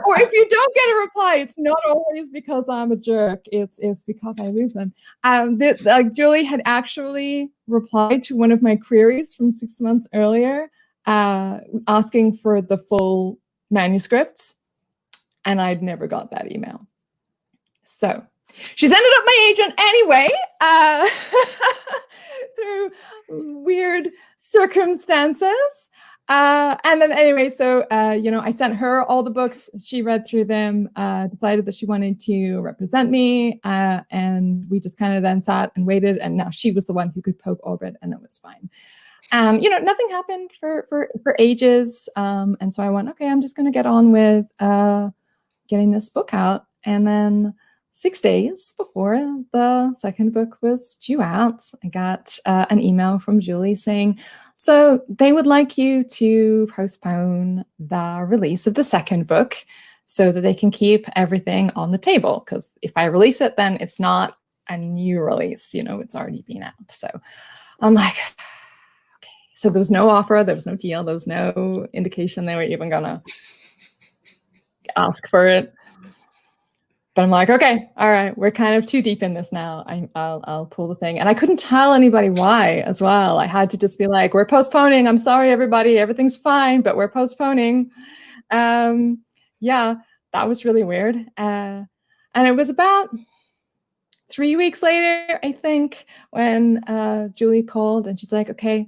Or 0.05 0.19
if 0.19 0.31
you 0.31 0.45
don't 0.47 0.75
get 0.75 0.89
a 0.89 0.95
reply, 0.95 1.35
it's 1.37 1.57
not 1.57 1.79
always 1.87 2.29
because 2.29 2.69
I'm 2.69 2.91
a 2.91 2.95
jerk. 2.95 3.43
It's 3.51 3.79
it's 3.79 4.03
because 4.03 4.35
I 4.39 4.47
lose 4.47 4.73
them. 4.73 4.93
Um, 5.23 5.59
like 5.83 6.13
Julie 6.13 6.43
had 6.43 6.61
actually 6.65 7.51
replied 7.67 8.23
to 8.25 8.35
one 8.35 8.51
of 8.51 8.61
my 8.61 8.75
queries 8.75 9.33
from 9.33 9.49
six 9.49 9.81
months 9.81 10.07
earlier, 10.13 10.69
uh, 11.05 11.59
asking 11.87 12.33
for 12.33 12.61
the 12.61 12.77
full 12.77 13.39
manuscripts, 13.71 14.55
and 15.45 15.61
I'd 15.61 15.83
never 15.83 16.07
got 16.07 16.31
that 16.31 16.51
email. 16.51 16.87
So 17.83 18.23
she's 18.75 18.91
ended 18.91 19.11
up 19.17 19.23
my 19.25 19.47
agent 19.49 19.73
anyway 19.79 20.29
uh, 20.61 21.09
through 22.55 23.63
weird 23.63 24.09
circumstances. 24.37 25.89
Uh, 26.29 26.77
and 26.85 27.01
then 27.01 27.11
anyway, 27.11 27.49
so 27.49 27.81
uh, 27.91 28.17
you 28.17 28.31
know, 28.31 28.39
I 28.39 28.51
sent 28.51 28.75
her 28.77 29.03
all 29.03 29.21
the 29.21 29.31
books. 29.31 29.69
She 29.83 30.01
read 30.01 30.25
through 30.25 30.45
them, 30.45 30.89
uh, 30.95 31.27
decided 31.27 31.65
that 31.65 31.75
she 31.75 31.85
wanted 31.85 32.21
to 32.21 32.59
represent 32.59 33.09
me, 33.09 33.59
uh, 33.65 34.01
and 34.11 34.65
we 34.69 34.79
just 34.79 34.97
kind 34.97 35.13
of 35.13 35.23
then 35.23 35.41
sat 35.41 35.73
and 35.75 35.85
waited. 35.85 36.19
And 36.19 36.37
now 36.37 36.49
she 36.49 36.71
was 36.71 36.85
the 36.85 36.93
one 36.93 37.11
who 37.13 37.21
could 37.21 37.37
poke 37.37 37.59
Orbit, 37.63 37.95
and 38.01 38.13
it 38.13 38.21
was 38.21 38.37
fine. 38.37 38.69
Um, 39.33 39.59
you 39.59 39.69
know, 39.69 39.79
nothing 39.79 40.09
happened 40.09 40.51
for 40.57 40.85
for 40.87 41.09
for 41.21 41.35
ages, 41.37 42.07
um, 42.15 42.55
and 42.61 42.73
so 42.73 42.81
I 42.81 42.89
went, 42.89 43.09
okay, 43.09 43.27
I'm 43.27 43.41
just 43.41 43.57
going 43.57 43.65
to 43.65 43.71
get 43.71 43.85
on 43.85 44.13
with 44.13 44.49
uh, 44.59 45.09
getting 45.71 45.89
this 45.89 46.09
book 46.09 46.33
out, 46.33 46.65
and 46.85 47.07
then 47.07 47.55
six 47.91 48.21
days 48.21 48.73
before 48.77 49.43
the 49.51 49.93
second 49.95 50.33
book 50.33 50.57
was 50.61 50.95
due 50.95 51.21
out, 51.21 51.63
I 51.83 51.87
got 51.89 52.37
uh, 52.45 52.65
an 52.69 52.79
email 52.81 53.19
from 53.19 53.39
Julie 53.39 53.75
saying, 53.75 54.19
so 54.55 55.01
they 55.09 55.33
would 55.33 55.47
like 55.47 55.77
you 55.77 56.03
to 56.03 56.67
postpone 56.67 57.65
the 57.79 58.25
release 58.27 58.67
of 58.67 58.75
the 58.75 58.83
second 58.83 59.27
book 59.27 59.57
so 60.05 60.31
that 60.31 60.41
they 60.41 60.53
can 60.53 60.71
keep 60.71 61.05
everything 61.15 61.71
on 61.75 61.91
the 61.91 61.97
table. 61.97 62.43
Because 62.45 62.69
if 62.81 62.91
I 62.95 63.05
release 63.05 63.41
it, 63.41 63.57
then 63.57 63.77
it's 63.81 63.99
not 63.99 64.37
a 64.69 64.77
new 64.77 65.21
release, 65.21 65.73
you 65.73 65.83
know, 65.83 65.99
it's 65.99 66.15
already 66.15 66.43
been 66.43 66.63
out. 66.63 66.73
So 66.89 67.07
I'm 67.81 67.93
like, 67.93 68.15
okay. 69.17 69.37
So 69.55 69.69
there 69.69 69.79
was 69.79 69.91
no 69.91 70.09
offer, 70.09 70.43
there 70.45 70.55
was 70.55 70.65
no 70.65 70.75
deal, 70.75 71.03
there 71.03 71.13
was 71.13 71.27
no 71.27 71.87
indication 71.93 72.45
they 72.45 72.55
were 72.55 72.63
even 72.63 72.89
gonna 72.89 73.21
ask 74.95 75.27
for 75.27 75.47
it 75.47 75.73
but 77.13 77.23
I'm 77.23 77.29
like, 77.29 77.49
okay, 77.49 77.89
all 77.97 78.09
right, 78.09 78.37
we're 78.37 78.51
kind 78.51 78.75
of 78.75 78.87
too 78.87 79.01
deep 79.01 79.21
in 79.21 79.33
this 79.33 79.51
now. 79.51 79.83
I, 79.85 80.09
will 80.15 80.43
I'll 80.45 80.65
pull 80.65 80.87
the 80.87 80.95
thing, 80.95 81.19
and 81.19 81.27
I 81.27 81.33
couldn't 81.33 81.59
tell 81.59 81.93
anybody 81.93 82.29
why 82.29 82.79
as 82.85 83.01
well. 83.01 83.37
I 83.37 83.47
had 83.47 83.69
to 83.71 83.77
just 83.77 83.99
be 83.99 84.07
like, 84.07 84.33
we're 84.33 84.45
postponing. 84.45 85.07
I'm 85.07 85.17
sorry, 85.17 85.49
everybody, 85.49 85.97
everything's 85.97 86.37
fine, 86.37 86.81
but 86.81 86.95
we're 86.95 87.09
postponing. 87.09 87.91
Um, 88.49 89.19
yeah, 89.59 89.95
that 90.31 90.47
was 90.47 90.63
really 90.63 90.83
weird. 90.83 91.17
Uh, 91.37 91.83
and 92.33 92.47
it 92.47 92.55
was 92.55 92.69
about 92.69 93.09
three 94.29 94.55
weeks 94.55 94.81
later, 94.81 95.37
I 95.43 95.51
think, 95.51 96.05
when 96.29 96.81
uh, 96.85 97.27
Julie 97.29 97.63
called 97.63 98.07
and 98.07 98.17
she's 98.17 98.31
like, 98.31 98.49
okay, 98.49 98.87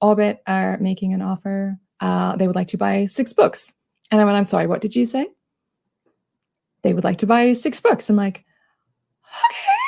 Orbit 0.00 0.42
are 0.46 0.78
making 0.78 1.12
an 1.12 1.20
offer. 1.20 1.78
Uh, 2.00 2.36
they 2.36 2.46
would 2.46 2.56
like 2.56 2.68
to 2.68 2.78
buy 2.78 3.04
six 3.04 3.34
books. 3.34 3.74
And 4.10 4.20
I 4.20 4.24
went, 4.24 4.38
I'm 4.38 4.44
sorry, 4.44 4.66
what 4.66 4.80
did 4.80 4.96
you 4.96 5.04
say? 5.04 5.28
They 6.82 6.94
would 6.94 7.04
like 7.04 7.18
to 7.18 7.26
buy 7.26 7.52
six 7.52 7.80
books. 7.80 8.08
I'm 8.08 8.16
like, 8.16 8.44
okay. 9.24 9.78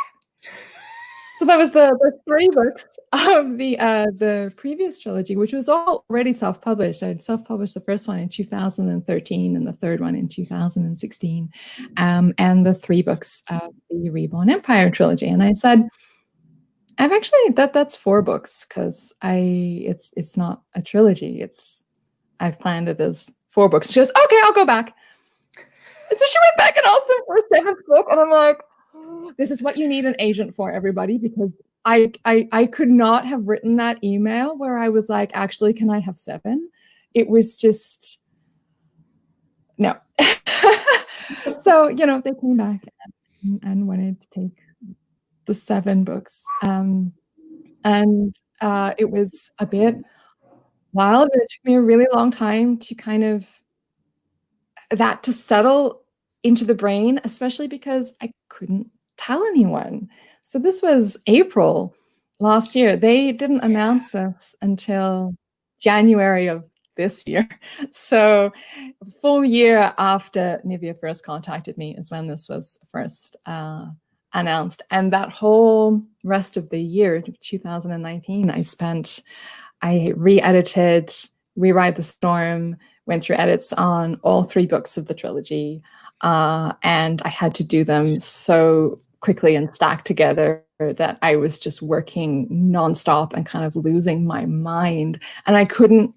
So 1.41 1.47
that 1.47 1.57
was 1.57 1.71
the, 1.71 1.89
the 2.01 2.13
three 2.29 2.51
books 2.53 2.85
of 3.15 3.57
the 3.57 3.79
uh, 3.79 4.09
the 4.15 4.53
previous 4.57 4.99
trilogy, 4.99 5.37
which 5.37 5.55
was 5.55 5.71
already 5.71 6.35
self 6.35 6.61
published. 6.61 7.03
I 7.03 7.07
had 7.07 7.23
self 7.23 7.47
published 7.47 7.73
the 7.73 7.81
first 7.81 8.07
one 8.07 8.19
in 8.19 8.29
2013 8.29 9.57
and 9.57 9.67
the 9.67 9.73
third 9.73 10.01
one 10.03 10.15
in 10.15 10.29
2016, 10.29 11.49
um, 11.97 12.35
and 12.37 12.67
the 12.67 12.75
three 12.75 13.01
books 13.01 13.43
of 13.49 13.73
the 13.89 14.11
Reborn 14.11 14.51
Empire 14.51 14.91
trilogy. 14.91 15.29
And 15.29 15.43
I 15.43 15.55
said, 15.55 15.89
I've 16.99 17.13
actually 17.13 17.49
that 17.55 17.73
that's 17.73 17.97
four 17.97 18.21
books 18.21 18.67
because 18.69 19.15
I 19.23 19.39
it's 19.87 20.13
it's 20.19 20.37
not 20.37 20.61
a 20.75 20.83
trilogy. 20.83 21.41
It's 21.41 21.85
I've 22.39 22.59
planned 22.59 22.91
it 22.91 23.01
as 23.01 23.33
four 23.49 23.71
books. 23.71 23.91
She 23.91 24.01
goes, 24.01 24.11
okay, 24.11 24.41
I'll 24.45 24.53
go 24.53 24.67
back. 24.67 24.95
And 26.11 26.19
so 26.19 26.27
she 26.27 26.39
went 26.43 26.57
back 26.59 26.77
and 26.77 26.87
asked 26.87 27.09
them 27.09 27.19
for 27.27 27.37
a 27.37 27.55
seventh 27.55 27.87
book, 27.87 28.07
and 28.11 28.21
I'm 28.21 28.31
like, 28.31 28.61
oh, 28.95 29.33
this 29.39 29.51
is 29.51 29.63
what 29.63 29.77
you 29.77 29.87
need 29.89 30.05
an 30.05 30.17
agent 30.19 30.55
for, 30.55 30.73
everybody, 30.73 31.19
because 31.19 31.51
I, 31.85 32.13
I 32.25 32.49
I 32.53 32.67
could 32.67 32.91
not 32.91 33.27
have 33.27 33.47
written 33.47 33.77
that 33.77 34.03
email 34.05 34.59
where 34.59 34.77
I 34.77 34.89
was 34.89 35.09
like, 35.09 35.31
actually, 35.35 35.73
can 35.73 35.89
I 35.89 36.01
have 36.01 36.19
seven? 36.19 36.69
It 37.15 37.29
was 37.29 37.57
just 37.57 38.21
no. 39.79 39.97
so 41.61 41.89
you 41.89 42.07
know, 42.07 42.21
they 42.21 42.35
came 42.35 42.57
back 42.57 42.83
and, 43.43 43.61
and, 43.65 43.89
wanted 43.89 44.21
to 44.21 44.29
take 44.31 44.61
the 45.47 45.55
seven 45.55 46.05
books, 46.05 46.45
um, 46.63 47.13
and 47.85 48.35
uh, 48.61 48.95
it 48.99 49.11
was 49.11 49.51
a 49.59 49.67
bit 49.67 49.97
wild. 50.93 51.31
It 51.33 51.49
took 51.49 51.65
me 51.65 51.77
a 51.77 51.81
really 51.81 52.07
long 52.13 52.31
time 52.31 52.79
to 52.79 52.95
kind 52.95 53.25
of 53.25 53.49
that 54.91 55.23
to 55.23 55.33
settle 55.33 56.00
into 56.43 56.65
the 56.65 56.75
brain, 56.75 57.21
especially 57.25 57.69
because 57.69 58.13
I 58.21 58.31
couldn't 58.49 58.91
tell 59.17 59.45
anyone. 59.45 60.09
So 60.43 60.59
this 60.59 60.83
was 60.83 61.19
April 61.27 61.95
last 62.39 62.75
year. 62.75 62.97
They 62.97 63.33
didn't 63.33 63.61
announce 63.61 64.11
this 64.11 64.55
until 64.63 65.35
January 65.79 66.47
of 66.49 66.65
this 66.97 67.27
year. 67.27 67.49
So 67.93 68.53
a 69.03 69.11
full 69.23 69.45
year 69.45 69.95
after 69.99 70.61
Nivia 70.65 70.99
first 70.99 71.25
contacted 71.25 71.77
me 71.79 71.97
is 71.97 72.11
when 72.11 72.27
this 72.27 72.49
was 72.49 72.79
first 72.91 73.37
uh, 73.47 73.87
announced. 74.35 74.83
And 74.91 75.13
that 75.13 75.31
whole 75.31 76.03
rest 76.25 76.57
of 76.57 76.71
the 76.71 76.81
year, 76.81 77.23
2019, 77.41 78.51
I 78.51 78.63
spent, 78.63 79.23
I 79.83 80.13
re-edited 80.17 81.11
We 81.55 81.73
Ride 81.73 81.97
the 81.97 82.03
Storm, 82.03 82.77
went 83.07 83.23
through 83.23 83.37
edits 83.37 83.73
on 83.73 84.21
all 84.23 84.43
three 84.43 84.67
books 84.67 84.97
of 84.97 85.07
the 85.07 85.15
trilogy. 85.15 85.83
Uh, 86.23 86.73
and 86.83 87.23
I 87.23 87.29
had 87.29 87.55
to 87.57 87.65
do 87.65 87.85
them 87.85 88.21
so 88.21 89.01
quickly 89.21 89.55
and 89.55 89.73
stacked 89.75 90.07
together 90.07 90.65
that 90.79 91.19
I 91.23 91.37
was 91.37 91.61
just 91.61 91.83
working 91.83 92.49
nonstop 92.49 93.33
and 93.33 93.45
kind 93.45 93.65
of 93.65 93.77
losing 93.77 94.27
my 94.27 94.47
mind. 94.47 95.21
And 95.47 95.57
I 95.57 95.65
couldn't 95.65 96.15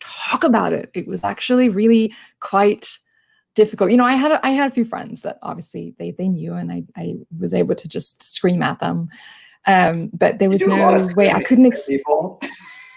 talk 0.00 0.44
about 0.44 0.72
it. 0.72 0.90
It 0.94 1.06
was 1.06 1.22
actually 1.24 1.68
really 1.68 2.12
quite 2.40 2.98
difficult. 3.54 3.90
You 3.90 3.96
know, 3.96 4.04
I 4.04 4.14
had 4.14 4.32
a, 4.32 4.46
I 4.46 4.50
had 4.50 4.70
a 4.70 4.74
few 4.74 4.84
friends 4.84 5.22
that 5.22 5.38
obviously 5.42 5.94
they 5.98 6.10
they 6.12 6.28
knew, 6.28 6.54
and 6.54 6.72
I 6.72 6.84
I 6.96 7.14
was 7.38 7.54
able 7.54 7.74
to 7.76 7.88
just 7.88 8.22
scream 8.22 8.62
at 8.62 8.80
them. 8.80 9.08
Um, 9.66 10.10
but 10.12 10.38
there 10.38 10.50
was 10.50 10.66
no 10.66 10.76
way 11.16 11.30
I 11.30 11.42
couldn't. 11.42 11.66
Ex- 11.66 11.88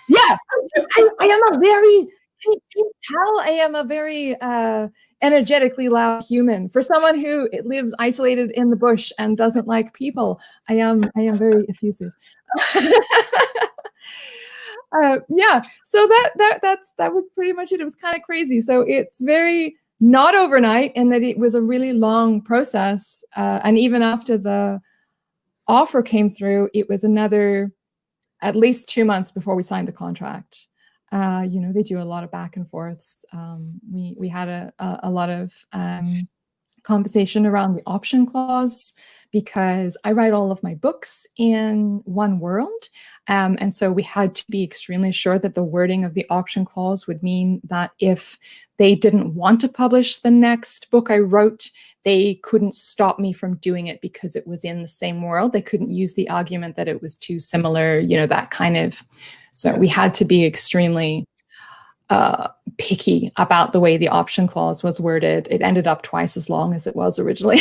Yeah, 0.10 0.38
I, 0.78 1.10
I 1.20 1.26
am 1.26 1.54
a 1.54 1.60
very 1.60 2.08
can 2.42 2.54
you, 2.54 2.60
can 2.72 2.84
you 2.86 2.92
tell 3.04 3.40
I 3.40 3.50
am 3.50 3.76
a 3.76 3.84
very 3.84 4.40
uh, 4.40 4.88
energetically 5.22 5.90
loud 5.90 6.24
human. 6.24 6.70
For 6.70 6.82
someone 6.82 7.20
who 7.20 7.50
lives 7.64 7.94
isolated 8.00 8.52
in 8.52 8.70
the 8.70 8.76
bush 8.76 9.12
and 9.18 9.38
doesn't 9.38 9.68
like 9.68 9.94
people, 9.94 10.40
I 10.70 10.76
am 10.76 11.04
I 11.16 11.22
am 11.22 11.38
very 11.38 11.66
effusive. 11.68 12.12
uh, 15.02 15.20
yeah, 15.30 15.62
so 15.86 16.08
that 16.08 16.30
that 16.38 16.60
that's 16.62 16.94
that 16.98 17.14
was 17.14 17.26
pretty 17.36 17.54
much 17.54 17.72
it. 17.72 17.82
It 17.82 17.84
was 17.84 17.96
kind 17.96 18.16
of 18.16 18.22
crazy. 18.22 18.62
So 18.62 18.82
it's 18.82 19.20
very 19.22 19.78
not 20.00 20.36
overnight, 20.36 20.92
and 20.96 21.12
that 21.12 21.24
it 21.24 21.40
was 21.40 21.56
a 21.56 21.62
really 21.62 21.94
long 21.94 22.42
process. 22.42 23.24
Uh, 23.36 23.60
and 23.64 23.78
even 23.78 24.02
after 24.02 24.38
the 24.38 24.80
offer 25.68 26.02
came 26.02 26.30
through, 26.30 26.70
it 26.74 26.88
was 26.88 27.04
another 27.04 27.72
at 28.42 28.56
least 28.56 28.88
two 28.88 29.04
months 29.04 29.32
before 29.32 29.56
we 29.56 29.64
signed 29.64 29.88
the 29.88 29.94
contract. 29.94 30.68
Uh, 31.12 31.46
you 31.48 31.62
know, 31.62 31.72
they 31.72 31.84
do 31.84 32.00
a 32.00 32.04
lot 32.04 32.24
of 32.24 32.32
back 32.32 32.58
and 32.58 32.68
forths. 32.68 33.26
Um, 33.32 33.80
we 33.90 34.16
we 34.20 34.28
had 34.28 34.50
a 34.50 34.74
a, 34.80 35.00
a 35.04 35.12
lot 35.12 35.30
of 35.30 35.54
um, 35.72 36.28
conversation 36.88 37.46
around 37.46 37.76
the 37.76 37.84
option 37.86 38.26
clause 38.26 38.94
because 39.32 39.98
I 40.06 40.14
write 40.14 40.32
all 40.32 40.52
of 40.52 40.64
my 40.64 40.74
books 40.74 41.28
in 41.36 42.02
one 42.06 42.40
world. 42.40 42.88
Um, 43.28 43.58
and 43.60 43.74
so 43.74 43.92
we 43.92 44.04
had 44.04 44.34
to 44.36 44.46
be 44.50 44.64
extremely 44.64 45.12
sure 45.12 45.38
that 45.38 45.54
the 45.54 45.66
wording 45.66 46.06
of 46.06 46.14
the 46.14 46.26
option 46.30 46.64
clause 46.64 47.06
would 47.06 47.22
mean 47.22 47.60
that 47.66 47.92
if 48.00 48.40
they 48.78 48.96
didn't 48.96 49.36
want 49.36 49.60
to 49.62 49.68
publish 49.68 50.18
the 50.20 50.32
next 50.32 50.90
book 50.90 51.12
I 51.12 51.18
wrote, 51.18 51.70
they 52.06 52.36
couldn't 52.36 52.74
stop 52.74 53.20
me 53.20 53.34
from 53.34 53.58
doing 53.58 53.88
it 53.88 54.00
because 54.00 54.38
it 54.38 54.48
was 54.48 54.64
in 54.64 54.82
the 54.82 54.88
same 54.88 55.22
world. 55.22 55.52
They 55.52 55.62
couldn't 55.62 55.92
use 55.92 56.14
the 56.14 56.30
argument 56.30 56.78
that 56.78 56.88
it 56.88 57.02
was 57.02 57.18
too 57.18 57.42
similar, 57.42 58.00
you 58.00 58.16
know, 58.16 58.28
that 58.28 58.50
kind 58.50 58.78
of. 58.78 59.04
So 59.52 59.76
we 59.76 59.90
had 59.90 60.14
to 60.16 60.26
be 60.26 60.46
extremely 60.46 61.26
uh, 62.10 62.48
picky 62.78 63.32
about 63.36 63.74
the 63.74 63.80
way 63.80 63.98
the 63.98 64.08
option 64.08 64.48
clause 64.48 64.84
was 64.84 65.00
worded. 65.00 65.48
It 65.52 65.62
ended 65.62 65.88
up 65.88 66.04
twice 66.04 66.38
as 66.38 66.50
long 66.50 66.74
as 66.74 66.88
it 66.88 66.96
was 66.96 67.20
originally, 67.20 67.60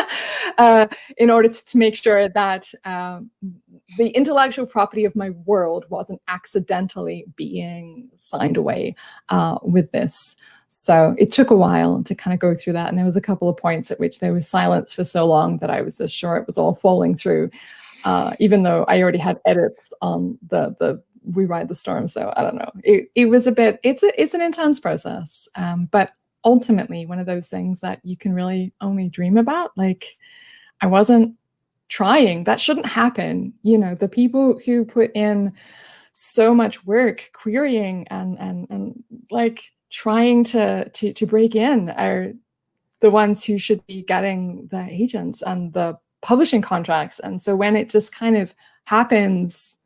uh, 0.58 0.86
in 1.16 1.30
order 1.30 1.48
to, 1.48 1.64
to, 1.64 1.78
make 1.78 1.94
sure 1.94 2.28
that 2.28 2.72
um, 2.84 3.30
the 3.96 4.08
intellectual 4.08 4.66
property 4.66 5.04
of 5.04 5.16
my 5.16 5.30
world 5.30 5.86
wasn't 5.88 6.20
accidentally 6.28 7.24
being 7.36 8.10
signed 8.16 8.56
away 8.56 8.94
uh, 9.30 9.58
with 9.62 9.90
this. 9.92 10.36
So 10.68 11.14
it 11.16 11.32
took 11.32 11.50
a 11.50 11.56
while 11.56 12.02
to 12.02 12.14
kind 12.14 12.34
of 12.34 12.40
go 12.40 12.54
through 12.54 12.74
that. 12.74 12.88
And 12.88 12.98
there 12.98 13.04
was 13.04 13.16
a 13.16 13.20
couple 13.22 13.48
of 13.48 13.56
points 13.56 13.90
at 13.90 14.00
which 14.00 14.18
there 14.18 14.32
was 14.32 14.46
silence 14.46 14.92
for 14.92 15.04
so 15.04 15.24
long 15.24 15.58
that 15.58 15.70
I 15.70 15.80
was 15.80 15.98
just 15.98 16.14
sure 16.14 16.36
it 16.36 16.46
was 16.46 16.58
all 16.58 16.74
falling 16.74 17.14
through. 17.14 17.50
Uh, 18.04 18.34
even 18.38 18.62
though 18.62 18.84
I 18.86 19.00
already 19.00 19.18
had 19.18 19.40
edits 19.46 19.92
on 20.00 20.38
the 20.48 20.76
the 20.78 21.02
we 21.32 21.44
ride 21.44 21.68
the 21.68 21.74
storm. 21.74 22.08
So 22.08 22.32
I 22.36 22.42
don't 22.42 22.56
know. 22.56 22.70
It, 22.84 23.10
it 23.14 23.26
was 23.26 23.46
a 23.46 23.52
bit, 23.52 23.80
it's 23.82 24.02
a, 24.02 24.20
it's 24.20 24.34
an 24.34 24.40
intense 24.40 24.80
process. 24.80 25.48
Um, 25.56 25.86
but 25.90 26.12
ultimately 26.44 27.06
one 27.06 27.18
of 27.18 27.26
those 27.26 27.48
things 27.48 27.80
that 27.80 28.00
you 28.04 28.16
can 28.16 28.32
really 28.32 28.72
only 28.80 29.08
dream 29.08 29.36
about. 29.36 29.76
Like 29.76 30.16
I 30.80 30.86
wasn't 30.86 31.34
trying, 31.88 32.44
that 32.44 32.60
shouldn't 32.60 32.86
happen. 32.86 33.54
You 33.62 33.78
know, 33.78 33.94
the 33.94 34.08
people 34.08 34.58
who 34.64 34.84
put 34.84 35.10
in 35.14 35.52
so 36.12 36.54
much 36.54 36.84
work 36.86 37.30
querying 37.32 38.06
and, 38.08 38.38
and, 38.38 38.66
and 38.70 39.04
like 39.30 39.72
trying 39.90 40.44
to, 40.44 40.88
to, 40.88 41.12
to 41.12 41.26
break 41.26 41.54
in 41.54 41.90
are 41.90 42.32
the 43.00 43.10
ones 43.10 43.44
who 43.44 43.58
should 43.58 43.86
be 43.86 44.02
getting 44.02 44.68
the 44.70 44.86
agents 44.88 45.42
and 45.42 45.72
the 45.72 45.98
publishing 46.22 46.62
contracts. 46.62 47.20
And 47.20 47.42
so 47.42 47.54
when 47.54 47.76
it 47.76 47.90
just 47.90 48.12
kind 48.12 48.36
of 48.36 48.54
happens 48.86 49.76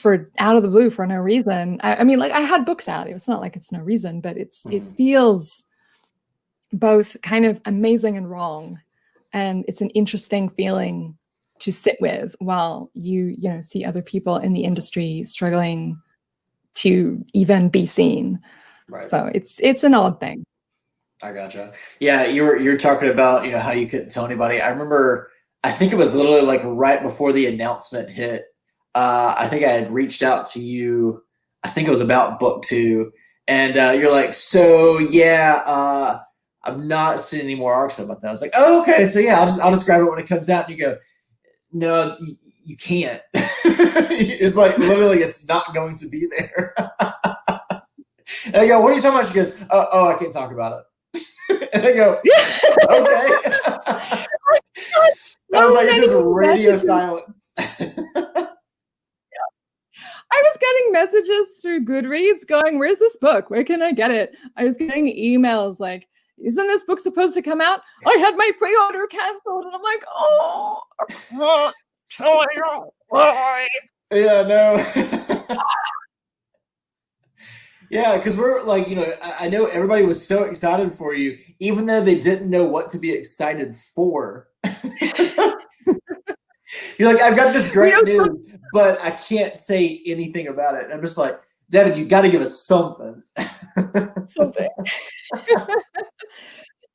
for 0.00 0.30
out 0.38 0.56
of 0.56 0.62
the 0.62 0.68
blue 0.68 0.90
for 0.90 1.06
no 1.06 1.16
reason. 1.16 1.80
I, 1.82 1.96
I, 1.96 2.04
mean, 2.04 2.18
like 2.18 2.32
I 2.32 2.40
had 2.40 2.64
books 2.64 2.88
out. 2.88 3.08
It's 3.08 3.28
not 3.28 3.40
like 3.40 3.56
it's 3.56 3.72
no 3.72 3.80
reason, 3.80 4.20
but 4.20 4.36
it's 4.36 4.64
mm. 4.64 4.74
it 4.74 4.82
mm-hmm. 4.82 4.94
feels 4.94 5.64
both 6.72 7.16
kind 7.22 7.44
of 7.44 7.60
amazing 7.64 8.16
and 8.16 8.30
wrong, 8.30 8.80
and 9.32 9.64
it's 9.68 9.80
an 9.80 9.90
interesting 9.90 10.48
feeling 10.50 11.16
to 11.60 11.72
sit 11.72 11.98
with 12.00 12.34
while 12.38 12.90
you 12.94 13.34
you 13.38 13.48
know 13.50 13.60
see 13.60 13.84
other 13.84 14.02
people 14.02 14.36
in 14.36 14.52
the 14.52 14.64
industry 14.64 15.24
struggling 15.26 16.00
to 16.74 17.24
even 17.34 17.68
be 17.68 17.86
seen. 17.86 18.40
Right. 18.88 19.04
So 19.04 19.30
it's 19.34 19.60
it's 19.60 19.84
an 19.84 19.94
odd 19.94 20.20
thing. 20.20 20.44
I 21.22 21.32
gotcha. 21.32 21.72
Yeah, 22.00 22.26
you 22.26 22.44
were 22.44 22.56
you're 22.56 22.78
talking 22.78 23.10
about 23.10 23.44
you 23.44 23.52
know 23.52 23.58
how 23.58 23.72
you 23.72 23.86
couldn't 23.86 24.10
tell 24.10 24.24
anybody. 24.24 24.60
I 24.60 24.70
remember 24.70 25.30
I 25.62 25.70
think 25.70 25.92
it 25.92 25.96
was 25.96 26.14
literally 26.14 26.42
like 26.42 26.62
right 26.64 27.02
before 27.02 27.32
the 27.32 27.46
announcement 27.46 28.08
hit 28.08 28.49
uh, 28.94 29.34
I 29.38 29.46
think 29.46 29.64
I 29.64 29.70
had 29.70 29.92
reached 29.92 30.22
out 30.22 30.46
to 30.46 30.60
you. 30.60 31.22
I 31.62 31.68
think 31.68 31.88
it 31.88 31.90
was 31.90 32.00
about 32.00 32.40
book 32.40 32.62
two, 32.62 33.12
and 33.46 33.76
uh, 33.76 33.92
you're 33.96 34.12
like, 34.12 34.34
so 34.34 34.98
yeah, 34.98 35.60
uh, 35.66 36.18
I'm 36.64 36.88
not 36.88 37.20
seeing 37.20 37.44
any 37.44 37.54
more 37.54 37.72
arcs 37.72 37.98
about 37.98 38.20
that. 38.20 38.28
I 38.28 38.30
was 38.30 38.42
like, 38.42 38.52
oh, 38.54 38.82
okay, 38.82 39.04
so 39.06 39.18
yeah, 39.18 39.38
I'll 39.40 39.46
just 39.46 39.60
I'll 39.60 39.84
grab 39.84 40.02
it 40.02 40.10
when 40.10 40.18
it 40.18 40.28
comes 40.28 40.50
out. 40.50 40.68
And 40.68 40.78
you 40.78 40.84
go, 40.84 40.96
no, 41.72 42.16
you, 42.20 42.34
you 42.64 42.76
can't. 42.76 43.22
it's 43.34 44.56
like 44.56 44.76
literally, 44.78 45.18
it's 45.18 45.48
not 45.48 45.72
going 45.74 45.96
to 45.96 46.08
be 46.08 46.26
there. 46.36 46.74
and 48.46 48.56
I 48.56 48.66
go, 48.66 48.80
what 48.80 48.92
are 48.92 48.94
you 48.94 49.02
talking 49.02 49.18
about? 49.18 49.28
She 49.28 49.34
goes, 49.34 49.56
oh, 49.70 49.86
oh 49.92 50.08
I 50.08 50.18
can't 50.18 50.32
talk 50.32 50.52
about 50.52 50.80
it. 50.80 51.70
and 51.72 51.86
I 51.86 51.92
go, 51.94 52.20
okay. 52.90 54.26
I 55.52 55.64
was 55.64 55.74
like, 55.74 55.88
it's 55.88 55.98
just 55.98 56.14
radio 56.24 56.76
silence. 56.76 57.54
I 60.32 60.42
was 60.42 60.58
getting 60.60 60.92
messages 60.92 61.46
through 61.60 61.84
Goodreads 61.84 62.46
going, 62.46 62.78
Where's 62.78 62.98
this 62.98 63.16
book? 63.16 63.50
Where 63.50 63.64
can 63.64 63.82
I 63.82 63.92
get 63.92 64.10
it? 64.10 64.36
I 64.56 64.64
was 64.64 64.76
getting 64.76 65.06
emails 65.06 65.80
like, 65.80 66.08
Isn't 66.38 66.66
this 66.66 66.84
book 66.84 67.00
supposed 67.00 67.34
to 67.34 67.42
come 67.42 67.60
out? 67.60 67.80
I 68.06 68.16
had 68.18 68.36
my 68.36 68.50
pre 68.58 68.76
order 68.84 69.06
canceled. 69.06 69.64
And 69.64 69.74
I'm 69.74 69.82
like, 69.82 70.04
Oh, 70.14 70.82
why. 73.08 73.66
Yeah, 74.12 74.42
no. 74.42 74.84
yeah, 77.90 78.16
because 78.16 78.36
we're 78.36 78.62
like, 78.62 78.88
you 78.88 78.96
know, 78.96 79.06
I, 79.22 79.46
I 79.46 79.48
know 79.48 79.66
everybody 79.66 80.04
was 80.04 80.26
so 80.26 80.44
excited 80.44 80.92
for 80.92 81.14
you, 81.14 81.38
even 81.58 81.86
though 81.86 82.00
they 82.00 82.18
didn't 82.18 82.50
know 82.50 82.64
what 82.64 82.88
to 82.90 82.98
be 82.98 83.12
excited 83.12 83.76
for. 83.76 84.48
You're 86.98 87.12
like, 87.12 87.22
I've 87.22 87.36
got 87.36 87.52
this 87.52 87.72
great 87.72 87.94
news, 88.04 88.56
but 88.72 89.00
I 89.02 89.10
can't 89.10 89.56
say 89.56 90.02
anything 90.06 90.48
about 90.48 90.74
it. 90.74 90.84
And 90.84 90.92
I'm 90.92 91.00
just 91.00 91.18
like, 91.18 91.34
Devin, 91.70 91.98
you 91.98 92.04
got 92.04 92.22
to 92.22 92.30
give 92.30 92.42
us 92.42 92.64
something. 92.64 93.22
something. 94.26 94.68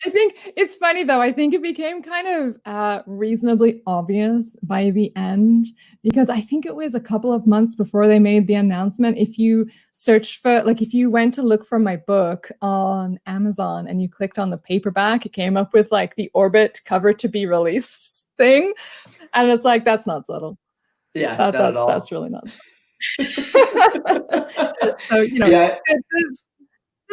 I 0.04 0.10
think 0.10 0.54
it's 0.58 0.76
funny 0.76 1.04
though. 1.04 1.22
I 1.22 1.32
think 1.32 1.54
it 1.54 1.62
became 1.62 2.04
kind 2.04 2.28
of 2.28 2.60
uh, 2.66 3.02
reasonably 3.06 3.82
obvious 3.88 4.56
by 4.62 4.92
the 4.92 5.16
end 5.16 5.68
because 6.04 6.30
I 6.30 6.42
think 6.42 6.66
it 6.66 6.76
was 6.76 6.94
a 6.94 7.00
couple 7.00 7.32
of 7.32 7.48
months 7.48 7.76
before 7.76 8.08
they 8.08 8.20
made 8.20 8.48
the 8.48 8.56
announcement. 8.56 9.18
If 9.18 9.40
you 9.40 9.68
search 9.94 10.42
for, 10.42 10.62
like, 10.64 10.82
if 10.82 10.94
you 10.94 11.10
went 11.10 11.34
to 11.36 11.42
look 11.42 11.66
for 11.66 11.80
my 11.80 11.96
book 11.96 12.52
on 12.62 13.20
Amazon 13.26 13.88
and 13.88 14.02
you 14.02 14.10
clicked 14.10 14.38
on 14.38 14.50
the 14.50 14.58
paperback, 14.58 15.26
it 15.26 15.34
came 15.34 15.58
up 15.58 15.74
with 15.74 15.92
like 15.92 16.16
the 16.16 16.30
Orbit 16.34 16.82
cover 16.86 17.14
to 17.14 17.28
be 17.28 17.46
released 17.46 18.28
thing, 18.38 18.74
and 19.34 19.50
it's 19.50 19.66
like 19.66 19.86
that's 19.86 20.06
not 20.06 20.26
subtle. 20.26 20.58
Yeah, 21.14 21.36
that, 21.38 21.52
that's 21.52 21.86
that's 21.86 22.12
really 22.12 22.30
not. 22.30 22.48
so 25.00 25.22
you 25.22 25.40
know, 25.40 25.48
yeah 25.48 25.78
the 25.88 26.38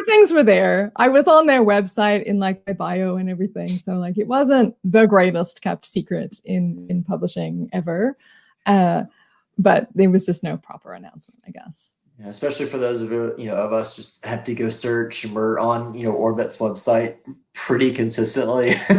things 0.05 0.31
were 0.31 0.43
there. 0.43 0.91
I 0.95 1.09
was 1.09 1.27
on 1.27 1.47
their 1.47 1.63
website 1.63 2.23
in 2.23 2.39
like 2.39 2.65
my 2.67 2.73
bio 2.73 3.17
and 3.17 3.29
everything. 3.29 3.69
So 3.69 3.93
like 3.93 4.17
it 4.17 4.27
wasn't 4.27 4.75
the 4.83 5.05
greatest 5.05 5.61
kept 5.61 5.85
secret 5.85 6.39
in 6.45 6.87
in 6.89 7.03
publishing 7.03 7.69
ever. 7.73 8.17
Uh, 8.65 9.03
but 9.57 9.87
there 9.93 10.09
was 10.09 10.25
just 10.25 10.43
no 10.43 10.57
proper 10.57 10.93
announcement, 10.93 11.41
I 11.47 11.51
guess. 11.51 11.91
Yeah, 12.19 12.27
especially 12.27 12.67
for 12.67 12.77
those 12.77 13.01
of 13.01 13.11
you 13.11 13.47
know 13.47 13.55
of 13.55 13.73
us 13.73 13.95
just 13.95 14.23
have 14.25 14.43
to 14.43 14.53
go 14.53 14.69
search. 14.69 15.25
We're 15.25 15.59
on 15.59 15.95
you 15.95 16.03
know 16.03 16.13
Orbit's 16.13 16.57
website 16.57 17.17
pretty 17.53 17.91
consistently. 17.91 18.75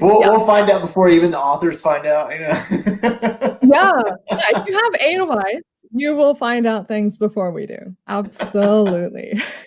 we'll, 0.00 0.20
yeah. 0.20 0.28
we'll 0.28 0.46
find 0.46 0.68
out 0.68 0.80
before 0.80 1.08
even 1.08 1.30
the 1.30 1.38
authors 1.38 1.80
find 1.80 2.04
out. 2.04 2.32
You 2.32 2.40
know. 2.40 2.48
yeah. 3.62 4.02
yeah, 4.30 4.40
if 4.50 4.66
you 4.66 4.74
have 4.74 4.94
Edelweiss, 5.00 5.62
you 5.92 6.16
will 6.16 6.34
find 6.34 6.66
out 6.66 6.88
things 6.88 7.16
before 7.16 7.52
we 7.52 7.66
do. 7.66 7.96
Absolutely. 8.08 9.40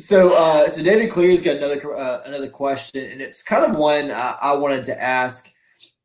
So, 0.00 0.34
uh, 0.34 0.66
so 0.68 0.82
David 0.82 1.10
Cleary's 1.10 1.42
got 1.42 1.56
another 1.56 1.94
uh, 1.94 2.22
another 2.24 2.48
question, 2.48 3.10
and 3.10 3.20
it's 3.20 3.42
kind 3.42 3.64
of 3.64 3.78
one 3.78 4.10
uh, 4.10 4.36
I 4.40 4.56
wanted 4.56 4.84
to 4.84 5.02
ask. 5.02 5.54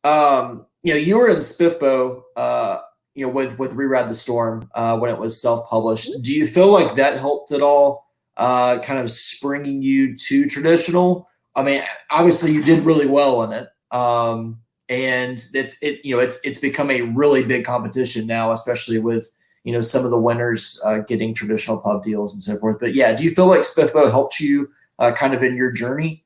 Um, 0.04 0.66
you 0.84 0.93
know, 0.93 1.00
you 1.00 1.18
were 1.18 1.30
in 1.30 1.38
SPFBO, 1.38 2.22
uh, 2.36 2.80
you 3.14 3.26
know, 3.26 3.32
with 3.32 3.58
with 3.58 3.74
We 3.74 3.86
Ride 3.86 4.10
the 4.10 4.16
Storm 4.16 4.70
uh, 4.76 5.00
when 5.00 5.10
it 5.10 5.18
was 5.18 5.41
self 5.41 5.70
published. 5.70 6.12
Do 6.24 6.34
you 6.34 6.46
feel 6.46 6.68
like 6.68 6.96
that 6.96 7.18
helped 7.18 7.52
at 7.52 7.62
all? 7.62 8.06
Uh, 8.36 8.80
kind 8.80 9.00
of 9.00 9.10
springing 9.10 9.82
you 9.82 10.16
to 10.18 10.50
traditional. 10.50 11.30
I 11.56 11.64
mean, 11.64 11.82
obviously 12.12 12.52
you 12.52 12.64
did 12.64 12.84
really 12.84 13.08
well 13.08 13.43
in 13.43 13.54
it, 13.54 13.70
um, 13.91 14.60
and 14.89 15.41
it, 15.54 15.76
it 15.82 16.04
you 16.04 16.18
know 16.18 16.22
it's 16.22 16.38
it's 16.43 16.60
become 16.60 16.91
a 16.91 17.02
really 17.02 17.46
big 17.46 17.64
competition 17.64 18.28
now, 18.28 18.52
especially 18.52 19.00
with 19.00 19.32
you 19.66 19.74
know 19.74 19.82
some 19.82 20.05
of 20.05 20.11
the 20.11 20.20
winners 20.20 20.80
uh, 20.86 20.99
getting 20.99 21.34
traditional 21.34 21.82
pub 21.82 22.05
deals 22.05 22.34
and 22.34 22.41
so 22.41 22.55
forth. 22.57 22.80
But 22.80 22.93
yeah, 22.93 23.13
do 23.13 23.24
you 23.24 23.32
feel 23.32 23.47
like 23.47 23.61
SPFBO 23.61 24.09
helped 24.09 24.39
you 24.39 24.70
uh, 24.99 25.11
kind 25.11 25.34
of 25.34 25.43
in 25.43 25.55
your 25.55 25.72
journey? 25.72 26.24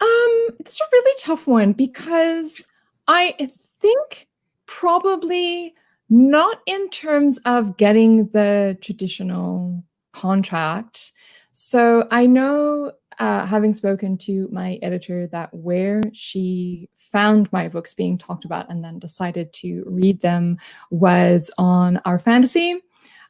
Um, 0.00 0.48
it's 0.60 0.80
a 0.80 0.84
really 0.92 1.16
tough 1.18 1.46
one 1.46 1.72
because 1.72 2.68
I 3.08 3.50
think 3.80 4.28
probably 4.66 5.74
not 6.10 6.60
in 6.66 6.90
terms 6.90 7.38
of 7.46 7.78
getting 7.78 8.28
the 8.28 8.76
traditional 8.82 9.82
contract. 10.12 11.12
So 11.52 12.06
I 12.10 12.26
know, 12.26 12.92
uh, 13.18 13.46
having 13.46 13.72
spoken 13.72 14.16
to 14.18 14.48
my 14.52 14.78
editor, 14.82 15.26
that 15.28 15.52
where 15.52 16.00
she 16.12 16.88
found 16.96 17.52
my 17.52 17.68
books 17.68 17.94
being 17.94 18.18
talked 18.18 18.44
about 18.44 18.70
and 18.70 18.84
then 18.84 18.98
decided 18.98 19.52
to 19.52 19.84
read 19.86 20.20
them 20.20 20.58
was 20.90 21.50
on 21.58 22.00
r/Fantasy, 22.04 22.80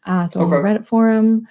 uh, 0.07 0.27
so 0.27 0.41
okay. 0.41 0.57
on 0.57 0.63
the 0.63 0.69
Reddit 0.69 0.87
forum 0.87 1.47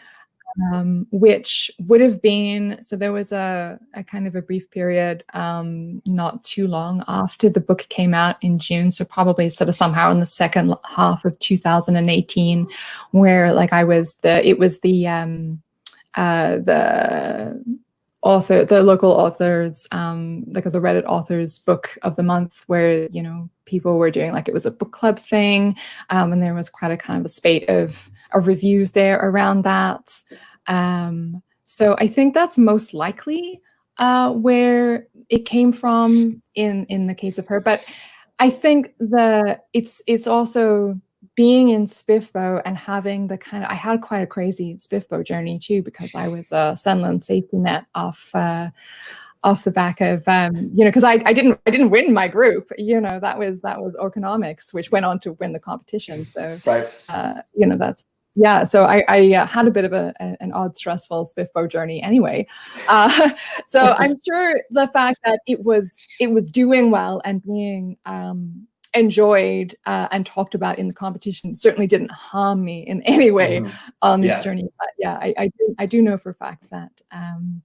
um, 0.61 1.07
which 1.11 1.71
would 1.79 2.01
have 2.01 2.21
been 2.21 2.81
so 2.81 2.95
there 2.95 3.11
was 3.11 3.31
a, 3.31 3.79
a 3.93 4.03
kind 4.03 4.27
of 4.27 4.35
a 4.35 4.41
brief 4.41 4.69
period 4.69 5.23
um, 5.33 6.01
not 6.05 6.43
too 6.43 6.67
long 6.67 7.03
after 7.07 7.49
the 7.49 7.59
book 7.59 7.87
came 7.89 8.13
out 8.13 8.37
in 8.41 8.59
June, 8.59 8.91
so 8.91 9.05
probably 9.05 9.49
sort 9.49 9.69
of 9.69 9.75
somehow 9.75 10.11
in 10.11 10.19
the 10.19 10.25
second 10.25 10.75
half 10.83 11.25
of 11.25 11.37
2018, 11.39 12.67
where 13.11 13.53
like 13.53 13.73
I 13.73 13.83
was 13.83 14.13
the 14.17 14.47
it 14.47 14.59
was 14.59 14.79
the 14.81 15.07
um, 15.07 15.61
uh, 16.15 16.57
the 16.57 17.63
author 18.23 18.63
the 18.63 18.81
local 18.81 19.11
authors 19.11 19.87
um 19.91 20.45
like 20.47 20.63
the 20.63 20.79
reddit 20.79 21.03
authors 21.05 21.59
book 21.59 21.97
of 22.03 22.15
the 22.15 22.23
month 22.23 22.63
where 22.67 23.07
you 23.09 23.21
know 23.21 23.49
people 23.65 23.97
were 23.97 24.09
doing 24.09 24.31
like 24.31 24.47
it 24.47 24.53
was 24.53 24.65
a 24.65 24.71
book 24.71 24.91
club 24.91 25.19
thing 25.19 25.75
um 26.09 26.31
and 26.31 26.41
there 26.41 26.53
was 26.53 26.69
quite 26.69 26.91
a 26.91 26.97
kind 26.97 27.19
of 27.19 27.25
a 27.25 27.29
spate 27.29 27.69
of 27.69 28.09
of 28.33 28.47
reviews 28.47 28.91
there 28.91 29.17
around 29.17 29.63
that. 29.63 30.21
Um, 30.67 31.41
so 31.63 31.95
I 31.99 32.07
think 32.07 32.33
that's 32.33 32.57
most 32.57 32.93
likely 32.93 33.61
uh, 33.97 34.31
where 34.31 35.07
it 35.29 35.45
came 35.45 35.71
from 35.71 36.41
in 36.55 36.85
in 36.87 37.07
the 37.07 37.15
case 37.15 37.37
of 37.37 37.47
her. 37.47 37.59
But 37.59 37.85
I 38.39 38.49
think 38.49 38.93
the 38.99 39.59
it's 39.71 40.01
it's 40.07 40.27
also 40.27 40.99
being 41.35 41.69
in 41.69 41.85
Spiffbo 41.85 42.61
and 42.65 42.77
having 42.77 43.27
the 43.27 43.37
kind 43.37 43.63
of 43.63 43.69
I 43.69 43.73
had 43.73 44.01
quite 44.01 44.21
a 44.21 44.27
crazy 44.27 44.75
Spiffbo 44.75 45.25
journey 45.25 45.57
too 45.59 45.81
because 45.81 46.13
I 46.13 46.27
was 46.27 46.51
a 46.51 46.75
Sunland 46.75 47.23
safety 47.23 47.57
net 47.57 47.85
off 47.95 48.29
uh, 48.35 48.69
off 49.43 49.63
the 49.63 49.71
back 49.71 49.99
of 49.99 50.27
um, 50.27 50.55
you 50.73 50.83
know 50.83 50.89
because 50.89 51.03
I, 51.03 51.21
I 51.25 51.33
didn't 51.33 51.59
I 51.65 51.71
didn't 51.71 51.89
win 51.89 52.13
my 52.13 52.27
group 52.27 52.71
you 52.77 53.01
know 53.01 53.19
that 53.19 53.37
was 53.39 53.61
that 53.61 53.81
was 53.81 53.95
Orconomics 53.95 54.73
which 54.73 54.91
went 54.91 55.05
on 55.05 55.19
to 55.21 55.33
win 55.33 55.53
the 55.53 55.59
competition. 55.59 56.23
So 56.23 56.57
right. 56.65 57.05
uh, 57.09 57.41
you 57.55 57.65
know 57.65 57.77
that's 57.77 58.05
yeah 58.35 58.63
so 58.63 58.85
i, 58.85 59.03
I 59.07 59.33
uh, 59.35 59.45
had 59.45 59.67
a 59.67 59.71
bit 59.71 59.85
of 59.85 59.93
a, 59.93 60.11
an 60.19 60.51
odd 60.53 60.75
stressful 60.75 61.25
spiffbo 61.25 61.69
journey 61.69 62.01
anyway. 62.01 62.47
Uh, 62.89 63.29
so 63.65 63.95
i'm 63.99 64.19
sure 64.27 64.61
the 64.71 64.87
fact 64.87 65.19
that 65.23 65.39
it 65.47 65.63
was 65.63 65.97
it 66.19 66.31
was 66.31 66.51
doing 66.51 66.91
well 66.91 67.21
and 67.23 67.41
being 67.43 67.97
um, 68.05 68.67
enjoyed 68.93 69.75
uh, 69.85 70.07
and 70.11 70.25
talked 70.25 70.55
about 70.55 70.77
in 70.77 70.87
the 70.87 70.93
competition 70.93 71.55
certainly 71.55 71.87
didn't 71.87 72.11
harm 72.11 72.63
me 72.63 72.81
in 72.81 73.01
any 73.03 73.31
way 73.31 73.59
mm. 73.59 73.71
on 74.01 74.21
this 74.21 74.29
yeah. 74.29 74.41
journey 74.41 74.67
but 74.77 74.89
yeah 74.99 75.17
I, 75.21 75.33
I, 75.37 75.47
do, 75.47 75.75
I 75.79 75.85
do 75.85 76.01
know 76.01 76.17
for 76.17 76.29
a 76.29 76.35
fact 76.35 76.69
that 76.69 77.01
um, 77.11 77.61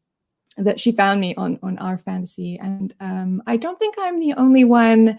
that 0.57 0.81
she 0.81 0.93
found 0.93 1.21
me 1.21 1.35
on 1.37 1.59
on 1.63 1.79
r/Fantasy 1.79 2.59
and 2.59 2.95
um, 3.01 3.43
i 3.47 3.57
don't 3.57 3.79
think 3.79 3.95
i'm 3.99 4.19
the 4.19 4.35
only 4.35 4.65
one 4.65 5.19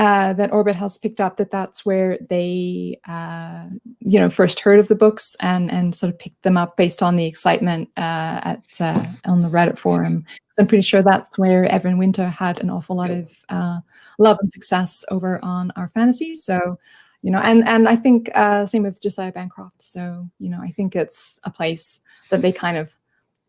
uh, 0.00 0.32
that 0.32 0.50
Orbit 0.50 0.76
has 0.76 0.96
picked 0.96 1.20
up 1.20 1.36
that 1.36 1.50
that's 1.50 1.84
where 1.84 2.16
they, 2.30 2.98
uh, 3.06 3.66
you 3.98 4.18
know, 4.18 4.30
first 4.30 4.60
heard 4.60 4.78
of 4.78 4.88
the 4.88 4.94
books 4.94 5.36
and 5.40 5.70
and 5.70 5.94
sort 5.94 6.10
of 6.10 6.18
picked 6.18 6.40
them 6.42 6.56
up 6.56 6.74
based 6.78 7.02
on 7.02 7.16
the 7.16 7.26
excitement 7.26 7.90
uh, 7.98 8.40
at 8.42 8.64
uh, 8.80 9.04
on 9.26 9.42
the 9.42 9.48
Reddit 9.48 9.76
forum. 9.76 10.20
Because 10.20 10.58
I'm 10.58 10.66
pretty 10.68 10.80
sure 10.80 11.02
that's 11.02 11.36
where 11.36 11.66
Evan 11.66 11.98
Winter 11.98 12.26
had 12.28 12.60
an 12.60 12.70
awful 12.70 12.96
lot 12.96 13.10
of 13.10 13.30
uh, 13.50 13.80
love 14.18 14.38
and 14.40 14.50
success 14.50 15.04
over 15.10 15.38
on 15.44 15.70
r/Fantasy. 15.76 16.34
So, 16.34 16.78
you 17.20 17.30
know, 17.30 17.40
and 17.40 17.68
and 17.68 17.86
I 17.86 17.96
think 17.96 18.30
uh, 18.34 18.64
same 18.64 18.84
with 18.84 19.02
Josiah 19.02 19.32
Bancroft. 19.32 19.82
So, 19.82 20.26
you 20.38 20.48
know, 20.48 20.62
I 20.62 20.70
think 20.70 20.96
it's 20.96 21.38
a 21.44 21.50
place 21.50 22.00
that 22.30 22.40
they 22.40 22.52
kind 22.52 22.78
of 22.78 22.96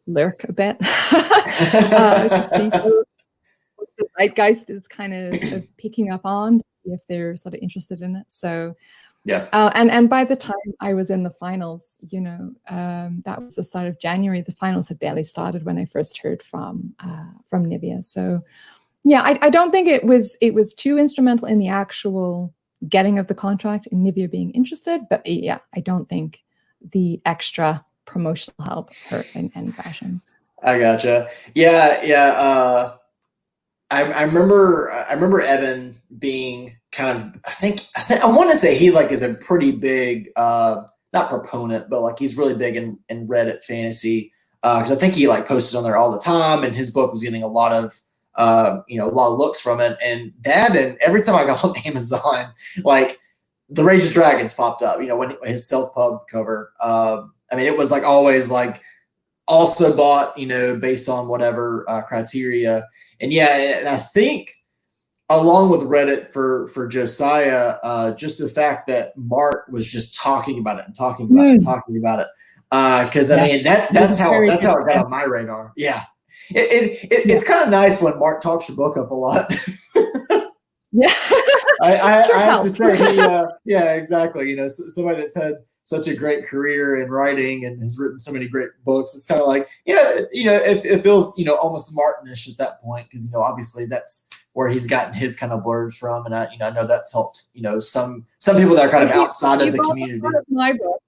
lurk 0.06 0.43
a 0.43 0.52
bit 0.52 0.78
to 0.80 2.49
see. 2.54 2.70
So, 2.72 3.06
the 4.02 4.08
zeitgeist 4.20 4.70
is 4.70 4.88
kind 4.88 5.14
of, 5.14 5.54
of 5.54 5.78
picking 5.78 6.12
up 6.12 6.26
on 6.26 6.60
if 6.86 7.06
they're 7.08 7.36
sort 7.36 7.54
of 7.54 7.62
interested 7.62 8.02
in 8.02 8.16
it. 8.16 8.26
So 8.28 8.76
yeah. 9.24 9.47
Uh, 9.54 9.70
and 9.76 9.91
and 9.91 10.10
by 10.10 10.24
the 10.24 10.36
time 10.36 10.56
I 10.80 10.93
was 10.93 11.12
in 11.12 11.24
the 11.24 11.30
finals, 11.30 11.99
you 12.10 12.22
know, 12.22 12.54
um, 12.70 13.22
that 13.26 13.41
was 13.41 13.56
the 13.56 13.64
start 13.64 13.88
of 13.88 13.99
January. 13.99 14.41
The 14.41 14.54
finals 14.54 14.88
had 14.88 14.97
barely 14.97 15.24
started 15.24 15.64
when 15.64 15.78
I 15.78 15.86
first 15.86 16.18
heard 16.18 16.41
from 16.41 16.95
uh, 16.99 17.26
from 17.47 17.66
Nivia. 17.66 18.04
So 18.04 18.41
yeah, 19.04 19.22
I, 19.22 19.38
I 19.41 19.49
don't 19.49 19.72
think 19.72 19.88
it 19.88 20.04
was 20.04 20.38
it 20.41 20.54
was 20.54 20.74
too 20.74 20.97
instrumental 20.97 21.47
in 21.47 21.60
the 21.60 21.68
actual 21.68 22.54
getting 22.89 23.20
of 23.20 23.28
the 23.28 23.36
contract 23.36 23.88
and 23.91 24.06
Nivia 24.06 24.30
being 24.30 24.52
interested. 24.52 25.02
But 25.08 25.26
yeah, 25.28 25.60
I 25.76 25.82
don't 25.82 26.10
think 26.10 26.41
the 26.91 27.22
extra 27.26 27.86
promotional 28.06 28.66
help 28.66 28.91
hurt 29.10 29.36
in 29.36 29.52
any 29.54 29.70
fashion. 29.70 30.22
I 30.64 30.80
gotcha. 30.80 31.30
Yeah, 31.54 32.04
yeah. 32.04 32.34
Uh, 32.38 32.97
I, 33.92 34.04
I 34.12 34.24
remember 34.24 34.92
I 34.92 35.14
remember 35.14 35.42
Evan 35.42 35.96
being 36.18 36.78
kind 36.92 37.18
of 37.18 37.42
I 37.46 37.52
think 37.52 37.86
I 37.96 38.02
think 38.02 38.24
I 38.24 38.28
want 38.28 38.50
to 38.50 38.58
say 38.58 38.76
he 38.76 38.89
like 38.89 39.12
is 39.12 39.22
a 39.22 39.34
pretty 39.36 39.72
big 39.72 40.30
uh 40.36 40.84
not 41.14 41.30
proponent 41.30 41.89
but 41.89 42.02
like 42.02 42.18
he's 42.18 42.38
really 42.38 42.56
big 42.56 42.76
in 42.78 42.98
in 43.10 43.28
Reddit 43.28 43.64
fantasy 43.64 44.32
because 44.62 44.92
uh, 44.92 44.96
I 44.96 44.98
think 44.98 45.14
he 45.14 45.28
like 45.28 45.46
posted 45.48 45.78
on 45.78 45.84
there 45.84 45.98
all 45.98 46.12
the 46.12 46.20
time 46.20 46.64
and 46.64 46.74
his 46.74 46.92
book 46.92 47.12
was 47.12 47.22
getting 47.22 47.44
a 47.44 47.48
lot 47.48 47.74
of 47.74 48.00
uh 48.36 48.80
you 48.88 48.98
know 48.98 49.10
a 49.10 49.12
lot 49.12 49.32
of 49.32 49.38
looks 49.38 49.60
from 49.60 49.82
it. 49.82 49.98
And 50.02 50.34
that 50.44 50.76
and 50.76 50.98
every 51.02 51.22
time 51.22 51.36
I 51.36 51.46
got 51.46 51.64
on 51.66 51.76
Amazon 51.86 52.54
like 52.84 53.20
the 53.70 53.84
Rage 53.84 54.06
of 54.06 54.12
Dragons 54.12 54.54
popped 54.54 54.82
up 54.82 55.02
you 55.02 55.08
know 55.08 55.18
when 55.18 55.36
his 55.44 55.68
self 55.68 55.94
pub 55.94 56.28
cover 56.30 56.72
um 56.80 57.34
I 57.52 57.58
mean 57.58 57.68
it 57.68 57.78
was 57.78 57.92
like 57.92 58.04
always 58.04 58.50
like 58.50 58.82
also 59.48 59.96
bought 59.96 60.38
you 60.38 60.48
know 60.48 60.78
based 60.78 61.10
on 61.10 61.28
whatever 61.28 61.84
uh, 61.89 62.02
criteria 62.02 62.88
and 63.22 63.32
yeah, 63.32 63.56
and 63.80 63.88
I 63.88 63.98
think 63.98 64.52
along 65.30 65.70
with 65.70 65.82
Reddit 65.82 66.28
for 66.28 66.68
for 66.68 66.88
Josiah, 66.88 67.78
uh, 67.84 68.14
just 68.14 68.40
the 68.40 68.50
fact 68.50 68.88
that 68.88 69.16
Mark 69.18 69.68
was 69.70 69.88
just 69.88 70.16
talking 70.16 70.60
about 70.60 70.80
it 70.80 70.86
and 70.86 70.96
talking 70.96 71.28
about 71.28 71.46
mm. 71.46 71.50
it, 71.50 71.54
and 71.54 71.64
talking 71.64 71.98
about 71.98 72.20
it, 72.20 72.28
because 73.08 73.32
uh, 73.32 73.36
I 73.36 73.44
mean 73.44 73.64
that 73.64 73.92
that's 73.94 74.18
how 74.18 74.32
that's 74.48 74.66
how 74.66 74.78
it 74.78 74.88
got 74.88 75.06
on 75.06 75.12
my 75.12 75.24
radar. 75.24 75.72
Yeah, 75.76 76.04
it, 76.50 76.72
it, 76.72 77.12
it 77.12 77.30
it's 77.30 77.48
kind 77.48 77.64
of 77.64 77.70
nice 77.70 78.02
when 78.02 78.18
Mark 78.20 78.42
talks 78.42 78.68
your 78.68 78.76
book 78.76 78.98
up 78.98 79.12
a 79.12 79.16
lot. 79.16 79.50
yeah, 80.92 81.14
I, 81.82 81.96
I, 81.96 82.30
I 82.36 82.40
have 82.40 82.64
to 82.64 82.70
say, 82.70 82.98
he, 82.98 83.20
uh, 83.20 83.48
yeah, 83.66 83.94
exactly. 83.94 84.50
You 84.50 84.58
know, 84.58 84.68
somebody 84.68 85.22
that 85.22 85.34
had 85.34 85.56
such 85.84 86.08
a 86.08 86.16
great 86.16 86.46
career 86.46 87.02
in 87.02 87.10
writing 87.10 87.66
and 87.66 87.82
has 87.82 88.00
written 88.00 88.20
so 88.20 88.32
many 88.32 88.48
great 88.48 88.70
books. 88.86 89.16
It's 89.16 89.26
kind 89.26 89.42
of 89.42 89.48
like, 89.48 89.68
yeah, 89.86 90.22
you 90.32 90.46
know, 90.46 90.56
it, 90.56 90.86
it 90.86 91.04
feels, 91.04 91.38
you 91.38 91.46
know, 91.46 91.56
almost 91.56 91.96
Martinish 91.96 92.48
at 92.50 92.58
that 92.58 92.82
point 92.82 93.08
because, 93.10 93.26
you 93.26 93.32
know, 93.32 93.42
obviously 93.42 93.86
that's 93.86 94.30
where 94.54 94.70
he's 94.70 94.88
gotten 94.88 95.14
his 95.14 95.36
kind 95.36 95.52
of 95.52 95.64
blurbs 95.64 95.98
from. 95.98 96.26
And 96.26 96.36
I, 96.36 96.52
you 96.52 96.58
know, 96.58 96.68
I 96.68 96.72
know 96.72 96.86
that's 96.86 97.12
helped, 97.12 97.46
you 97.54 97.62
know, 97.62 97.80
some, 97.80 98.26
some 98.40 98.58
people 98.58 98.76
that 98.76 98.86
are 98.86 98.92
kind 98.92 99.04
of 99.04 99.12
outside 99.12 99.62
of 99.62 99.74
the 99.74 99.80
community. 99.80 100.22
Of 100.24 100.46
my 100.50 100.74
book. 100.74 101.02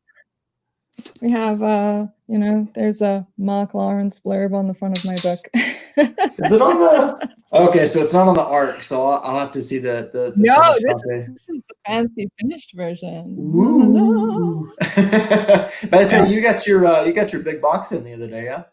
We 1.21 1.31
have, 1.31 1.61
uh, 1.61 2.07
you 2.27 2.37
know, 2.37 2.67
there's 2.75 3.01
a 3.01 3.27
Mark 3.37 3.73
Lawrence 3.73 4.19
blurb 4.19 4.53
on 4.53 4.67
the 4.67 4.73
front 4.73 4.97
of 4.97 5.05
my 5.05 5.15
book. 5.15 5.39
Is 5.53 6.53
it 6.53 6.61
on 6.61 6.79
the? 6.79 7.29
Okay, 7.53 7.85
so 7.85 7.99
it's 7.99 8.15
not 8.15 8.27
on 8.27 8.33
the 8.33 8.43
arc, 8.43 8.81
so 8.81 9.05
I'll, 9.05 9.21
I'll 9.23 9.39
have 9.39 9.51
to 9.51 9.61
see 9.61 9.77
the 9.77 10.09
the. 10.11 10.33
the 10.35 10.41
no, 10.43 10.73
this, 10.81 11.27
this, 11.27 11.49
is 11.49 11.61
the 11.69 11.75
fancy 11.85 12.27
finished 12.41 12.73
version. 12.73 13.37
Ooh. 13.37 14.73
but 14.79 15.93
I 15.93 16.01
said 16.01 16.31
you 16.31 16.41
got 16.41 16.65
your 16.65 16.87
uh, 16.87 17.03
you 17.03 17.13
got 17.13 17.31
your 17.31 17.43
big 17.43 17.61
box 17.61 17.91
in 17.91 18.03
the 18.03 18.11
other 18.11 18.27
day, 18.27 18.45
yeah. 18.45 18.63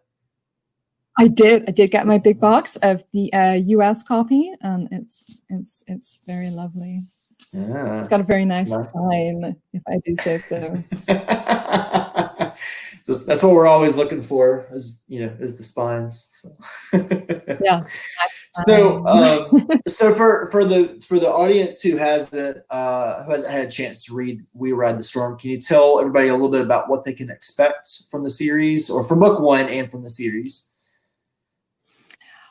I 1.18 1.28
did. 1.28 1.68
I 1.68 1.72
did 1.72 1.90
get 1.90 2.06
my 2.06 2.16
big 2.16 2.40
box 2.40 2.76
of 2.76 3.04
the 3.12 3.30
uh, 3.34 3.52
U.S. 3.52 4.02
copy, 4.02 4.50
and 4.62 4.88
it's 4.90 5.42
it's 5.50 5.84
it's 5.86 6.20
very 6.26 6.48
lovely. 6.48 7.02
Yeah, 7.52 7.98
it's 7.98 8.08
got 8.08 8.20
a 8.20 8.24
very 8.24 8.46
nice 8.46 8.70
spine, 8.70 9.56
if 9.74 9.82
I 9.86 9.98
do 10.06 10.16
say 10.16 10.38
so. 10.38 10.78
that's 13.14 13.42
what 13.42 13.52
we're 13.52 13.66
always 13.66 13.96
looking 13.96 14.22
for, 14.22 14.66
as 14.72 15.04
you 15.08 15.26
know, 15.26 15.36
is 15.40 15.56
the 15.56 15.64
spines. 15.64 16.28
So. 16.32 16.98
yeah. 17.62 17.84
So, 18.68 19.06
um, 19.06 19.68
so 19.86 20.12
for 20.12 20.50
for 20.50 20.64
the 20.64 21.00
for 21.06 21.20
the 21.20 21.30
audience 21.30 21.80
who 21.80 21.96
hasn't 21.96 22.58
uh, 22.70 23.22
who 23.22 23.30
hasn't 23.30 23.52
had 23.52 23.66
a 23.66 23.70
chance 23.70 24.04
to 24.04 24.14
read 24.14 24.44
We 24.54 24.72
Ride 24.72 24.98
the 24.98 25.04
Storm, 25.04 25.38
can 25.38 25.50
you 25.50 25.58
tell 25.58 26.00
everybody 26.00 26.28
a 26.28 26.32
little 26.32 26.50
bit 26.50 26.62
about 26.62 26.88
what 26.88 27.04
they 27.04 27.12
can 27.12 27.30
expect 27.30 27.88
from 28.10 28.24
the 28.24 28.30
series, 28.30 28.90
or 28.90 29.04
from 29.04 29.20
book 29.20 29.40
one 29.40 29.68
and 29.68 29.90
from 29.90 30.02
the 30.02 30.10
series? 30.10 30.69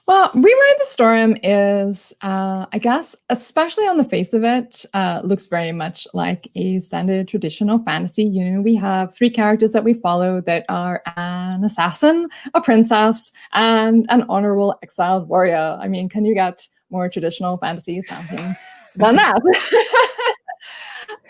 Well, 0.10 0.32
We 0.34 0.52
Ride 0.52 0.76
the 0.80 0.86
Storm 0.86 1.38
is, 1.44 2.16
uh, 2.24 2.66
I 2.74 2.80
guess, 2.80 3.16
especially 3.30 3.86
on 3.86 3.98
the 3.98 4.04
face 4.04 4.34
of 4.34 4.44
it, 4.44 4.84
uh, 4.96 5.22
looks 5.24 5.46
very 5.46 5.72
much 5.72 6.08
like 6.16 6.50
a 6.56 6.80
standard 6.80 7.28
traditional 7.28 7.78
fantasy. 7.78 8.24
You 8.24 8.44
know, 8.46 8.62
we 8.62 8.74
have 8.74 9.14
three 9.14 9.30
characters 9.30 9.72
that 9.74 9.84
we 9.84 9.94
follow 9.94 10.42
that 10.42 10.66
are 10.68 11.04
an 11.16 11.64
assassin, 11.64 12.28
a 12.56 12.60
princess, 12.60 13.32
and 13.54 14.08
an 14.10 14.26
honorable 14.30 14.80
exiled 14.82 15.30
warrior. 15.30 15.78
I 15.80 15.88
mean, 15.88 16.10
can 16.10 16.26
you 16.26 16.34
get 16.34 16.68
more 16.90 17.08
traditional 17.08 17.58
fantasy 17.58 18.02
sounding 18.02 18.56
than 18.96 19.16
that? 19.16 19.40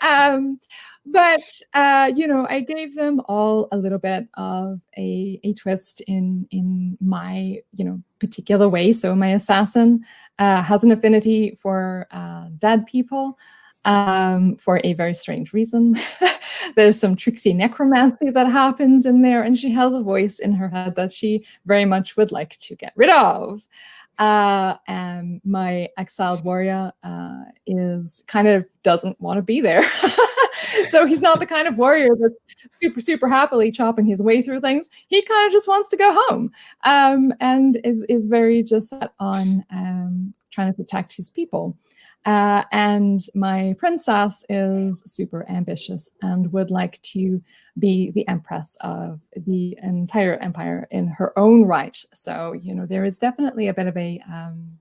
um, 0.00 0.58
but 1.10 1.42
uh, 1.74 2.12
you 2.14 2.26
know, 2.26 2.46
I 2.48 2.60
gave 2.60 2.94
them 2.94 3.20
all 3.26 3.68
a 3.72 3.76
little 3.76 3.98
bit 3.98 4.28
of 4.34 4.80
a, 4.96 5.40
a 5.42 5.52
twist 5.54 6.00
in 6.06 6.46
in 6.50 6.96
my 7.00 7.60
you 7.74 7.84
know 7.84 8.02
particular 8.18 8.68
way. 8.68 8.92
So 8.92 9.14
my 9.14 9.28
assassin 9.28 10.04
uh, 10.38 10.62
has 10.62 10.84
an 10.84 10.92
affinity 10.92 11.54
for 11.54 12.06
uh, 12.10 12.46
dead 12.58 12.86
people 12.86 13.38
um, 13.84 14.56
for 14.56 14.80
a 14.84 14.94
very 14.94 15.14
strange 15.14 15.52
reason. 15.52 15.96
There's 16.76 17.00
some 17.00 17.16
tricksy 17.16 17.54
necromancy 17.54 18.30
that 18.30 18.46
happens 18.48 19.06
in 19.06 19.22
there, 19.22 19.42
and 19.42 19.56
she 19.56 19.70
has 19.70 19.94
a 19.94 20.02
voice 20.02 20.38
in 20.38 20.52
her 20.52 20.68
head 20.68 20.94
that 20.96 21.12
she 21.12 21.44
very 21.66 21.84
much 21.84 22.16
would 22.16 22.32
like 22.32 22.56
to 22.58 22.76
get 22.76 22.92
rid 22.96 23.10
of. 23.10 23.66
Uh, 24.18 24.76
and 24.86 25.40
my 25.44 25.88
exiled 25.96 26.44
warrior 26.44 26.92
uh, 27.02 27.44
is 27.66 28.22
kind 28.26 28.46
of 28.46 28.66
doesn't 28.82 29.18
want 29.20 29.38
to 29.38 29.42
be 29.42 29.62
there. 29.62 29.82
so 30.90 31.06
he's 31.06 31.22
not 31.22 31.38
the 31.38 31.46
kind 31.46 31.66
of 31.66 31.78
warrior 31.78 32.10
that's 32.18 32.34
super, 32.80 33.00
super 33.00 33.28
happily 33.28 33.70
chopping 33.70 34.06
his 34.06 34.22
way 34.22 34.42
through 34.42 34.60
things. 34.60 34.88
He 35.08 35.22
kind 35.22 35.46
of 35.46 35.52
just 35.52 35.68
wants 35.68 35.88
to 35.90 35.96
go 35.96 36.12
home 36.28 36.52
um, 36.84 37.32
and 37.40 37.80
is, 37.84 38.04
is 38.08 38.26
very 38.26 38.62
just 38.62 38.90
set 38.90 39.12
on 39.18 39.64
um, 39.70 40.34
trying 40.50 40.68
to 40.68 40.76
protect 40.76 41.16
his 41.16 41.30
people. 41.30 41.76
Uh, 42.26 42.64
and 42.70 43.20
my 43.34 43.74
princess 43.78 44.44
is 44.50 45.02
super 45.06 45.48
ambitious 45.48 46.10
and 46.20 46.52
would 46.52 46.70
like 46.70 47.00
to 47.00 47.42
be 47.78 48.10
the 48.10 48.28
empress 48.28 48.76
of 48.82 49.20
the 49.34 49.76
entire 49.82 50.36
empire 50.36 50.86
in 50.90 51.08
her 51.08 51.36
own 51.38 51.64
right. 51.64 51.96
So, 52.12 52.52
you 52.52 52.74
know, 52.74 52.84
there 52.84 53.04
is 53.04 53.18
definitely 53.18 53.68
a 53.68 53.74
bit 53.74 53.86
of 53.86 53.96
a 53.96 54.20
um, 54.28 54.78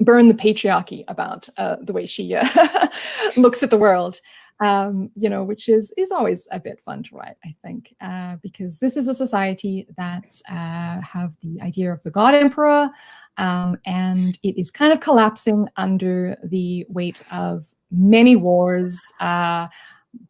burn 0.00 0.26
the 0.26 0.34
patriarchy 0.34 1.04
about 1.06 1.48
uh, 1.56 1.76
the 1.80 1.92
way 1.92 2.06
she 2.06 2.34
uh, 2.34 2.88
looks 3.36 3.62
at 3.62 3.70
the 3.70 3.78
world 3.78 4.20
um, 4.60 5.10
you 5.16 5.28
know, 5.28 5.42
which 5.42 5.68
is 5.68 5.92
is 5.96 6.10
always 6.10 6.46
a 6.52 6.60
bit 6.60 6.80
fun 6.80 7.02
to 7.04 7.16
write, 7.16 7.36
I 7.44 7.54
think, 7.64 7.94
uh, 8.00 8.36
because 8.42 8.78
this 8.78 8.96
is 8.96 9.08
a 9.08 9.14
society 9.14 9.86
that 9.96 10.26
uh, 10.48 11.00
have 11.00 11.36
the 11.42 11.60
idea 11.60 11.92
of 11.92 12.02
the 12.02 12.10
God 12.10 12.34
Emperor, 12.34 12.88
um, 13.36 13.78
and 13.84 14.38
it 14.42 14.58
is 14.58 14.70
kind 14.70 14.92
of 14.92 15.00
collapsing 15.00 15.68
under 15.76 16.36
the 16.44 16.86
weight 16.88 17.20
of 17.32 17.66
many 17.90 18.36
wars. 18.36 18.98
Uh, 19.20 19.68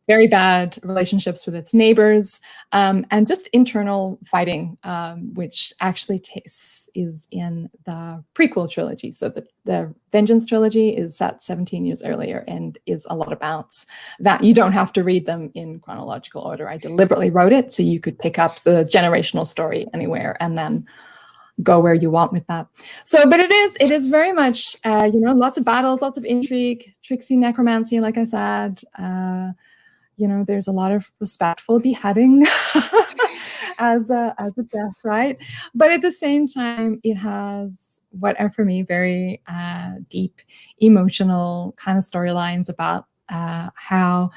very 0.06 0.26
bad 0.26 0.78
relationships 0.82 1.46
with 1.46 1.54
its 1.54 1.72
neighbors, 1.72 2.40
um, 2.72 3.06
and 3.10 3.26
just 3.26 3.48
internal 3.48 4.18
fighting, 4.24 4.76
um, 4.84 5.32
which 5.34 5.72
actually 5.80 6.22
is 6.94 7.26
in 7.30 7.70
the 7.86 8.22
prequel 8.34 8.70
trilogy. 8.70 9.10
So 9.12 9.28
the, 9.28 9.46
the 9.64 9.94
Vengeance 10.12 10.46
trilogy 10.46 10.90
is 10.90 11.16
set 11.16 11.42
17 11.42 11.84
years 11.84 12.02
earlier 12.02 12.44
and 12.46 12.78
is 12.86 13.06
a 13.10 13.16
lot 13.16 13.32
about 13.32 13.84
that. 14.20 14.44
You 14.44 14.54
don't 14.54 14.72
have 14.72 14.92
to 14.92 15.04
read 15.04 15.26
them 15.26 15.50
in 15.54 15.80
chronological 15.80 16.42
order. 16.42 16.68
I 16.68 16.76
deliberately 16.76 17.30
wrote 17.30 17.52
it 17.52 17.72
so 17.72 17.82
you 17.82 17.98
could 17.98 18.18
pick 18.18 18.38
up 18.38 18.60
the 18.62 18.88
generational 18.92 19.46
story 19.46 19.86
anywhere 19.92 20.36
and 20.40 20.56
then 20.56 20.86
go 21.62 21.80
where 21.80 21.94
you 21.94 22.10
want 22.10 22.32
with 22.32 22.46
that. 22.48 22.66
So, 23.04 23.28
but 23.28 23.40
it 23.40 23.50
is 23.50 23.76
it 23.80 23.90
is 23.90 24.06
very 24.06 24.32
much 24.32 24.76
uh, 24.84 25.08
you 25.12 25.20
know 25.20 25.32
lots 25.32 25.56
of 25.56 25.64
battles, 25.64 26.02
lots 26.02 26.16
of 26.16 26.24
intrigue, 26.24 26.94
tricksy 27.02 27.36
necromancy, 27.36 28.00
like 28.00 28.18
I 28.18 28.24
said. 28.24 28.82
Uh, 28.98 29.52
you 30.16 30.28
know, 30.28 30.44
there's 30.46 30.66
a 30.66 30.72
lot 30.72 30.92
of 30.92 31.10
respectful 31.20 31.80
beheading 31.80 32.44
as 33.78 34.10
a 34.10 34.34
as 34.38 34.56
a 34.58 34.62
death, 34.62 35.00
right? 35.04 35.36
But 35.74 35.90
at 35.90 36.02
the 36.02 36.12
same 36.12 36.46
time, 36.46 37.00
it 37.02 37.14
has 37.14 38.00
what 38.10 38.38
are 38.40 38.50
for 38.50 38.64
me 38.64 38.82
very 38.82 39.40
uh, 39.46 39.94
deep, 40.08 40.40
emotional 40.78 41.74
kind 41.76 41.98
of 41.98 42.04
storylines 42.04 42.68
about 42.68 43.06
uh, 43.28 43.70
how 43.74 44.30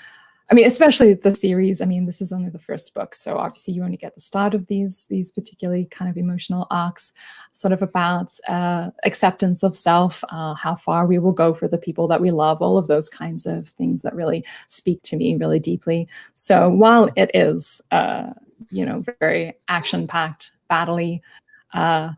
I 0.49 0.53
mean, 0.53 0.65
especially 0.65 1.13
the 1.13 1.35
series. 1.35 1.81
I 1.81 1.85
mean, 1.85 2.05
this 2.05 2.21
is 2.21 2.31
only 2.31 2.49
the 2.49 2.59
first 2.59 2.93
book, 2.93 3.13
so 3.13 3.37
obviously 3.37 3.73
you 3.73 3.83
only 3.83 3.97
get 3.97 4.15
the 4.15 4.21
start 4.21 4.53
of 4.53 4.67
these 4.67 5.05
these 5.09 5.29
particularly 5.29 5.85
kind 5.85 6.09
of 6.09 6.15
emotional 6.15 6.67
arcs, 6.71 7.11
sort 7.51 7.73
of 7.73 7.81
about 7.81 8.33
uh, 8.47 8.91
acceptance 9.03 9.61
of 9.61 9.75
self, 9.75 10.23
uh, 10.29 10.55
how 10.55 10.75
far 10.75 11.05
we 11.05 11.19
will 11.19 11.33
go 11.33 11.53
for 11.53 11.67
the 11.67 11.77
people 11.77 12.07
that 12.07 12.21
we 12.21 12.31
love, 12.31 12.61
all 12.61 12.77
of 12.77 12.87
those 12.87 13.09
kinds 13.09 13.45
of 13.45 13.67
things 13.67 14.01
that 14.03 14.15
really 14.15 14.45
speak 14.69 15.01
to 15.03 15.17
me 15.17 15.35
really 15.35 15.59
deeply. 15.59 16.07
So 16.33 16.69
while 16.69 17.09
it 17.17 17.29
is, 17.33 17.81
uh, 17.91 18.31
you 18.69 18.85
know, 18.85 19.03
very 19.19 19.53
action 19.67 20.07
packed, 20.07 20.51
battley. 20.69 21.21
Uh, 21.73 22.11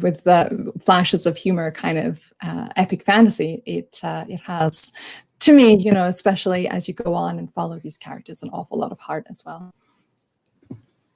with 0.00 0.22
the 0.24 0.72
flashes 0.84 1.24
of 1.24 1.36
humor, 1.36 1.70
kind 1.70 1.96
of 1.98 2.32
uh, 2.42 2.68
epic 2.76 3.04
fantasy, 3.04 3.62
it 3.64 4.00
uh, 4.02 4.24
it 4.28 4.40
has 4.40 4.92
to 5.48 5.54
me, 5.54 5.76
you 5.76 5.90
know, 5.90 6.04
especially 6.04 6.68
as 6.68 6.88
you 6.88 6.94
go 6.94 7.14
on 7.14 7.38
and 7.38 7.50
follow 7.50 7.78
these 7.78 7.96
characters, 7.96 8.42
an 8.42 8.50
awful 8.52 8.78
lot 8.78 8.92
of 8.92 8.98
heart 8.98 9.26
as 9.30 9.42
well. 9.46 9.72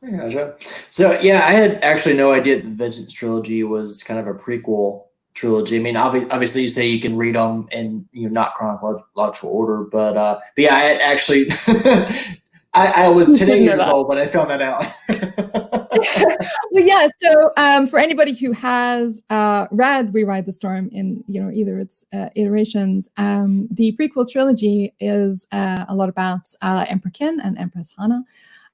Gotcha. 0.02 0.56
So 0.90 1.20
yeah, 1.20 1.42
I 1.44 1.52
had 1.52 1.82
actually 1.84 2.16
no 2.16 2.32
idea 2.32 2.56
that 2.56 2.64
the 2.64 2.74
Vengeance 2.74 3.12
trilogy 3.12 3.62
was 3.62 4.02
kind 4.02 4.18
of 4.18 4.26
a 4.26 4.34
prequel 4.34 5.04
trilogy. 5.34 5.76
I 5.76 5.80
mean, 5.80 5.96
obviously, 5.96 6.62
you 6.62 6.70
say 6.70 6.88
you 6.88 7.00
can 7.00 7.14
read 7.14 7.34
them 7.34 7.68
in 7.72 8.08
you 8.12 8.28
know 8.28 8.32
not 8.32 8.54
chronological 8.54 9.50
order, 9.50 9.84
but 9.84 10.16
uh, 10.16 10.40
but 10.56 10.62
yeah, 10.62 10.74
I 10.74 10.94
actually 10.94 11.44
I, 12.74 13.04
I 13.04 13.08
was 13.08 13.38
10 13.38 13.62
years 13.62 13.82
old 13.82 14.08
when 14.08 14.18
I 14.18 14.26
found 14.26 14.50
that 14.50 14.62
out. 14.62 14.86
well, 16.70 16.84
yeah. 16.84 17.06
So 17.20 17.52
um, 17.56 17.86
for 17.86 17.98
anybody 17.98 18.34
who 18.34 18.52
has 18.52 19.20
uh, 19.30 19.66
read 19.70 20.12
We 20.12 20.24
Ride 20.24 20.46
the 20.46 20.52
Storm 20.52 20.88
in 20.92 21.22
you 21.28 21.40
know 21.40 21.50
either 21.50 21.78
its 21.78 22.04
uh, 22.12 22.28
iterations, 22.34 23.08
um, 23.16 23.68
the 23.70 23.96
prequel 23.98 24.30
trilogy 24.30 24.94
is 25.00 25.46
uh, 25.52 25.84
a 25.88 25.94
lot 25.94 26.08
about 26.08 26.40
uh, 26.62 26.86
Emperor 26.88 27.10
Kin 27.10 27.40
and 27.40 27.58
Empress 27.58 27.94
Hana. 27.98 28.24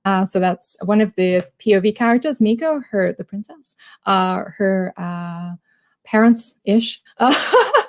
Uh, 0.05 0.25
so 0.25 0.39
that's 0.39 0.77
one 0.85 1.01
of 1.01 1.15
the 1.17 1.47
POV 1.59 1.95
characters, 1.95 2.41
Miko, 2.41 2.81
her 2.91 3.13
the 3.13 3.25
princess, 3.25 3.75
uh, 4.07 4.45
her 4.57 4.95
parents 6.05 6.55
ish. 6.65 7.03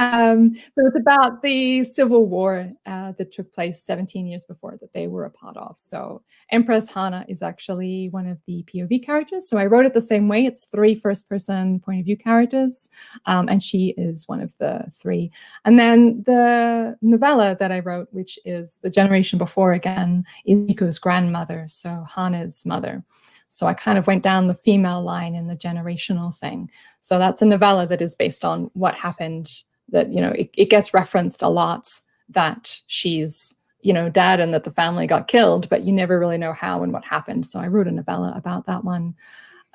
um, 0.00 0.54
so 0.54 0.86
it's 0.86 0.96
about 0.96 1.42
the 1.42 1.84
civil 1.84 2.26
war 2.26 2.72
uh, 2.86 3.12
that 3.12 3.32
took 3.32 3.52
place 3.52 3.82
17 3.82 4.26
years 4.26 4.44
before 4.44 4.78
that 4.80 4.94
they 4.94 5.08
were 5.08 5.26
a 5.26 5.30
part 5.30 5.58
of. 5.58 5.78
So 5.78 6.22
Empress 6.50 6.92
Hana 6.92 7.26
is 7.28 7.42
actually 7.42 8.08
one 8.08 8.26
of 8.26 8.38
the 8.46 8.64
POV 8.64 9.04
characters. 9.04 9.46
So 9.48 9.58
I 9.58 9.66
wrote 9.66 9.84
it 9.84 9.92
the 9.92 10.00
same 10.00 10.26
way. 10.26 10.46
It's 10.46 10.64
three 10.64 10.94
first 10.94 11.28
person 11.28 11.80
point 11.80 12.00
of 12.00 12.06
view 12.06 12.16
characters, 12.16 12.88
um, 13.26 13.48
and 13.48 13.62
she 13.62 13.94
is 13.98 14.26
one 14.26 14.40
of 14.40 14.56
the 14.56 14.86
three. 14.90 15.30
And 15.66 15.78
then 15.78 16.22
the 16.24 16.96
novella 17.02 17.54
that 17.58 17.70
I 17.70 17.80
wrote, 17.80 18.08
which 18.10 18.38
is 18.46 18.78
the 18.82 18.90
generation 18.90 19.38
before 19.38 19.74
again, 19.74 20.24
is 20.46 20.98
grandmother, 20.98 21.66
so 21.68 22.06
Hana's 22.08 22.64
mother. 22.64 23.04
So 23.50 23.66
I 23.66 23.74
kind 23.74 23.98
of 23.98 24.06
went 24.06 24.22
down 24.22 24.46
the 24.46 24.54
female 24.54 25.02
line 25.02 25.34
in 25.34 25.48
the 25.48 25.56
generational 25.56 26.34
thing. 26.34 26.70
So 27.00 27.18
that's 27.18 27.42
a 27.42 27.46
novella 27.46 27.86
that 27.88 28.00
is 28.00 28.14
based 28.14 28.44
on 28.44 28.70
what 28.74 28.94
happened 28.94 29.50
that, 29.92 30.12
you 30.12 30.20
know, 30.20 30.30
it, 30.30 30.50
it 30.56 30.70
gets 30.70 30.94
referenced 30.94 31.42
a 31.42 31.48
lot 31.48 31.88
that 32.30 32.80
she's, 32.86 33.54
you 33.80 33.92
know, 33.92 34.08
dead 34.08 34.40
and 34.40 34.52
that 34.54 34.64
the 34.64 34.70
family 34.70 35.06
got 35.06 35.28
killed, 35.28 35.68
but 35.68 35.82
you 35.82 35.92
never 35.92 36.18
really 36.18 36.38
know 36.38 36.52
how 36.52 36.82
and 36.82 36.92
what 36.92 37.04
happened. 37.04 37.46
So 37.46 37.60
I 37.60 37.68
wrote 37.68 37.88
a 37.88 37.90
novella 37.90 38.32
about 38.36 38.66
that 38.66 38.84
one 38.84 39.14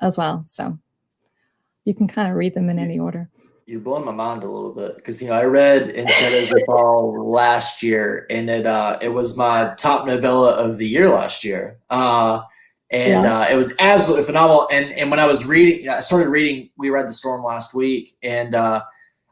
as 0.00 0.16
well. 0.16 0.44
So 0.44 0.78
you 1.84 1.94
can 1.94 2.08
kind 2.08 2.30
of 2.30 2.36
read 2.36 2.54
them 2.54 2.68
in 2.68 2.78
any 2.78 2.98
order. 2.98 3.28
You're 3.66 3.80
blowing 3.80 4.04
my 4.04 4.12
mind 4.12 4.44
a 4.44 4.48
little 4.48 4.72
bit 4.72 4.96
because 4.96 5.20
you 5.20 5.28
know 5.28 5.34
I 5.34 5.44
read 5.44 5.88
In 5.88 6.06
Shadows 6.06 6.62
Fall 6.66 7.28
last 7.28 7.82
year, 7.82 8.24
and 8.30 8.48
it 8.48 8.64
uh, 8.64 8.96
it 9.02 9.08
was 9.08 9.36
my 9.36 9.74
top 9.76 10.06
novella 10.06 10.52
of 10.52 10.78
the 10.78 10.86
year 10.86 11.08
last 11.08 11.44
year. 11.44 11.78
Uh, 11.90 12.42
and 12.92 13.24
yeah. 13.24 13.40
uh, 13.40 13.46
it 13.50 13.56
was 13.56 13.74
absolutely 13.80 14.24
phenomenal. 14.24 14.68
And 14.70 14.92
and 14.92 15.10
when 15.10 15.18
I 15.18 15.26
was 15.26 15.46
reading, 15.46 15.88
I 15.88 15.98
started 15.98 16.28
reading. 16.28 16.70
We 16.76 16.90
Ride 16.90 17.08
the 17.08 17.12
Storm 17.12 17.42
last 17.42 17.74
week, 17.74 18.16
and 18.22 18.54
uh, 18.54 18.82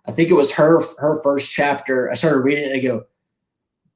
I 0.07 0.13
think 0.13 0.31
it 0.31 0.35
was 0.35 0.55
her 0.55 0.81
her 0.99 1.21
first 1.23 1.53
chapter. 1.53 2.11
I 2.11 2.15
started 2.15 2.41
reading 2.41 2.65
it 2.65 2.69
and 2.69 2.77
I 2.77 2.81
go, 2.81 3.05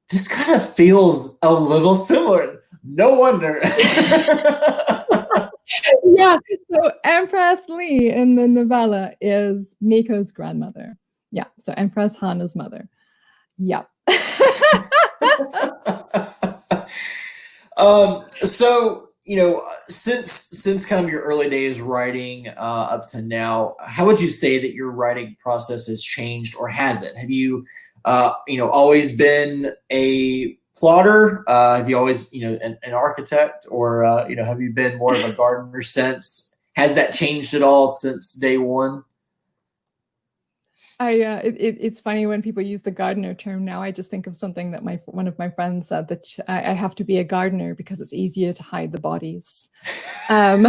this 0.09 0.27
kind 0.27 0.55
of 0.55 0.75
feels 0.75 1.37
a 1.41 1.53
little 1.53 1.95
similar. 1.95 2.63
No 2.83 3.13
wonder. 3.13 3.59
yeah. 6.03 6.37
So 6.71 6.91
Empress 7.03 7.61
Lee 7.67 8.09
in 8.09 8.35
the 8.35 8.47
novella 8.47 9.13
is 9.21 9.75
Miko's 9.81 10.31
grandmother. 10.31 10.97
Yeah. 11.31 11.45
So 11.59 11.73
Empress 11.77 12.19
Hana's 12.19 12.55
mother. 12.55 12.89
Yep. 13.57 13.87
um. 17.77 18.25
So 18.41 19.08
you 19.29 19.35
know, 19.35 19.63
since 19.87 20.31
since 20.31 20.87
kind 20.87 21.05
of 21.05 21.11
your 21.11 21.21
early 21.21 21.51
days 21.51 21.79
writing 21.79 22.47
uh, 22.47 22.87
up 22.89 23.03
to 23.11 23.21
now, 23.21 23.75
how 23.79 24.03
would 24.07 24.19
you 24.19 24.27
say 24.27 24.57
that 24.57 24.73
your 24.73 24.91
writing 24.91 25.37
process 25.39 25.85
has 25.85 26.03
changed, 26.03 26.55
or 26.55 26.67
has 26.67 27.03
it? 27.03 27.15
Have 27.15 27.29
you, 27.29 27.63
uh, 28.05 28.33
you 28.47 28.57
know, 28.57 28.71
always 28.71 29.15
been 29.15 29.71
a 29.91 30.57
plotter? 30.75 31.43
Uh, 31.47 31.77
have 31.77 31.87
you 31.87 31.95
always, 31.95 32.33
you 32.33 32.41
know, 32.41 32.57
an, 32.63 32.79
an 32.81 32.93
architect, 32.93 33.67
or 33.69 34.03
uh, 34.03 34.27
you 34.27 34.35
know, 34.35 34.43
have 34.43 34.59
you 34.59 34.71
been 34.71 34.97
more 34.97 35.13
of 35.13 35.23
a 35.23 35.31
gardener 35.31 35.83
since? 35.83 36.57
Has 36.73 36.95
that 36.95 37.13
changed 37.13 37.53
at 37.53 37.61
all 37.61 37.87
since 37.87 38.33
day 38.33 38.57
one? 38.57 39.03
I 40.99 41.21
uh, 41.21 41.41
it, 41.43 41.77
it's 41.79 42.01
funny 42.01 42.25
when 42.25 42.41
people 42.41 42.61
use 42.61 42.81
the 42.81 42.91
gardener 42.91 43.33
term 43.33 43.63
now. 43.63 43.81
I 43.81 43.91
just 43.91 44.11
think 44.11 44.27
of 44.27 44.35
something 44.35 44.71
that 44.71 44.83
my 44.83 44.99
one 45.05 45.27
of 45.27 45.39
my 45.39 45.49
friends 45.49 45.87
said 45.87 46.09
that 46.09 46.27
I, 46.47 46.71
I 46.71 46.73
have 46.73 46.93
to 46.95 47.05
be 47.05 47.19
a 47.19 47.23
gardener 47.23 47.73
because 47.73 48.01
it's 48.01 48.13
easier 48.13 48.51
to 48.51 48.63
hide 48.63 48.91
the 48.91 48.99
bodies. 48.99 49.69
Um, 50.29 50.67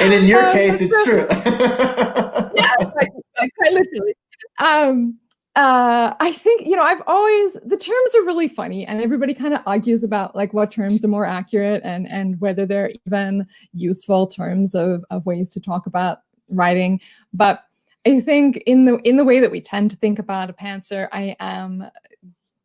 and 0.00 0.14
in 0.14 0.24
your 0.24 0.42
um, 0.46 0.52
case, 0.52 0.80
it's 0.80 1.04
true. 1.04 1.26
yeah, 2.56 2.74
like, 2.96 3.12
like, 3.38 3.52
literally. 3.60 4.14
Um, 4.58 5.18
uh, 5.54 6.14
I 6.18 6.32
think 6.32 6.66
you 6.66 6.76
know 6.76 6.82
I've 6.82 7.02
always 7.06 7.58
the 7.62 7.76
terms 7.76 8.14
are 8.16 8.24
really 8.24 8.48
funny, 8.48 8.86
and 8.86 9.02
everybody 9.02 9.34
kind 9.34 9.52
of 9.52 9.60
argues 9.66 10.02
about 10.02 10.34
like 10.34 10.54
what 10.54 10.70
terms 10.70 11.04
are 11.04 11.08
more 11.08 11.26
accurate 11.26 11.82
and 11.84 12.08
and 12.08 12.40
whether 12.40 12.64
they're 12.64 12.90
even 13.06 13.46
useful 13.74 14.26
terms 14.26 14.74
of 14.74 15.04
of 15.10 15.26
ways 15.26 15.50
to 15.50 15.60
talk 15.60 15.84
about 15.84 16.20
writing, 16.48 17.00
but 17.34 17.64
I 18.06 18.20
think 18.20 18.58
in 18.66 18.84
the 18.84 18.96
in 18.98 19.16
the 19.16 19.24
way 19.24 19.40
that 19.40 19.50
we 19.50 19.60
tend 19.60 19.90
to 19.92 19.96
think 19.96 20.18
about 20.18 20.50
a 20.50 20.52
pantser, 20.52 21.08
I 21.12 21.36
am 21.40 21.84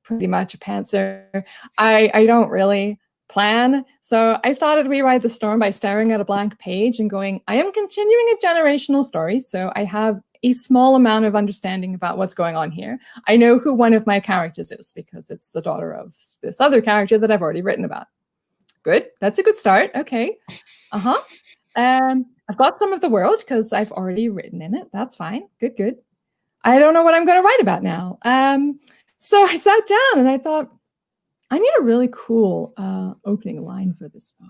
pretty 0.03 0.27
much 0.27 0.53
a 0.53 0.57
pantser. 0.57 1.43
I 1.77 2.11
I 2.13 2.25
don't 2.25 2.49
really 2.49 2.99
plan. 3.29 3.85
So 4.01 4.39
I 4.43 4.53
started 4.53 4.87
We 4.87 5.01
Ride 5.01 5.21
the 5.21 5.29
Storm 5.29 5.59
by 5.59 5.69
staring 5.69 6.11
at 6.11 6.19
a 6.19 6.25
blank 6.25 6.57
page 6.57 6.99
and 6.99 7.09
going, 7.09 7.41
I 7.47 7.57
am 7.57 7.71
continuing 7.71 8.25
a 8.33 8.45
generational 8.45 9.03
story. 9.03 9.39
So 9.39 9.71
I 9.75 9.83
have 9.85 10.19
a 10.41 10.53
small 10.53 10.95
amount 10.95 11.25
of 11.25 11.35
understanding 11.35 11.93
about 11.93 12.17
what's 12.17 12.33
going 12.33 12.55
on 12.55 12.71
here. 12.71 12.99
I 13.27 13.37
know 13.37 13.59
who 13.59 13.73
one 13.73 13.93
of 13.93 14.07
my 14.07 14.19
characters 14.19 14.71
is 14.71 14.91
because 14.93 15.29
it's 15.29 15.51
the 15.51 15.61
daughter 15.61 15.93
of 15.93 16.15
this 16.41 16.59
other 16.59 16.81
character 16.81 17.17
that 17.17 17.31
I've 17.31 17.41
already 17.41 17.61
written 17.61 17.85
about. 17.85 18.07
Good. 18.83 19.07
That's 19.19 19.39
a 19.39 19.43
good 19.43 19.57
start. 19.57 19.91
Okay. 19.95 20.37
Uh-huh. 20.91 21.21
Um, 21.75 22.25
I've 22.49 22.57
got 22.57 22.79
some 22.79 22.93
of 22.93 23.01
the 23.01 23.09
world 23.09 23.39
because 23.39 23.71
I've 23.73 23.91
already 23.91 24.27
written 24.27 24.61
in 24.61 24.73
it. 24.73 24.89
That's 24.91 25.15
fine. 25.15 25.47
Good, 25.59 25.77
good. 25.77 25.97
I 26.63 26.79
don't 26.79 26.93
know 26.93 27.03
what 27.03 27.13
I'm 27.13 27.25
going 27.25 27.37
to 27.37 27.45
write 27.45 27.61
about 27.61 27.83
now. 27.83 28.17
Um, 28.23 28.79
so 29.19 29.41
I 29.43 29.55
sat 29.55 29.85
down 29.87 30.19
and 30.19 30.27
I 30.27 30.37
thought, 30.39 30.71
I 31.51 31.59
need 31.59 31.71
a 31.79 31.83
really 31.83 32.09
cool 32.11 32.73
uh, 32.77 33.13
opening 33.25 33.63
line 33.63 33.93
for 33.93 34.09
this 34.09 34.33
book. 34.39 34.49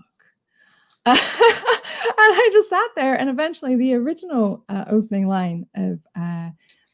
and 1.06 1.18
I 1.18 2.50
just 2.52 2.70
sat 2.70 2.90
there, 2.96 3.16
and 3.16 3.30
eventually, 3.30 3.76
the 3.76 3.94
original 3.96 4.64
uh, 4.70 4.84
opening 4.90 5.28
line 5.28 5.66
of 5.76 6.06
uh, 6.16 6.50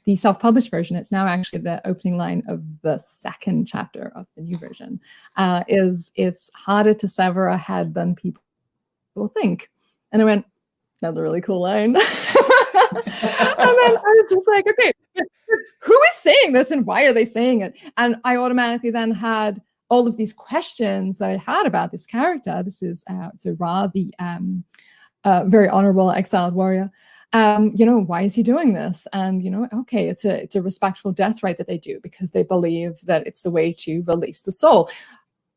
the 0.05 0.15
self 0.15 0.39
published 0.39 0.69
version, 0.69 0.95
it's 0.95 1.11
now 1.11 1.25
actually 1.25 1.59
the 1.59 1.85
opening 1.87 2.17
line 2.17 2.43
of 2.47 2.63
the 2.81 2.99
second 2.99 3.65
chapter 3.65 4.13
of 4.15 4.27
the 4.35 4.43
new 4.43 4.57
version, 4.57 4.99
uh, 5.37 5.63
is 5.67 6.11
It's 6.15 6.51
harder 6.53 6.93
to 6.93 7.07
sever 7.07 7.47
a 7.47 7.57
head 7.57 7.93
than 7.95 8.15
people 8.15 8.41
think. 9.33 9.71
And 10.11 10.21
I 10.21 10.25
went, 10.25 10.45
that's 11.05 11.17
a 11.17 11.21
really 11.21 11.41
cool 11.41 11.61
line. 11.61 11.95
and 11.95 11.95
then 11.95 12.03
I 13.97 14.01
was 14.03 14.25
just 14.29 14.47
like, 14.47 14.65
okay, 14.67 14.91
who 15.79 15.93
is 15.93 16.15
saying 16.15 16.53
this 16.53 16.71
and 16.71 16.85
why 16.85 17.03
are 17.03 17.13
they 17.13 17.25
saying 17.25 17.61
it? 17.61 17.75
And 17.97 18.17
I 18.23 18.37
automatically 18.37 18.91
then 18.91 19.11
had 19.11 19.61
all 19.89 20.07
of 20.07 20.17
these 20.17 20.33
questions 20.33 21.17
that 21.19 21.29
I 21.29 21.37
had 21.37 21.65
about 21.65 21.91
this 21.91 22.05
character. 22.05 22.61
This 22.63 22.81
is 22.81 23.03
uh, 23.09 23.29
so 23.35 23.55
Rah, 23.59 23.87
the 23.87 24.13
um, 24.19 24.63
uh, 25.23 25.43
very 25.45 25.69
honorable 25.69 26.11
exiled 26.11 26.55
warrior. 26.55 26.91
Um, 27.33 27.71
you 27.75 27.85
know, 27.85 27.99
why 27.99 28.21
is 28.21 28.35
he 28.35 28.43
doing 28.43 28.73
this? 28.73 29.07
And 29.13 29.43
you 29.43 29.49
know, 29.49 29.67
okay, 29.73 30.09
it's 30.09 30.25
a 30.25 30.41
it's 30.41 30.55
a 30.55 30.61
respectful 30.61 31.11
death 31.11 31.43
rite 31.43 31.57
that 31.57 31.67
they 31.67 31.77
do 31.77 31.99
because 32.01 32.31
they 32.31 32.43
believe 32.43 32.99
that 33.01 33.27
it's 33.27 33.41
the 33.41 33.51
way 33.51 33.73
to 33.79 34.03
release 34.07 34.41
the 34.41 34.51
soul. 34.51 34.89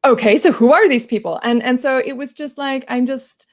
Okay, 0.04 0.36
so 0.36 0.52
who 0.52 0.72
are 0.72 0.88
these 0.88 1.06
people? 1.06 1.40
And 1.42 1.62
and 1.62 1.80
so 1.80 1.98
it 1.98 2.16
was 2.16 2.32
just 2.32 2.58
like 2.58 2.84
I'm 2.88 3.06
just 3.06 3.47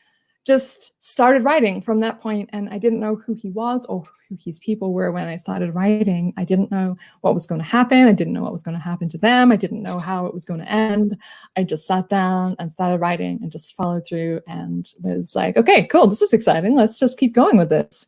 just 0.46 1.04
started 1.04 1.44
writing 1.44 1.82
from 1.82 2.00
that 2.00 2.22
point 2.22 2.50
and 2.54 2.70
i 2.70 2.78
didn't 2.78 3.00
know 3.00 3.16
who 3.16 3.34
he 3.34 3.50
was 3.50 3.86
or 3.86 4.04
who 4.30 4.36
his 4.44 4.60
people 4.60 4.94
were 4.94 5.12
when 5.12 5.28
i 5.28 5.36
started 5.36 5.74
writing. 5.76 6.34
I 6.38 6.46
didn't 6.46 6.72
know 6.72 6.98
what 7.22 7.34
was 7.34 7.46
going 7.46 7.62
to 7.62 7.68
happen. 7.68 8.08
I 8.08 8.12
didn't 8.12 8.34
know 8.34 8.42
what 8.42 8.52
was 8.52 8.64
going 8.64 8.78
to 8.78 8.84
happen 8.84 9.08
to 9.10 9.18
them. 9.18 9.52
I 9.52 9.56
didn't 9.56 9.84
know 9.84 10.00
how 10.00 10.26
it 10.26 10.34
was 10.34 10.46
going 10.46 10.62
to 10.62 10.72
end. 10.72 11.18
I 11.56 11.64
just 11.64 11.86
sat 11.86 12.10
down 12.10 12.56
and 12.58 12.72
started 12.72 12.98
writing 12.98 13.40
and 13.42 13.52
just 13.52 13.76
followed 13.76 14.06
through 14.08 14.42
and 14.48 14.92
was 15.02 15.36
like 15.36 15.58
okay 15.58 15.86
cool. 15.86 16.08
This 16.08 16.22
is 16.22 16.34
exciting. 16.34 16.76
Let's 16.76 17.00
just 17.00 17.20
keep 17.20 17.34
going 17.34 17.58
with 17.58 17.70
this. 17.70 18.08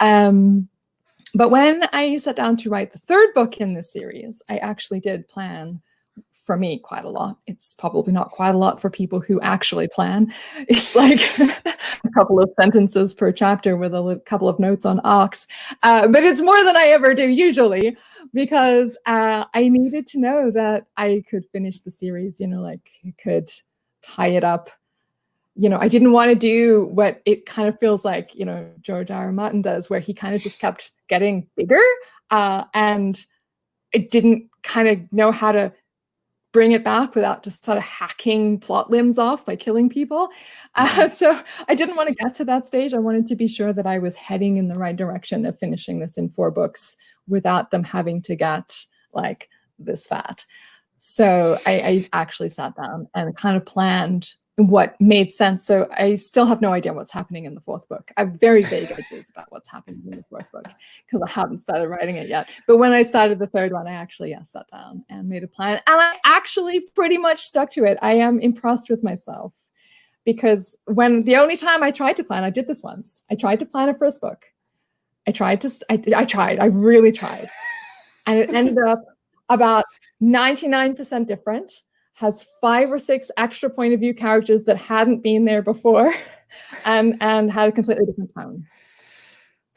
Um, 0.00 0.68
but 1.34 1.50
when 1.50 1.82
i 1.92 2.16
sat 2.16 2.36
down 2.36 2.56
to 2.56 2.70
write 2.70 2.92
the 2.92 2.98
third 2.98 3.34
book 3.34 3.58
in 3.58 3.74
this 3.74 3.92
series 3.92 4.42
i 4.48 4.56
actually 4.58 5.00
did 5.00 5.26
plan 5.28 5.80
for 6.44 6.56
me 6.56 6.78
quite 6.78 7.04
a 7.04 7.10
lot. 7.10 7.38
It's 7.46 7.74
probably 7.74 8.12
not 8.12 8.30
quite 8.30 8.54
a 8.54 8.58
lot 8.58 8.80
for 8.80 8.90
people 8.90 9.20
who 9.20 9.40
actually 9.40 9.88
plan. 9.88 10.32
It's 10.68 10.94
like 10.94 11.20
a 12.04 12.10
couple 12.14 12.40
of 12.40 12.50
sentences 12.60 13.14
per 13.14 13.32
chapter 13.32 13.76
with 13.76 13.94
a 13.94 14.22
couple 14.26 14.48
of 14.48 14.58
notes 14.58 14.84
on 14.84 15.00
ox, 15.04 15.46
Uh, 15.82 16.06
but 16.08 16.24
it's 16.24 16.42
more 16.42 16.62
than 16.64 16.76
I 16.76 16.86
ever 16.88 17.14
do 17.14 17.28
usually 17.28 17.96
because 18.32 18.96
uh, 19.06 19.44
I 19.54 19.68
needed 19.68 20.06
to 20.08 20.20
know 20.20 20.50
that 20.50 20.86
I 20.96 21.24
could 21.28 21.44
finish 21.52 21.80
the 21.80 21.90
series, 21.90 22.40
you 22.40 22.46
know, 22.46 22.60
like 22.60 22.90
could 23.22 23.50
tie 24.02 24.28
it 24.28 24.44
up. 24.44 24.70
You 25.56 25.68
know, 25.68 25.78
I 25.80 25.88
didn't 25.88 26.12
want 26.12 26.30
to 26.30 26.34
do 26.34 26.86
what 26.86 27.22
it 27.24 27.46
kind 27.46 27.68
of 27.68 27.78
feels 27.78 28.04
like, 28.04 28.34
you 28.34 28.44
know, 28.44 28.68
George 28.80 29.10
R. 29.10 29.26
R. 29.26 29.32
Martin 29.32 29.62
does, 29.62 29.88
where 29.88 30.00
he 30.00 30.12
kind 30.12 30.34
of 30.34 30.40
just 30.40 30.58
kept 30.58 30.90
getting 31.08 31.46
bigger 31.56 31.80
uh, 32.30 32.64
and 32.74 33.24
it 33.92 34.10
didn't 34.10 34.50
kind 34.62 34.88
of 34.88 35.12
know 35.12 35.30
how 35.30 35.52
to 35.52 35.72
bring 36.54 36.70
it 36.70 36.84
back 36.84 37.16
without 37.16 37.42
just 37.42 37.64
sort 37.64 37.76
of 37.76 37.82
hacking 37.82 38.60
plot 38.60 38.88
limbs 38.88 39.18
off 39.18 39.44
by 39.44 39.56
killing 39.56 39.88
people. 39.88 40.30
Uh, 40.76 40.86
mm-hmm. 40.86 41.08
so 41.12 41.42
I 41.68 41.74
didn't 41.74 41.96
want 41.96 42.08
to 42.08 42.14
get 42.14 42.32
to 42.34 42.44
that 42.44 42.64
stage. 42.64 42.94
I 42.94 42.98
wanted 42.98 43.26
to 43.26 43.36
be 43.36 43.48
sure 43.48 43.72
that 43.72 43.86
I 43.86 43.98
was 43.98 44.14
heading 44.14 44.56
in 44.56 44.68
the 44.68 44.78
right 44.78 44.94
direction 44.94 45.44
of 45.44 45.58
finishing 45.58 45.98
this 45.98 46.16
in 46.16 46.28
four 46.28 46.52
books 46.52 46.96
without 47.28 47.72
them 47.72 47.82
having 47.82 48.22
to 48.22 48.36
get 48.36 48.84
like 49.12 49.50
this 49.80 50.06
fat. 50.06 50.46
So 50.98 51.58
I, 51.66 52.06
I 52.12 52.18
actually 52.18 52.50
sat 52.50 52.76
down 52.76 53.08
and 53.14 53.36
kind 53.36 53.56
of 53.56 53.66
planned 53.66 54.34
what 54.56 55.00
made 55.00 55.32
sense. 55.32 55.66
So 55.66 55.88
I 55.96 56.14
still 56.14 56.46
have 56.46 56.60
no 56.60 56.72
idea 56.72 56.92
what's 56.92 57.12
happening 57.12 57.44
in 57.44 57.54
the 57.54 57.60
fourth 57.60 57.88
book. 57.88 58.12
I 58.16 58.20
have 58.20 58.40
very 58.40 58.62
vague 58.62 58.92
ideas 58.92 59.30
about 59.30 59.46
what's 59.50 59.68
happening 59.68 60.02
in 60.06 60.18
the 60.18 60.24
fourth 60.30 60.50
book 60.52 60.66
because 61.04 61.22
I 61.22 61.40
haven't 61.40 61.62
started 61.62 61.88
writing 61.88 62.16
it 62.16 62.28
yet. 62.28 62.48
But 62.68 62.76
when 62.76 62.92
I 62.92 63.02
started 63.02 63.40
the 63.40 63.48
third 63.48 63.72
one, 63.72 63.88
I 63.88 63.92
actually 63.92 64.30
yeah, 64.30 64.44
sat 64.44 64.68
down 64.68 65.04
and 65.08 65.28
made 65.28 65.42
a 65.42 65.48
plan. 65.48 65.80
And 65.86 66.00
I 66.00 66.18
actually 66.24 66.80
pretty 66.94 67.18
much 67.18 67.40
stuck 67.40 67.70
to 67.70 67.84
it. 67.84 67.98
I 68.00 68.14
am 68.14 68.38
impressed 68.38 68.88
with 68.90 69.02
myself 69.02 69.52
because 70.24 70.76
when 70.84 71.24
the 71.24 71.36
only 71.36 71.56
time 71.56 71.82
I 71.82 71.90
tried 71.90 72.16
to 72.16 72.24
plan, 72.24 72.44
I 72.44 72.50
did 72.50 72.68
this 72.68 72.82
once. 72.82 73.24
I 73.30 73.34
tried 73.34 73.58
to 73.60 73.66
plan 73.66 73.88
a 73.88 73.94
first 73.94 74.20
book. 74.20 74.46
I 75.26 75.32
tried 75.32 75.62
to, 75.62 75.70
I, 75.90 76.00
I 76.14 76.24
tried, 76.24 76.60
I 76.60 76.66
really 76.66 77.10
tried. 77.10 77.46
And 78.26 78.38
it 78.38 78.50
ended 78.50 78.78
up 78.86 79.02
about 79.48 79.84
99% 80.22 81.26
different 81.26 81.72
has 82.14 82.46
five 82.60 82.90
or 82.90 82.98
six 82.98 83.30
extra 83.36 83.68
point 83.68 83.94
of 83.94 84.00
view 84.00 84.14
characters 84.14 84.64
that 84.64 84.76
hadn't 84.76 85.22
been 85.22 85.44
there 85.44 85.62
before 85.62 86.12
and 86.84 87.12
um, 87.14 87.18
and 87.20 87.52
had 87.52 87.68
a 87.68 87.72
completely 87.72 88.06
different 88.06 88.30
tone. 88.34 88.66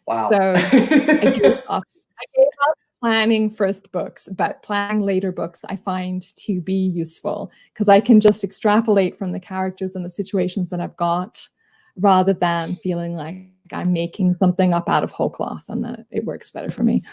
Wow. 0.05 0.29
So 0.29 0.53
I 0.55 1.39
gave 1.39 1.61
up. 1.67 1.83
I 2.19 2.25
gave 2.35 2.47
up 2.67 2.77
planning 2.99 3.49
first 3.49 3.91
books, 3.91 4.27
but 4.29 4.63
planning 4.63 5.01
later 5.01 5.31
books 5.31 5.59
I 5.69 5.75
find 5.75 6.21
to 6.37 6.61
be 6.61 6.73
useful 6.73 7.51
because 7.73 7.89
I 7.89 7.99
can 7.99 8.19
just 8.19 8.43
extrapolate 8.43 9.17
from 9.17 9.33
the 9.33 9.39
characters 9.39 9.95
and 9.95 10.03
the 10.03 10.09
situations 10.09 10.69
that 10.71 10.79
I've 10.79 10.95
got 10.95 11.47
rather 11.95 12.33
than 12.33 12.75
feeling 12.75 13.15
like 13.15 13.49
I'm 13.71 13.93
making 13.93 14.33
something 14.35 14.73
up 14.73 14.89
out 14.89 15.03
of 15.03 15.11
whole 15.11 15.29
cloth 15.29 15.65
and 15.69 15.83
that 15.83 16.05
it 16.09 16.25
works 16.25 16.49
better 16.49 16.69
for 16.69 16.83
me. 16.83 17.03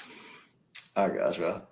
I 0.97 1.09
gotcha. 1.09 1.62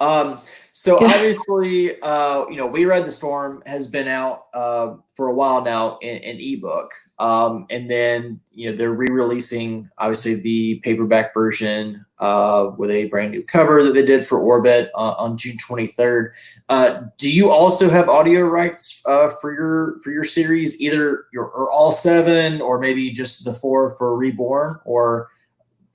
Um, 0.00 0.38
so 0.72 0.96
obviously, 1.04 2.00
uh, 2.00 2.46
you 2.48 2.56
know, 2.56 2.66
We 2.66 2.84
Ride 2.84 3.04
the 3.04 3.10
Storm 3.10 3.62
has 3.66 3.86
been 3.86 4.08
out 4.08 4.46
uh, 4.54 4.94
for 5.14 5.28
a 5.28 5.34
while 5.34 5.62
now 5.62 5.98
in, 6.00 6.18
in 6.18 6.38
ebook, 6.40 6.92
um, 7.18 7.66
and 7.70 7.90
then 7.90 8.40
you 8.52 8.70
know 8.70 8.76
they're 8.76 8.94
re-releasing 8.94 9.90
obviously 9.98 10.36
the 10.36 10.80
paperback 10.80 11.34
version 11.34 12.06
uh, 12.18 12.70
with 12.78 12.90
a 12.90 13.08
brand 13.08 13.32
new 13.32 13.42
cover 13.42 13.82
that 13.82 13.92
they 13.92 14.04
did 14.04 14.26
for 14.26 14.38
Orbit 14.38 14.90
uh, 14.94 15.14
on 15.18 15.36
June 15.36 15.56
23rd. 15.58 16.30
Uh, 16.68 17.02
do 17.18 17.30
you 17.30 17.50
also 17.50 17.90
have 17.90 18.08
audio 18.08 18.42
rights 18.42 19.02
uh, 19.06 19.28
for 19.40 19.52
your 19.52 19.98
for 20.02 20.12
your 20.12 20.24
series, 20.24 20.80
either 20.80 21.26
your 21.32 21.44
or 21.46 21.70
all 21.70 21.92
seven, 21.92 22.62
or 22.62 22.78
maybe 22.78 23.10
just 23.10 23.44
the 23.44 23.52
four 23.52 23.96
for 23.96 24.16
Reborn, 24.16 24.80
or 24.84 25.28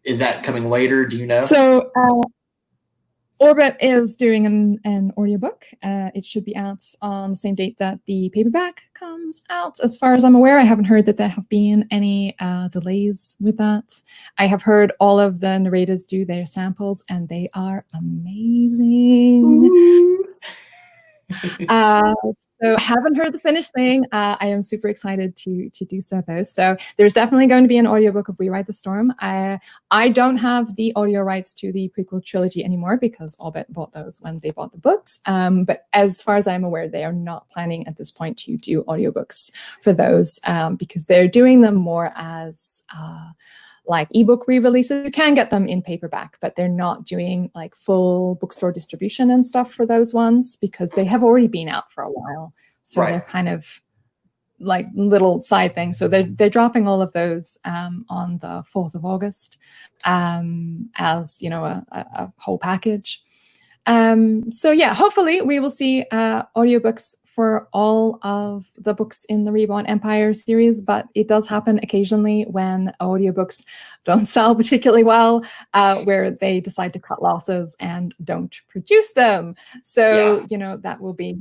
is 0.03 0.19
that 0.19 0.43
coming 0.43 0.69
later? 0.69 1.05
Do 1.07 1.17
you 1.17 1.25
know? 1.25 1.39
So 1.39 1.91
Orbit 3.39 3.77
is 3.81 4.15
doing 4.15 4.45
an, 4.47 4.79
an 4.85 5.11
audiobook. 5.17 5.65
Uh, 5.83 6.11
it 6.15 6.25
should 6.25 6.45
be 6.45 6.55
out 6.55 6.83
on 7.01 7.31
the 7.31 7.35
same 7.35 7.55
date 7.55 7.77
that 7.79 7.99
the 8.07 8.29
paperback 8.33 8.83
comes 8.93 9.41
out. 9.49 9.79
As 9.83 9.97
far 9.97 10.13
as 10.13 10.23
I'm 10.23 10.35
aware, 10.35 10.57
I 10.59 10.63
haven't 10.63 10.85
heard 10.85 11.05
that 11.07 11.17
there 11.17 11.29
have 11.29 11.49
been 11.49 11.87
any 11.91 12.35
uh, 12.39 12.69
delays 12.69 13.37
with 13.41 13.57
that. 13.57 14.01
I 14.39 14.47
have 14.47 14.63
heard 14.63 14.93
all 15.01 15.19
of 15.19 15.41
the 15.41 15.59
narrators 15.59 16.05
do 16.05 16.25
their 16.25 16.45
samples, 16.47 17.03
and 17.09 17.29
they 17.29 17.49
are 17.53 17.85
amazing. 17.93 19.63
uh, 21.69 22.13
so 22.61 22.77
haven't 22.77 23.15
heard 23.15 23.33
the 23.33 23.39
finished 23.39 23.71
thing. 23.73 24.05
Uh, 24.11 24.35
I 24.39 24.47
am 24.47 24.63
super 24.63 24.87
excited 24.87 25.35
to 25.37 25.69
to 25.69 25.85
do 25.85 26.01
so 26.01 26.21
though. 26.27 26.43
So 26.43 26.77
there's 26.97 27.13
definitely 27.13 27.47
going 27.47 27.63
to 27.63 27.67
be 27.67 27.77
an 27.77 27.87
audiobook 27.87 28.29
of 28.29 28.37
We 28.39 28.49
Ride 28.49 28.67
the 28.67 28.73
Storm. 28.73 29.13
I 29.19 29.59
I 29.91 30.09
don't 30.09 30.37
have 30.37 30.75
the 30.75 30.93
audio 30.95 31.21
rights 31.21 31.53
to 31.55 31.71
the 31.71 31.91
prequel 31.97 32.23
trilogy 32.23 32.63
anymore 32.63 32.97
because 32.97 33.35
Orbit 33.39 33.71
bought 33.71 33.91
those 33.91 34.19
when 34.21 34.37
they 34.39 34.51
bought 34.51 34.71
the 34.71 34.77
books. 34.77 35.19
Um, 35.25 35.65
but 35.65 35.87
as 35.93 36.21
far 36.21 36.37
as 36.37 36.47
I'm 36.47 36.63
aware, 36.63 36.87
they 36.87 37.03
are 37.03 37.13
not 37.13 37.49
planning 37.49 37.87
at 37.87 37.97
this 37.97 38.11
point 38.11 38.37
to 38.39 38.57
do 38.57 38.83
audiobooks 38.83 39.51
for 39.81 39.93
those 39.93 40.39
um, 40.45 40.75
because 40.75 41.05
they're 41.05 41.27
doing 41.27 41.61
them 41.61 41.75
more 41.75 42.11
as 42.15 42.83
uh, 42.95 43.29
like 43.87 44.07
ebook 44.11 44.47
re-releases 44.47 45.05
you 45.05 45.11
can 45.11 45.33
get 45.33 45.51
them 45.51 45.67
in 45.67 45.81
paperback 45.81 46.37
but 46.41 46.55
they're 46.55 46.67
not 46.67 47.05
doing 47.05 47.51
like 47.55 47.75
full 47.75 48.35
bookstore 48.35 48.71
distribution 48.71 49.29
and 49.31 49.45
stuff 49.45 49.71
for 49.71 49.85
those 49.85 50.13
ones 50.13 50.55
because 50.55 50.91
they 50.91 51.05
have 51.05 51.23
already 51.23 51.47
been 51.47 51.69
out 51.69 51.91
for 51.91 52.03
a 52.03 52.09
while. 52.09 52.53
So 52.83 53.01
right. 53.01 53.11
they're 53.11 53.21
kind 53.21 53.49
of 53.49 53.81
like 54.59 54.87
little 54.93 55.41
side 55.41 55.75
things. 55.75 55.97
So 55.97 56.07
they're, 56.07 56.23
they're 56.23 56.49
dropping 56.49 56.87
all 56.87 57.01
of 57.01 57.11
those 57.13 57.57
um, 57.65 58.05
on 58.09 58.37
the 58.37 58.63
4th 58.73 58.95
of 58.95 59.05
august 59.05 59.57
um, 60.05 60.89
as 60.95 61.41
you 61.41 61.49
know 61.49 61.65
a, 61.65 61.85
a 61.91 62.33
whole 62.37 62.57
package 62.57 63.21
um, 63.87 64.51
so 64.51 64.71
yeah 64.71 64.93
hopefully 64.93 65.41
we 65.41 65.59
will 65.59 65.69
see 65.69 66.05
uh, 66.11 66.43
audiobooks 66.55 67.15
for 67.35 67.67
all 67.73 68.17
of 68.21 68.71
the 68.77 68.93
books 68.93 69.25
in 69.25 69.43
the 69.43 69.51
Reborn 69.51 69.85
Empire 69.87 70.33
series, 70.33 70.79
but 70.79 71.05
it 71.15 71.27
does 71.27 71.49
happen 71.49 71.81
occasionally 71.83 72.43
when 72.43 72.93
audiobooks 73.01 73.65
don't 74.05 74.25
sell 74.25 74.55
particularly 74.55 75.03
well, 75.03 75.43
uh, 75.73 75.97
where 76.03 76.31
they 76.31 76.61
decide 76.61 76.93
to 76.93 76.99
cut 76.99 77.21
losses 77.21 77.75
and 77.81 78.15
don't 78.23 78.61
produce 78.69 79.11
them. 79.11 79.53
So, 79.83 80.37
yeah. 80.37 80.47
you 80.49 80.57
know, 80.57 80.77
that 80.77 81.01
will 81.01 81.13
be 81.13 81.37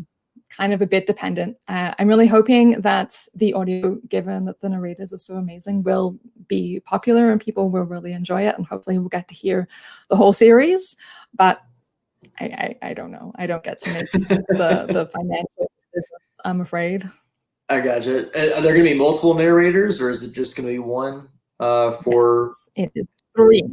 kind 0.49 0.73
of 0.73 0.83
a 0.83 0.87
bit 0.87 1.07
dependent. 1.07 1.57
Uh, 1.69 1.95
I'm 1.97 2.09
really 2.09 2.27
hoping 2.27 2.81
that 2.81 3.17
the 3.33 3.55
audio, 3.55 3.95
given 4.09 4.47
that 4.47 4.61
the 4.61 4.71
narrators 4.71 5.13
are 5.13 5.19
so 5.19 5.37
amazing, 5.37 5.85
will 5.85 6.19
be 6.49 6.81
popular 6.81 7.31
and 7.31 7.41
people 7.41 7.71
will 7.71 7.85
really 7.85 8.13
enjoy 8.13 8.43
it. 8.43 8.57
And 8.57 8.67
hopefully 8.67 8.99
we'll 8.99 9.09
get 9.09 9.29
to 9.29 9.35
hear 9.35 9.69
the 10.09 10.17
whole 10.17 10.33
series. 10.33 10.97
But 11.35 11.61
I, 12.41 12.45
I, 12.45 12.89
I 12.91 12.95
don't 12.95 13.11
know. 13.11 13.33
I 13.37 13.47
don't 13.47 13.63
get 13.63 13.81
to 13.83 13.95
make 13.95 14.11
the, 14.13 14.87
the 14.89 15.11
financial 15.13 15.71
decisions, 15.87 16.39
I'm 16.45 16.61
afraid. 16.61 17.09
I 17.69 17.81
gotcha. 17.81 18.27
Are 18.27 18.61
there 18.61 18.75
going 18.75 18.85
to 18.85 18.93
be 18.93 18.99
multiple 18.99 19.35
narrators, 19.35 20.01
or 20.01 20.11
is 20.11 20.23
it 20.23 20.35
just 20.35 20.57
going 20.57 20.69
to 20.69 20.73
be 20.73 20.79
one 20.79 21.29
uh, 21.61 21.93
for? 21.93 22.53
It 22.77 22.93
is 22.95 23.07
three. 23.35 23.65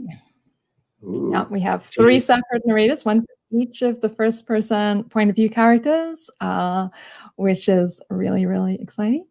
Ooh. 1.03 1.31
Yeah, 1.33 1.45
we 1.49 1.59
have 1.61 1.83
three 1.83 2.19
separate 2.19 2.65
narrators, 2.65 3.03
one 3.03 3.21
for 3.21 3.59
each 3.59 3.81
of 3.81 3.99
the 4.01 4.09
first 4.09 4.45
person 4.45 5.03
point 5.05 5.29
of 5.29 5.35
view 5.35 5.49
characters, 5.49 6.29
uh, 6.39 6.87
which 7.35 7.67
is 7.67 8.01
really, 8.09 8.45
really 8.45 8.75
exciting. 8.75 9.25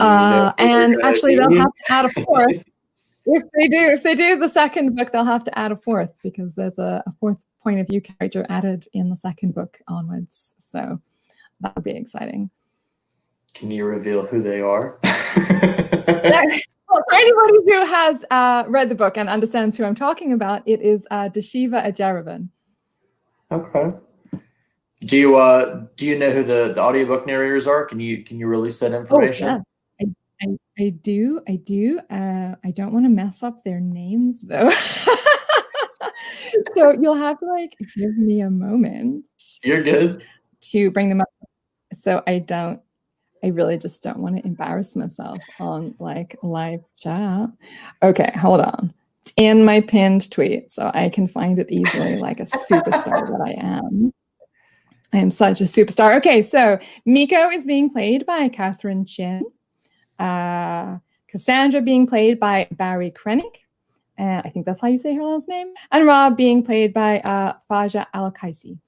Uh, 0.00 0.52
and 0.58 0.96
actually, 1.04 1.36
they'll 1.36 1.50
have 1.50 1.66
to 1.66 1.92
add 1.92 2.04
a 2.06 2.08
fourth. 2.08 2.64
if 3.26 3.42
they 3.54 3.68
do, 3.68 3.78
if 3.90 4.02
they 4.02 4.14
do 4.14 4.38
the 4.38 4.48
second 4.48 4.96
book, 4.96 5.12
they'll 5.12 5.24
have 5.24 5.44
to 5.44 5.58
add 5.58 5.72
a 5.72 5.76
fourth 5.76 6.18
because 6.22 6.54
there's 6.54 6.78
a, 6.78 7.02
a 7.06 7.12
fourth 7.20 7.44
point 7.62 7.80
of 7.80 7.86
view 7.86 8.00
character 8.00 8.46
added 8.48 8.88
in 8.92 9.10
the 9.10 9.16
second 9.16 9.54
book 9.54 9.80
onwards. 9.88 10.54
So 10.58 11.00
that 11.60 11.74
would 11.74 11.84
be 11.84 11.92
exciting. 11.92 12.50
Can 13.54 13.70
you 13.70 13.84
reveal 13.84 14.26
who 14.26 14.42
they 14.42 14.60
are? 14.60 14.98
well, 15.02 17.02
for 17.08 17.14
anybody 17.14 17.58
who 17.66 17.86
has 17.86 18.24
uh, 18.30 18.64
read 18.66 18.88
the 18.88 18.94
book 18.94 19.16
and 19.16 19.28
understands 19.28 19.76
who 19.76 19.84
I'm 19.84 19.94
talking 19.94 20.32
about, 20.32 20.62
it 20.66 20.80
is 20.80 21.06
uh, 21.10 21.28
Dishiva 21.28 21.86
e'Jaroven. 21.86 22.48
Okay. 23.50 23.92
Do 25.04 25.16
you 25.16 25.36
uh 25.36 25.86
do 25.96 26.06
you 26.06 26.18
know 26.18 26.30
who 26.30 26.44
the, 26.44 26.72
the 26.74 26.80
audiobook 26.80 27.26
narrators 27.26 27.66
are? 27.66 27.84
Can 27.84 28.00
you 28.00 28.22
can 28.22 28.38
you 28.38 28.46
release 28.46 28.78
that 28.80 28.92
information? 28.92 29.48
Oh, 29.48 29.62
yes. 29.98 30.08
I, 30.40 30.46
I, 30.46 30.86
I 30.86 30.88
do, 30.90 31.40
I 31.48 31.56
do. 31.56 32.00
Uh, 32.08 32.54
I 32.64 32.70
don't 32.70 32.92
want 32.92 33.04
to 33.04 33.10
mess 33.10 33.42
up 33.42 33.64
their 33.64 33.80
names 33.80 34.42
though. 34.42 34.70
so 36.74 36.92
you'll 36.92 37.14
have 37.14 37.38
to 37.40 37.46
like 37.46 37.76
give 37.96 38.16
me 38.16 38.40
a 38.40 38.50
moment. 38.50 39.28
You're 39.62 39.82
good. 39.82 40.24
To 40.60 40.90
bring 40.90 41.08
them 41.08 41.20
up 41.20 41.28
so 41.98 42.22
I 42.26 42.38
don't 42.38 42.80
I 43.44 43.48
really 43.48 43.76
just 43.76 44.02
don't 44.02 44.18
want 44.18 44.36
to 44.36 44.46
embarrass 44.46 44.94
myself 44.94 45.40
on 45.58 45.94
like 45.98 46.36
live 46.42 46.80
chat. 46.96 47.50
Okay, 48.02 48.32
hold 48.36 48.60
on. 48.60 48.94
It's 49.22 49.32
in 49.36 49.64
my 49.64 49.80
pinned 49.80 50.30
tweet, 50.30 50.72
so 50.72 50.90
I 50.94 51.08
can 51.08 51.26
find 51.26 51.58
it 51.58 51.70
easily 51.70 52.16
like 52.20 52.40
a 52.40 52.44
superstar 52.44 53.26
that 53.26 53.40
I 53.44 53.52
am. 53.60 54.12
I 55.12 55.18
am 55.18 55.30
such 55.30 55.60
a 55.60 55.64
superstar. 55.64 56.16
Okay, 56.18 56.40
so 56.40 56.78
Miko 57.04 57.50
is 57.50 57.64
being 57.64 57.90
played 57.90 58.24
by 58.26 58.48
Catherine 58.48 59.04
Chin. 59.04 59.44
Uh, 60.18 60.98
Cassandra 61.28 61.80
being 61.80 62.06
played 62.06 62.38
by 62.38 62.68
Barrie 62.70 63.10
Kreinik. 63.10 63.61
And 64.18 64.42
I 64.44 64.50
think 64.50 64.66
that's 64.66 64.80
how 64.80 64.88
you 64.88 64.96
say 64.96 65.14
her 65.14 65.22
last 65.22 65.48
name. 65.48 65.72
And 65.90 66.06
Rah 66.06 66.30
being 66.30 66.62
played 66.62 66.92
by 66.92 67.20
uh, 67.20 67.54
Fajer 67.70 68.06
Al-Kaisi. 68.12 68.78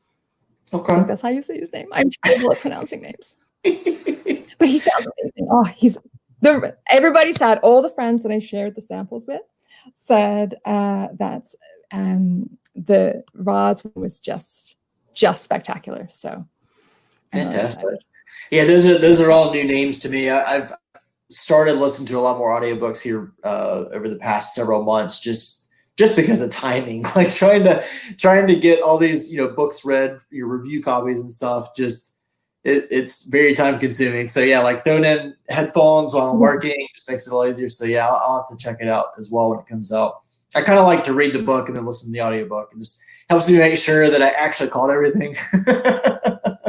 Okay. 0.72 1.04
that's 1.06 1.22
how 1.22 1.28
you 1.28 1.42
say 1.42 1.58
his 1.58 1.72
name. 1.72 1.88
I'm 1.92 2.10
terrible 2.24 2.52
at 2.52 2.60
pronouncing 2.60 3.02
names. 3.02 3.36
but 3.62 4.68
he 4.68 4.78
sounds 4.78 5.06
amazing. 5.06 5.48
Oh, 5.50 5.64
he's 5.64 5.98
the 6.40 6.76
everybody 6.88 7.32
said 7.32 7.58
all 7.58 7.80
the 7.80 7.90
friends 7.90 8.22
that 8.22 8.32
I 8.32 8.38
shared 8.38 8.74
the 8.74 8.80
samples 8.80 9.26
with 9.26 9.40
said 9.94 10.56
uh, 10.64 11.08
that 11.14 11.46
um, 11.92 12.58
the 12.74 13.24
Roz 13.34 13.84
was 13.94 14.18
just 14.18 14.76
just 15.14 15.42
spectacular. 15.42 16.06
So 16.10 16.46
fantastic. 17.32 17.88
Yeah, 18.50 18.64
those 18.64 18.86
are 18.86 18.98
those 18.98 19.20
are 19.20 19.30
all 19.30 19.52
new 19.52 19.64
names 19.64 20.00
to 20.00 20.08
me. 20.08 20.28
I, 20.28 20.54
have 20.54 20.74
started 21.34 21.74
listening 21.74 22.06
to 22.08 22.18
a 22.18 22.20
lot 22.20 22.38
more 22.38 22.58
audiobooks 22.58 23.02
here 23.02 23.32
uh, 23.42 23.86
over 23.92 24.08
the 24.08 24.16
past 24.16 24.54
several 24.54 24.82
months. 24.84 25.20
Just 25.20 25.64
just 25.96 26.16
because 26.16 26.40
of 26.40 26.50
timing 26.50 27.02
like 27.16 27.32
trying 27.32 27.64
to 27.64 27.84
trying 28.18 28.46
to 28.46 28.56
get 28.56 28.82
all 28.82 28.98
these 28.98 29.32
you 29.32 29.38
know 29.38 29.48
books 29.48 29.84
read 29.84 30.18
your 30.30 30.48
review 30.48 30.82
copies 30.82 31.20
and 31.20 31.30
stuff 31.30 31.74
just 31.76 32.18
it, 32.64 32.88
it's 32.90 33.26
very 33.26 33.54
time 33.54 33.78
consuming. 33.78 34.26
So 34.28 34.40
yeah 34.40 34.60
like 34.60 34.84
throwing 34.84 35.04
in 35.04 35.34
headphones 35.48 36.14
while 36.14 36.28
i'm 36.28 36.34
mm-hmm. 36.34 36.40
working 36.40 36.88
just 36.94 37.10
makes 37.10 37.26
it 37.26 37.32
a 37.32 37.36
lot 37.36 37.48
easier. 37.48 37.68
So 37.68 37.84
yeah 37.84 38.08
I'll, 38.08 38.16
I'll 38.16 38.46
have 38.48 38.56
to 38.56 38.62
check 38.62 38.78
it 38.80 38.88
out 38.88 39.08
as 39.18 39.30
well 39.30 39.50
when 39.50 39.60
it 39.60 39.66
comes 39.66 39.92
out. 39.92 40.22
I 40.56 40.62
kind 40.62 40.78
of 40.78 40.86
like 40.86 41.02
to 41.04 41.12
read 41.12 41.32
the 41.32 41.42
book 41.42 41.68
and 41.68 41.76
then 41.76 41.84
listen 41.84 42.08
to 42.08 42.12
the 42.12 42.24
audiobook. 42.24 42.70
And 42.72 42.80
just 42.80 43.02
helps 43.28 43.48
me 43.48 43.58
make 43.58 43.76
sure 43.76 44.08
that 44.08 44.22
i 44.22 44.28
actually 44.30 44.70
caught 44.70 44.90
everything. 44.90 45.34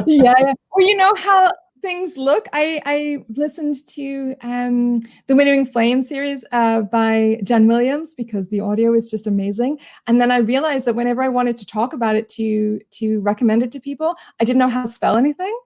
Yeah, 0.08 0.34
yeah. 0.38 0.52
Well 0.72 0.86
you 0.86 0.96
know 0.96 1.12
how 1.16 1.52
things 1.86 2.16
look. 2.16 2.48
I, 2.52 2.82
I 2.84 3.24
listened 3.28 3.86
to 3.90 4.34
um, 4.40 4.98
the 5.28 5.36
Winnowing 5.36 5.64
Flame 5.64 6.02
series 6.02 6.44
uh, 6.50 6.82
by 6.82 7.40
Jen 7.44 7.68
Williams 7.68 8.12
because 8.12 8.48
the 8.48 8.58
audio 8.58 8.92
is 8.92 9.08
just 9.08 9.28
amazing. 9.28 9.78
And 10.08 10.20
then 10.20 10.32
I 10.32 10.38
realized 10.38 10.84
that 10.86 10.96
whenever 10.96 11.22
I 11.22 11.28
wanted 11.28 11.56
to 11.58 11.64
talk 11.64 11.92
about 11.92 12.16
it 12.16 12.28
to 12.30 12.80
to 12.98 13.20
recommend 13.20 13.62
it 13.62 13.70
to 13.70 13.78
people, 13.78 14.16
I 14.40 14.44
didn't 14.44 14.58
know 14.58 14.68
how 14.68 14.82
to 14.82 14.88
spell 14.88 15.16
anything 15.16 15.56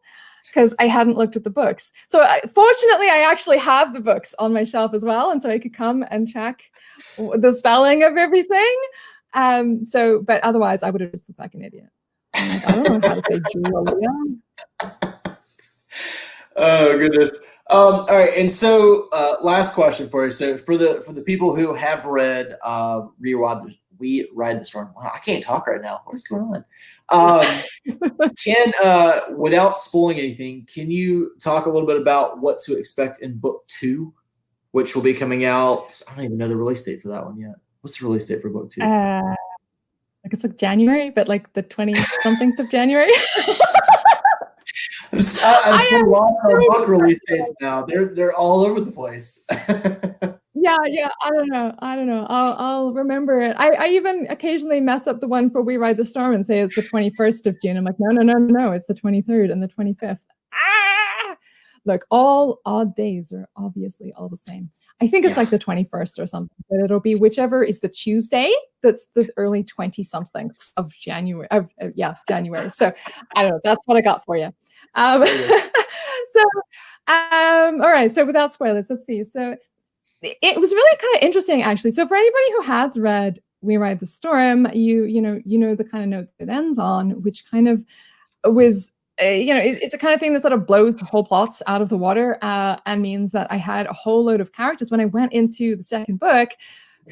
because 0.47 0.75
I 0.79 0.89
hadn't 0.89 1.17
looked 1.17 1.37
at 1.37 1.45
the 1.45 1.57
books. 1.63 1.91
So 2.07 2.21
I, 2.21 2.41
fortunately, 2.53 3.09
I 3.09 3.25
actually 3.31 3.59
have 3.59 3.95
the 3.95 4.01
books 4.03 4.35
on 4.39 4.53
my 4.53 4.65
shelf 4.65 4.93
as 4.93 5.03
well, 5.03 5.31
and 5.31 5.41
so 5.41 5.49
I 5.49 5.59
could 5.59 5.75
come 5.75 6.05
and 6.11 6.29
check 6.29 6.61
the 7.17 7.55
spelling 7.57 8.03
of 8.03 8.19
everything. 8.19 8.77
Um, 9.33 9.87
so, 9.87 10.21
but 10.21 10.45
otherwise, 10.45 10.83
I 10.83 10.91
would 10.91 11.01
have 11.01 11.13
just 11.13 11.31
looked 11.31 11.41
like 11.41 11.55
an 11.55 11.65
idiot. 11.65 11.89
Like, 12.35 12.69
I 12.69 12.83
don't 12.83 13.01
know 13.01 13.09
how 13.09 13.15
to 13.15 13.23
say 13.23 13.41
Julia 13.53 15.10
oh 16.61 16.99
goodness. 16.99 17.31
Um, 17.71 18.01
all 18.01 18.07
right, 18.07 18.37
and 18.37 18.51
so 18.51 19.09
uh, 19.13 19.37
last 19.43 19.75
question 19.75 20.09
for 20.09 20.25
you. 20.25 20.31
So 20.31 20.57
for 20.57 20.77
the 20.77 21.01
for 21.03 21.13
the 21.13 21.23
people 21.23 21.55
who 21.55 21.73
have 21.75 22.05
read 22.05 22.57
uh, 22.65 23.03
We 23.21 23.35
Ride 23.35 23.63
the, 23.63 23.75
We 23.99 24.29
Ride 24.35 24.61
the 24.61 24.65
Storm, 24.65 24.93
wow, 24.97 25.11
I 25.15 25.19
can't 25.19 25.43
talk 25.43 25.69
right 25.69 25.81
now. 25.81 26.01
What 26.05 26.15
is 26.15 26.27
going 26.27 26.43
on? 26.43 26.65
Um, 27.11 28.31
can 28.45 28.73
uh, 28.83 29.21
without 29.37 29.79
spoiling 29.79 30.19
anything, 30.19 30.67
can 30.73 30.91
you 30.91 31.33
talk 31.39 31.67
a 31.67 31.71
little 31.71 31.87
bit 31.87 32.01
about 32.01 32.41
what 32.41 32.59
to 32.61 32.77
expect 32.77 33.21
in 33.21 33.39
book 33.39 33.65
two, 33.69 34.13
which 34.73 34.97
will 34.97 35.03
be 35.03 35.15
coming 35.15 35.45
out? 35.45 36.01
I 36.11 36.17
don't 36.17 36.25
even 36.25 36.39
know 36.39 36.49
the 36.49 36.57
release 36.57 36.83
date 36.83 37.03
for 37.03 37.09
that 37.09 37.25
one 37.25 37.39
yet. 37.39 37.55
What's 37.83 37.99
the 37.99 38.07
release 38.07 38.27
date 38.27 38.43
for 38.43 38.51
book 38.51 38.69
two? 38.69 38.83
Uh, 38.83 39.23
like 40.25 40.33
it's 40.33 40.43
like 40.43 40.59
January, 40.59 41.11
but 41.11 41.29
like 41.29 41.53
the 41.53 41.63
twenty 41.63 41.95
something 42.23 42.53
of 42.59 42.69
January. 42.69 43.13
I'm, 45.13 45.19
I'm 45.75 45.81
still 45.81 46.11
lost 46.11 46.35
on 46.45 46.67
book 46.69 46.89
release 46.89 47.21
dates 47.27 47.51
now. 47.61 47.83
They're 47.83 48.15
they're 48.15 48.35
all 48.35 48.61
over 48.61 48.81
the 48.81 48.93
place. 48.93 49.45
yeah, 50.55 50.77
yeah. 50.87 51.09
I 51.23 51.31
don't 51.31 51.49
know. 51.49 51.75
I 51.81 51.97
don't 51.97 52.07
know. 52.07 52.27
I'll 52.29 52.55
I'll 52.59 52.93
remember 52.93 53.41
it. 53.41 53.57
I, 53.59 53.71
I 53.71 53.89
even 53.89 54.27
occasionally 54.29 54.81
mess 54.81 55.07
up 55.07 55.21
the 55.21 55.29
one 55.29 55.51
for 55.51 55.63
We 55.63 55.77
Ride 55.77 55.97
the 55.97 56.05
Storm 56.05 56.33
and 56.33 56.47
say 56.47 56.61
it's 56.61 56.77
the 56.77 56.83
21st 56.83 57.47
of 57.47 57.61
June. 57.63 57.77
I'm 57.77 57.85
like, 57.85 57.97
no, 57.99 58.11
no, 58.11 58.23
no, 58.23 58.39
no, 58.39 58.73
it's 58.73 58.87
the 58.87 58.95
23rd 58.95 59.51
and 59.51 59.63
the 59.63 59.69
25th. 59.69 60.19
Ah! 60.53 61.37
Look, 61.87 62.05
all 62.11 62.61
odd 62.67 62.95
days 62.95 63.33
are 63.33 63.49
obviously 63.57 64.13
all 64.13 64.29
the 64.29 64.37
same. 64.37 64.71
I 65.03 65.07
think 65.07 65.25
it's 65.25 65.37
yeah. 65.37 65.43
like 65.43 65.51
the 65.51 65.59
21st 65.59 66.19
or 66.19 66.27
something, 66.27 66.57
but 66.69 66.81
it'll 66.85 67.01
be 67.01 67.15
whichever 67.15 67.65
is 67.65 67.81
the 67.81 67.89
Tuesday 67.89 68.53
that's 68.83 69.07
the 69.15 69.31
early 69.39 69.65
20 69.65 70.03
something 70.03 70.51
of 70.77 70.93
January. 70.93 71.49
Uh, 71.51 71.63
uh, 71.81 71.89
yeah, 71.95 72.17
January. 72.29 72.69
So 72.71 72.93
I 73.35 73.43
don't 73.43 73.53
know. 73.53 73.61
That's 73.65 73.87
what 73.87 73.97
I 73.97 74.03
got 74.03 74.25
for 74.27 74.37
you. 74.37 74.53
Um, 74.95 75.27
so, 75.27 76.43
um, 77.07 77.81
all 77.81 77.91
right. 77.91 78.11
So 78.11 78.25
without 78.25 78.53
spoilers, 78.53 78.91
let's 78.91 79.07
see. 79.07 79.25
So 79.25 79.57
it 80.23 80.61
was 80.61 80.73
really 80.73 80.99
kind 80.99 81.17
of 81.17 81.27
interesting, 81.27 81.63
actually. 81.63 81.93
So 81.93 82.07
for 82.07 82.17
anybody 82.17 82.53
who 82.53 82.63
has 82.63 82.99
read 82.99 83.41
We 83.63 83.77
Ride 83.77 84.01
the 84.01 84.07
Storm, 84.07 84.69
you 84.75 85.05
you 85.05 85.21
know 85.23 85.41
you 85.45 85.59
know 85.59 85.75
the 85.75 85.85
kind 85.85 86.05
of 86.05 86.11
note 86.11 86.29
it 86.39 86.49
ends 86.49 86.79
on, 86.79 87.23
which 87.23 87.51
kind 87.51 87.69
of 87.69 87.85
was 88.45 88.93
you 89.23 89.53
know, 89.53 89.61
it's 89.61 89.93
the 89.93 89.99
kind 89.99 90.15
of 90.15 90.21
thing 90.21 90.33
that 90.33 90.41
sort 90.41 90.53
of 90.53 90.67
blows 90.67 90.97
the 90.97 91.05
whole 91.05 91.25
plots 91.25 91.63
out 91.67 91.83
of 91.83 91.89
the 91.89 91.99
water 91.99 92.39
uh, 92.43 92.77
and 92.87 93.03
means 93.03 93.33
that 93.33 93.47
I 93.51 93.57
had 93.57 93.87
a 93.87 93.93
whole 93.93 94.25
load 94.25 94.41
of 94.41 94.53
characters 94.53 94.91
when 94.91 95.01
I 95.01 95.05
went 95.05 95.33
into 95.33 95.77
the 95.77 95.83
second 95.83 96.19
book 96.19 96.51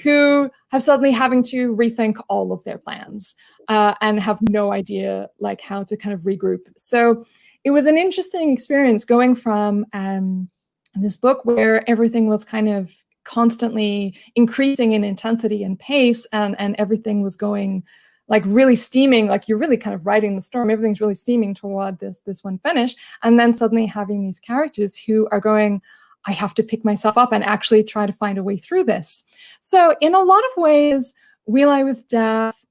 who 0.03 0.51
have 0.71 0.83
suddenly 0.83 1.11
having 1.11 1.43
to 1.43 1.75
rethink 1.75 2.17
all 2.29 2.53
of 2.53 2.65
their 2.65 2.79
plans 2.79 3.35
uh, 3.69 3.95
and 4.01 4.21
have 4.21 4.39
no 4.49 4.73
idea 4.73 5.29
like 5.39 5.61
how 5.61 5.83
to 5.83 5.97
kind 5.97 6.15
of 6.15 6.21
regroup. 6.21 6.61
So 6.77 7.25
it 7.69 7.73
was 7.73 7.85
an 7.85 7.99
interesting 7.99 8.51
experience 8.51 9.05
going 9.05 9.35
from 9.35 9.85
um, 9.93 10.49
this 10.95 11.19
book 11.19 11.45
where 11.45 11.87
everything 11.87 12.27
was 12.27 12.43
kind 12.43 12.67
of 12.67 12.91
constantly 13.25 14.17
increasing 14.37 14.93
in 14.93 15.05
intensity 15.05 15.63
and 15.63 15.79
pace 15.79 16.27
and, 16.33 16.59
and 16.59 16.75
everything 16.79 17.21
was 17.23 17.37
going 17.37 17.85
like 18.27 18.43
really 18.47 18.75
steaming, 18.75 19.27
like 19.27 19.49
you're 19.49 19.59
really 19.59 19.77
kind 19.77 19.93
of 19.93 20.07
riding 20.07 20.35
the 20.35 20.41
storm. 20.41 20.71
Everything's 20.71 21.03
really 21.03 21.15
steaming 21.15 21.53
toward 21.53 21.99
this 21.99 22.21
this 22.21 22.43
one 22.43 22.59
finish, 22.61 22.97
and 23.23 23.39
then 23.39 23.53
suddenly 23.53 23.85
having 23.85 24.23
these 24.23 24.41
characters 24.41 24.97
who 24.97 25.29
are 25.31 25.39
going, 25.39 25.83
I 26.25 26.33
have 26.33 26.55
to 26.55 26.63
pick 26.63 26.87
myself 26.87 27.19
up 27.19 27.35
and 27.35 27.45
actually 27.45 27.85
try 27.85 28.07
to 28.07 28.15
find 28.15 28.39
a 28.39 28.43
way 28.43 28.57
through 28.57 28.85
this. 28.85 29.25
So 29.61 29.95
in 30.01 30.15
a 30.15 30.23
lot 30.23 30.43
of 30.53 30.63
ways, 30.63 31.13
We 31.45 31.67
Lie 31.67 31.85
with 31.85 32.09
Death 32.09 32.65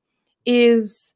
is 0.43 1.13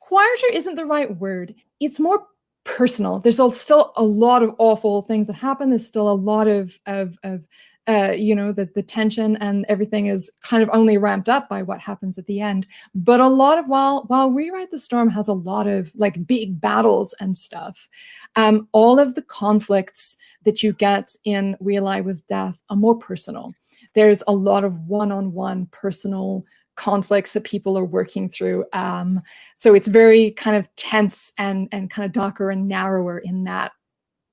quieter 0.00 0.48
isn't 0.52 0.74
the 0.74 0.84
right 0.84 1.16
word. 1.16 1.54
It's 1.80 1.98
more 1.98 2.26
personal. 2.64 3.20
There's 3.20 3.40
still 3.56 3.92
a 3.96 4.02
lot 4.02 4.42
of 4.42 4.54
awful 4.58 5.02
things 5.02 5.26
that 5.26 5.34
happen. 5.34 5.70
There's 5.70 5.86
still 5.86 6.10
a 6.10 6.12
lot 6.12 6.48
of 6.48 6.78
of, 6.86 7.18
of 7.22 7.46
uh, 7.86 8.14
you 8.16 8.34
know, 8.34 8.50
the, 8.50 8.68
the 8.74 8.82
tension 8.82 9.36
and 9.36 9.66
everything 9.68 10.06
is 10.06 10.30
kind 10.40 10.62
of 10.62 10.70
only 10.72 10.96
ramped 10.96 11.28
up 11.28 11.50
by 11.50 11.62
what 11.62 11.78
happens 11.78 12.16
at 12.16 12.24
the 12.24 12.40
end. 12.40 12.66
But 12.94 13.20
a 13.20 13.28
lot 13.28 13.58
of 13.58 13.66
while 13.68 14.04
while 14.06 14.30
We 14.30 14.50
Ride 14.50 14.70
the 14.70 14.78
Storm 14.78 15.10
has 15.10 15.28
a 15.28 15.34
lot 15.34 15.66
of 15.66 15.92
like 15.94 16.26
big 16.26 16.60
battles 16.60 17.14
and 17.20 17.36
stuff, 17.36 17.88
um, 18.36 18.68
all 18.72 18.98
of 18.98 19.14
the 19.14 19.22
conflicts 19.22 20.16
that 20.44 20.62
you 20.62 20.72
get 20.72 21.14
in 21.24 21.56
We 21.60 21.78
Lie 21.78 22.00
with 22.00 22.26
Death 22.26 22.60
are 22.70 22.76
more 22.76 22.96
personal. 22.96 23.52
There's 23.94 24.22
a 24.26 24.32
lot 24.32 24.64
of 24.64 24.78
one-on-one 24.86 25.66
personal 25.70 26.44
conflicts 26.76 27.32
that 27.32 27.44
people 27.44 27.78
are 27.78 27.84
working 27.84 28.28
through. 28.28 28.64
Um, 28.72 29.22
so 29.54 29.74
it's 29.74 29.88
very 29.88 30.32
kind 30.32 30.56
of 30.56 30.74
tense 30.76 31.32
and 31.38 31.68
and 31.72 31.90
kind 31.90 32.06
of 32.06 32.12
darker 32.12 32.50
and 32.50 32.68
narrower 32.68 33.18
in 33.18 33.44
that 33.44 33.72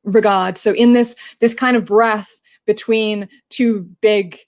regard. 0.03 0.57
So 0.57 0.73
in 0.73 0.93
this 0.93 1.15
this 1.39 1.53
kind 1.53 1.77
of 1.77 1.85
breath 1.85 2.39
between 2.65 3.29
two 3.49 3.83
big 4.01 4.39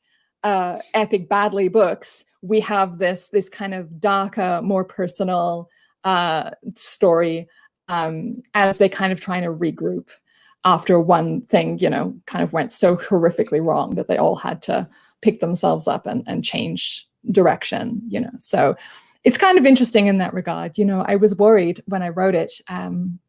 uh, 0.43 0.79
epic 0.93 1.29
badly 1.29 1.67
books, 1.67 2.25
we 2.41 2.59
have 2.61 2.97
this 2.97 3.27
this 3.29 3.49
kind 3.49 3.73
of 3.73 3.99
darker, 3.99 4.61
more 4.63 4.83
personal 4.83 5.69
uh, 6.03 6.51
story 6.75 7.47
um, 7.87 8.41
as 8.53 8.77
they 8.77 8.89
kind 8.89 9.13
of 9.13 9.21
trying 9.21 9.43
to 9.43 9.53
regroup 9.53 10.09
after 10.65 10.99
one 10.99 11.41
thing, 11.41 11.77
you 11.79 11.89
know, 11.89 12.15
kind 12.25 12.43
of 12.43 12.53
went 12.53 12.71
so 12.71 12.95
horrifically 12.95 13.63
wrong 13.63 13.95
that 13.95 14.07
they 14.07 14.17
all 14.17 14.35
had 14.35 14.61
to 14.63 14.87
pick 15.21 15.39
themselves 15.39 15.87
up 15.87 16.05
and, 16.05 16.23
and 16.27 16.43
change 16.43 17.07
direction, 17.31 17.99
you 18.07 18.19
know. 18.19 18.31
So 18.37 18.75
it's 19.23 19.37
kind 19.37 19.57
of 19.57 19.65
interesting 19.65 20.07
in 20.07 20.17
that 20.17 20.33
regard. 20.33 20.77
You 20.77 20.85
know, 20.85 21.03
I 21.07 21.15
was 21.15 21.35
worried 21.35 21.81
when 21.85 22.01
I 22.01 22.09
wrote 22.09 22.35
it 22.35 22.53
um, 22.69 23.19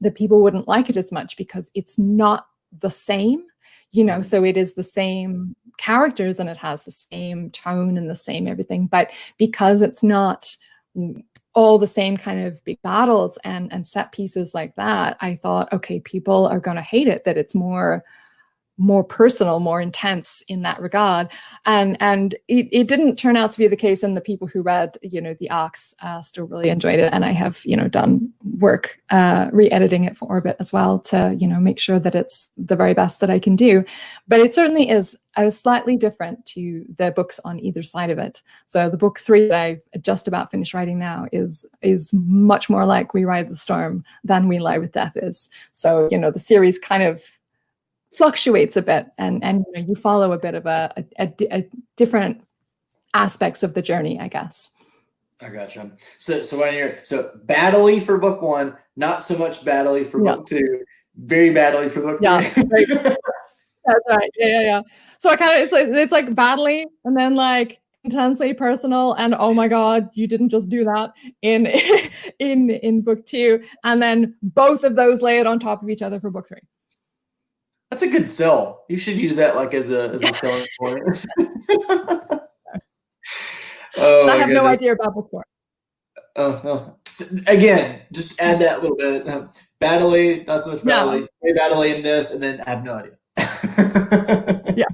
that 0.00 0.14
people 0.14 0.42
wouldn't 0.42 0.68
like 0.68 0.90
it 0.90 0.96
as 0.96 1.12
much 1.12 1.36
because 1.36 1.70
it's 1.74 1.98
not 1.98 2.46
the 2.80 2.90
same 2.90 3.44
you 3.92 4.04
know 4.04 4.22
so 4.22 4.44
it 4.44 4.56
is 4.56 4.74
the 4.74 4.82
same 4.82 5.54
characters 5.78 6.38
and 6.40 6.48
it 6.48 6.56
has 6.56 6.84
the 6.84 6.90
same 6.90 7.50
tone 7.50 7.96
and 7.96 8.10
the 8.10 8.14
same 8.14 8.46
everything 8.46 8.86
but 8.86 9.10
because 9.38 9.82
it's 9.82 10.02
not 10.02 10.56
all 11.54 11.78
the 11.78 11.86
same 11.86 12.16
kind 12.16 12.42
of 12.42 12.62
big 12.64 12.80
battles 12.82 13.38
and 13.44 13.72
and 13.72 13.86
set 13.86 14.12
pieces 14.12 14.54
like 14.54 14.74
that 14.76 15.16
i 15.20 15.34
thought 15.34 15.72
okay 15.72 16.00
people 16.00 16.46
are 16.46 16.60
going 16.60 16.76
to 16.76 16.82
hate 16.82 17.08
it 17.08 17.24
that 17.24 17.38
it's 17.38 17.54
more 17.54 18.04
more 18.78 19.02
personal, 19.02 19.58
more 19.58 19.80
intense 19.80 20.42
in 20.48 20.62
that 20.62 20.80
regard. 20.80 21.28
And 21.64 21.96
and 22.00 22.34
it, 22.48 22.68
it 22.72 22.88
didn't 22.88 23.16
turn 23.16 23.36
out 23.36 23.52
to 23.52 23.58
be 23.58 23.68
the 23.68 23.76
case. 23.76 24.02
And 24.02 24.16
the 24.16 24.20
people 24.20 24.46
who 24.46 24.62
read, 24.62 24.98
you 25.02 25.20
know, 25.20 25.34
the 25.34 25.50
arcs 25.50 25.94
uh, 26.02 26.20
still 26.20 26.46
really 26.46 26.68
enjoyed 26.68 26.98
it. 26.98 27.12
And 27.12 27.24
I 27.24 27.30
have, 27.30 27.62
you 27.64 27.76
know, 27.76 27.88
done 27.88 28.32
work 28.58 29.00
uh, 29.10 29.48
re-editing 29.52 30.04
it 30.04 30.16
for 30.16 30.28
Orbit 30.28 30.56
as 30.60 30.72
well 30.72 30.98
to, 31.00 31.34
you 31.38 31.48
know, 31.48 31.60
make 31.60 31.78
sure 31.78 31.98
that 31.98 32.14
it's 32.14 32.48
the 32.56 32.76
very 32.76 32.94
best 32.94 33.20
that 33.20 33.30
I 33.30 33.38
can 33.38 33.56
do. 33.56 33.84
But 34.28 34.40
it 34.40 34.52
certainly 34.52 34.90
is 34.90 35.16
uh, 35.36 35.50
slightly 35.50 35.96
different 35.96 36.44
to 36.46 36.84
the 36.96 37.12
books 37.12 37.40
on 37.44 37.60
either 37.60 37.82
side 37.82 38.10
of 38.10 38.18
it. 38.18 38.42
So 38.66 38.88
the 38.88 38.96
book 38.96 39.20
three 39.20 39.48
that 39.48 39.58
I've 39.58 40.02
just 40.02 40.28
about 40.28 40.50
finished 40.50 40.74
writing 40.74 40.98
now 40.98 41.26
is 41.32 41.66
is 41.82 42.12
much 42.12 42.68
more 42.68 42.84
like 42.84 43.14
We 43.14 43.24
Ride 43.24 43.48
the 43.48 43.56
Storm 43.56 44.04
than 44.24 44.48
We 44.48 44.58
Lie 44.58 44.78
with 44.78 44.92
Death 44.92 45.16
is. 45.16 45.48
So, 45.72 46.08
you 46.10 46.18
know, 46.18 46.30
the 46.30 46.38
series 46.38 46.78
kind 46.78 47.02
of 47.02 47.22
fluctuates 48.16 48.76
a 48.76 48.82
bit 48.82 49.06
and 49.18 49.44
and 49.44 49.64
you, 49.66 49.72
know, 49.82 49.88
you 49.88 49.94
follow 49.94 50.32
a 50.32 50.38
bit 50.38 50.54
of 50.54 50.64
a, 50.64 51.04
a, 51.18 51.30
a, 51.52 51.68
different 51.96 52.42
aspects 53.12 53.62
of 53.62 53.74
the 53.74 53.82
journey 53.82 54.18
i 54.18 54.28
guess. 54.28 54.70
I 55.42 55.50
gotcha. 55.50 55.90
So 56.16 56.42
so 56.42 56.58
when 56.58 56.74
you're 56.74 56.94
so 57.02 57.30
badly 57.44 58.00
for 58.00 58.16
book 58.16 58.40
one 58.40 58.74
not 58.96 59.20
so 59.20 59.36
much 59.36 59.64
badly 59.66 60.02
for 60.02 60.24
yeah. 60.24 60.36
book 60.36 60.46
two 60.46 60.82
very 61.16 61.52
badly 61.52 61.90
for 61.90 62.00
book 62.00 62.20
yeah. 62.22 62.42
three. 62.42 62.86
that's 62.86 64.06
right. 64.08 64.30
Yeah 64.38 64.46
yeah 64.46 64.60
yeah. 64.60 64.80
So 65.18 65.28
i 65.28 65.36
kind 65.36 65.54
of 65.54 65.62
it's 65.62 65.72
like 65.72 65.88
it's 65.88 66.12
like 66.12 66.34
badly 66.34 66.86
and 67.04 67.14
then 67.14 67.34
like 67.34 67.80
intensely 68.04 68.54
personal 68.54 69.12
and 69.14 69.34
oh 69.38 69.52
my 69.52 69.68
god 69.68 70.08
you 70.14 70.26
didn't 70.26 70.48
just 70.48 70.70
do 70.70 70.84
that 70.84 71.12
in 71.42 71.66
in 72.38 72.70
in 72.70 73.02
book 73.02 73.26
two. 73.26 73.62
And 73.84 74.00
then 74.00 74.36
both 74.42 74.84
of 74.84 74.96
those 74.96 75.20
layered 75.20 75.46
on 75.46 75.58
top 75.58 75.82
of 75.82 75.90
each 75.90 76.00
other 76.00 76.18
for 76.18 76.30
book 76.30 76.48
three 76.48 76.62
that's 77.96 78.14
a 78.14 78.18
good 78.18 78.28
sell. 78.28 78.84
You 78.88 78.98
should 78.98 79.18
use 79.18 79.36
that 79.36 79.56
like 79.56 79.72
as 79.72 79.90
a 79.90 80.10
as 80.10 80.22
a 80.22 80.32
selling 80.32 80.66
point. 80.78 81.26
oh, 83.96 84.28
I 84.28 84.36
have 84.36 84.50
no 84.50 84.66
idea 84.66 84.92
about 84.92 85.14
before. 85.14 85.44
Oh, 86.38 86.60
no. 86.62 86.98
So, 87.10 87.24
again, 87.46 88.02
just 88.12 88.38
add 88.38 88.60
that 88.60 88.82
little 88.82 88.96
bit. 88.96 89.26
Um, 89.26 89.50
badly, 89.80 90.44
not 90.46 90.62
so 90.62 90.72
much 90.72 90.84
badly. 90.84 91.20
No. 91.20 91.28
Very 91.42 91.54
badly 91.54 91.96
in 91.96 92.02
this, 92.02 92.34
and 92.34 92.42
then 92.42 92.60
I 92.66 92.70
have 92.70 92.84
no 92.84 92.92
idea. 92.92 93.16
yeah. 94.76 94.84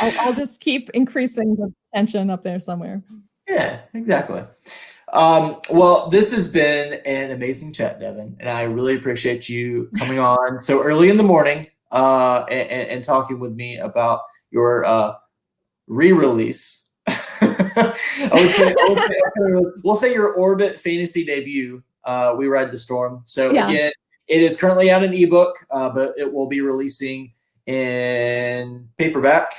I'll, 0.00 0.12
I'll 0.20 0.34
just 0.34 0.58
keep 0.60 0.90
increasing 0.90 1.54
the 1.54 1.72
tension 1.94 2.30
up 2.30 2.42
there 2.42 2.58
somewhere. 2.58 3.04
Yeah, 3.48 3.78
exactly. 3.94 4.42
Um, 5.12 5.56
well, 5.70 6.08
this 6.10 6.32
has 6.34 6.52
been 6.52 7.00
an 7.06 7.30
amazing 7.30 7.72
chat, 7.72 8.00
Devin, 8.00 8.36
and 8.40 8.48
I 8.48 8.64
really 8.64 8.96
appreciate 8.96 9.48
you 9.48 9.90
coming 9.98 10.18
on 10.18 10.60
so 10.60 10.82
early 10.82 11.08
in 11.08 11.16
the 11.16 11.22
morning 11.22 11.66
uh, 11.92 12.44
and, 12.50 12.88
and 12.88 13.04
talking 13.04 13.38
with 13.38 13.54
me 13.54 13.78
about 13.78 14.20
your 14.50 14.84
uh, 14.84 15.14
re-release. 15.86 16.94
I 17.06 18.30
would 18.32 18.50
say, 18.50 18.74
I 18.78 18.88
would 18.88 18.98
say 18.98 19.70
we'll 19.84 19.94
say 19.94 20.12
your 20.12 20.34
Orbit 20.34 20.78
Fantasy 20.78 21.24
debut. 21.24 21.82
Uh, 22.04 22.34
we 22.36 22.46
ride 22.48 22.72
the 22.72 22.78
storm. 22.78 23.22
So 23.24 23.50
yeah. 23.50 23.68
again, 23.68 23.92
it 24.26 24.42
is 24.42 24.60
currently 24.60 24.90
out 24.90 25.02
in 25.02 25.14
ebook, 25.14 25.56
uh, 25.70 25.90
but 25.90 26.12
it 26.18 26.30
will 26.30 26.48
be 26.48 26.60
releasing 26.60 27.32
in 27.66 28.88
paperback 28.96 29.52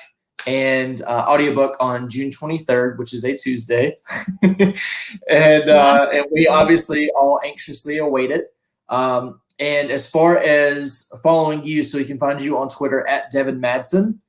and 0.47 1.01
uh, 1.01 1.25
audiobook 1.27 1.75
on 1.79 2.09
June 2.09 2.29
23rd, 2.29 2.97
which 2.97 3.13
is 3.13 3.23
a 3.25 3.35
Tuesday. 3.35 3.95
and 4.41 5.69
uh, 5.69 6.07
and 6.13 6.25
we 6.31 6.47
obviously 6.47 7.09
all 7.15 7.39
anxiously 7.45 7.97
await 7.97 8.31
it. 8.31 8.53
Um, 8.89 9.41
and 9.59 9.91
as 9.91 10.09
far 10.09 10.37
as 10.37 11.11
following 11.21 11.65
you, 11.65 11.83
so 11.83 11.97
you 11.97 12.05
can 12.05 12.17
find 12.17 12.39
you 12.39 12.57
on 12.57 12.69
Twitter 12.69 13.07
at 13.07 13.29
Devin 13.31 13.59
Madson 13.59 14.19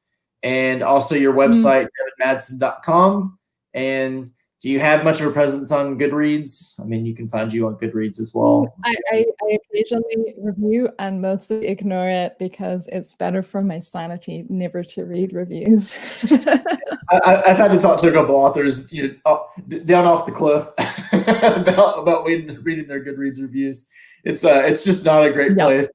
and 0.43 0.83
also 0.83 1.15
your 1.15 1.33
mm-hmm. 1.33 1.53
website, 1.53 1.87
mm-hmm. 1.87 2.23
devinmadson.com. 2.23 3.39
And 3.73 4.33
do 4.61 4.69
you 4.69 4.79
have 4.79 5.05
much 5.05 5.21
of 5.23 5.27
a 5.27 5.31
presence 5.31 5.73
on 5.73 5.99
Goodreads? 5.99 6.79
I 6.79 6.85
mean, 6.85 7.07
you 7.07 7.15
can 7.15 7.31
find 7.31 7.51
you 7.51 7.67
on 7.67 7.77
Goodreads 7.77 8.21
as 8.21 8.35
well. 8.35 8.75
I, 8.85 8.95
I, 9.11 9.25
I, 9.43 9.59
occasionally 9.73 10.35
review 10.37 10.91
and 10.99 11.23
mostly 11.23 11.67
ignore 11.67 12.11
it 12.11 12.37
because 12.39 12.87
it's 12.89 13.15
better 13.15 13.43
for 13.43 13.63
my 13.63 13.79
sanity 13.79 14.45
never 14.51 14.85
to 14.85 15.07
read 15.07 15.33
reviews. 15.33 16.31
I, 17.11 17.43
have 17.47 17.57
had 17.57 17.69
to 17.69 17.79
talk 17.79 18.03
to 18.03 18.11
a 18.11 18.13
couple 18.13 18.37
authors, 18.37 18.93
you 18.93 19.19
know, 19.25 19.47
down 19.87 20.05
off 20.05 20.27
the 20.27 20.33
cliff 20.33 20.67
about 21.13 21.99
about 21.99 22.27
reading, 22.27 22.63
reading 22.63 22.87
their 22.87 23.03
Goodreads 23.03 23.41
reviews. 23.41 23.89
It's 24.25 24.45
uh, 24.45 24.63
it's 24.65 24.85
just 24.85 25.07
not 25.07 25.25
a 25.25 25.31
great 25.31 25.57
place. 25.57 25.91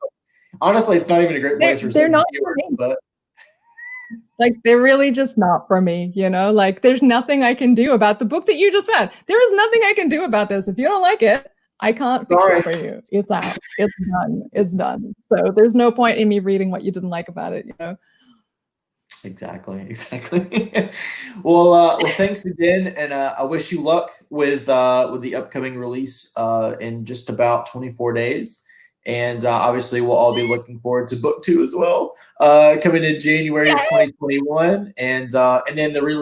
Honestly, 0.59 0.97
it's 0.97 1.09
not 1.09 1.21
even 1.21 1.35
a 1.35 1.39
great 1.39 1.59
place 1.59 1.81
they're, 1.81 1.89
for 1.91 1.93
they're 1.93 2.09
not 2.09 2.25
viewers, 2.33 2.55
but 2.71 2.97
like 4.39 4.55
they're 4.63 4.81
really 4.81 5.11
just 5.11 5.37
not 5.37 5.67
for 5.67 5.81
me, 5.81 6.11
you 6.15 6.29
know? 6.29 6.51
Like 6.51 6.81
there's 6.81 7.01
nothing 7.01 7.43
I 7.43 7.53
can 7.53 7.73
do 7.73 7.93
about 7.93 8.19
the 8.19 8.25
book 8.25 8.45
that 8.45 8.55
you 8.55 8.71
just 8.71 8.89
read. 8.89 9.11
There 9.27 9.41
is 9.41 9.57
nothing 9.57 9.81
I 9.85 9.93
can 9.93 10.09
do 10.09 10.23
about 10.23 10.49
this. 10.49 10.67
If 10.67 10.77
you 10.77 10.87
don't 10.87 11.01
like 11.01 11.23
it, 11.23 11.51
I 11.79 11.91
can't 11.91 12.27
fix 12.27 12.41
Sorry. 12.41 12.59
it 12.59 12.63
for 12.63 12.77
you. 12.77 13.03
It's 13.11 13.31
out. 13.31 13.57
It's 13.77 13.95
done. 14.11 14.43
It's 14.53 14.73
done. 14.73 15.15
So 15.21 15.51
there's 15.55 15.75
no 15.75 15.91
point 15.91 16.17
in 16.17 16.29
me 16.29 16.39
reading 16.39 16.71
what 16.71 16.83
you 16.83 16.91
didn't 16.91 17.09
like 17.09 17.29
about 17.29 17.53
it, 17.53 17.65
you 17.65 17.73
know? 17.79 17.97
Exactly, 19.23 19.81
exactly. 19.89 20.91
well, 21.43 21.73
uh, 21.73 21.97
well, 21.99 22.13
thanks 22.13 22.45
again, 22.45 22.87
and 22.87 23.11
uh, 23.11 23.33
I 23.37 23.43
wish 23.43 23.71
you 23.71 23.81
luck 23.81 24.11
with 24.29 24.69
uh, 24.69 25.09
with 25.11 25.21
the 25.21 25.35
upcoming 25.35 25.77
release 25.77 26.31
uh, 26.37 26.75
in 26.79 27.05
just 27.05 27.29
about 27.29 27.65
24 27.71 28.13
days 28.13 28.64
and 29.05 29.45
uh, 29.45 29.51
obviously 29.51 30.01
we'll 30.01 30.13
all 30.13 30.33
be 30.33 30.47
looking 30.47 30.79
forward 30.79 31.09
to 31.09 31.15
book 31.15 31.43
two 31.43 31.61
as 31.61 31.75
well, 31.75 32.15
uh, 32.39 32.75
coming 32.81 33.03
in 33.03 33.19
January 33.19 33.69
of 33.69 33.77
2021, 33.79 34.93
and 34.97 35.35
uh, 35.35 35.61
and 35.67 35.77
then 35.77 35.93
the 35.93 36.01
re 36.01 36.15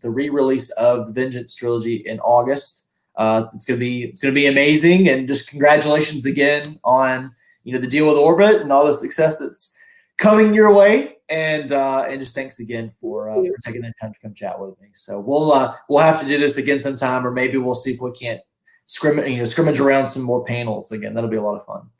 the 0.00 0.10
re-release 0.10 0.70
of 0.72 1.08
the 1.08 1.12
Vengeance 1.12 1.54
trilogy 1.54 1.96
in 1.96 2.20
August. 2.20 2.92
Uh, 3.16 3.46
it's 3.54 3.66
gonna 3.66 3.80
be 3.80 4.04
it's 4.04 4.20
gonna 4.20 4.34
be 4.34 4.46
amazing, 4.46 5.08
and 5.08 5.26
just 5.26 5.50
congratulations 5.50 6.24
again 6.24 6.78
on 6.84 7.32
you 7.64 7.72
know 7.72 7.80
the 7.80 7.86
deal 7.86 8.06
with 8.06 8.16
Orbit 8.16 8.62
and 8.62 8.72
all 8.72 8.86
the 8.86 8.94
success 8.94 9.40
that's 9.40 9.76
coming 10.16 10.54
your 10.54 10.72
way, 10.72 11.16
and 11.28 11.72
uh, 11.72 12.06
and 12.08 12.20
just 12.20 12.34
thanks 12.34 12.60
again 12.60 12.92
for, 13.00 13.30
uh, 13.30 13.34
for 13.34 13.56
taking 13.64 13.82
the 13.82 13.92
time 14.00 14.12
to 14.12 14.20
come 14.20 14.34
chat 14.34 14.58
with 14.60 14.80
me. 14.80 14.88
So 14.94 15.18
we'll 15.18 15.52
uh, 15.52 15.74
we'll 15.88 15.98
have 16.04 16.20
to 16.20 16.26
do 16.26 16.38
this 16.38 16.58
again 16.58 16.80
sometime, 16.80 17.26
or 17.26 17.32
maybe 17.32 17.58
we'll 17.58 17.74
see 17.74 17.92
if 17.92 18.00
we 18.00 18.12
can't 18.12 18.40
scrimmage 18.86 19.28
you 19.28 19.38
know 19.38 19.44
scrimmage 19.44 19.80
around 19.80 20.06
some 20.06 20.22
more 20.22 20.44
panels 20.44 20.92
again. 20.92 21.14
That'll 21.14 21.30
be 21.30 21.36
a 21.36 21.42
lot 21.42 21.56
of 21.56 21.64
fun. 21.64 21.90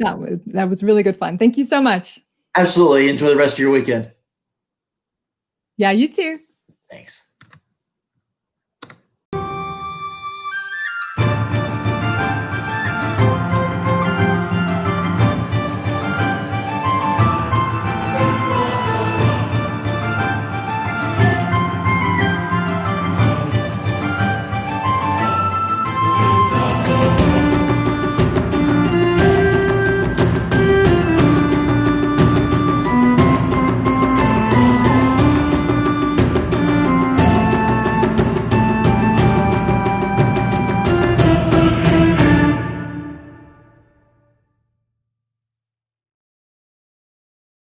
That 0.00 0.18
was 0.18 0.38
that 0.46 0.68
was 0.68 0.82
really 0.82 1.02
good 1.02 1.16
fun. 1.16 1.38
Thank 1.38 1.56
you 1.56 1.64
so 1.64 1.80
much. 1.80 2.20
Absolutely. 2.56 3.08
Enjoy 3.08 3.28
the 3.28 3.36
rest 3.36 3.54
of 3.54 3.60
your 3.60 3.70
weekend. 3.70 4.10
Yeah, 5.76 5.92
you 5.92 6.08
too. 6.08 6.38
Thanks. 6.90 7.27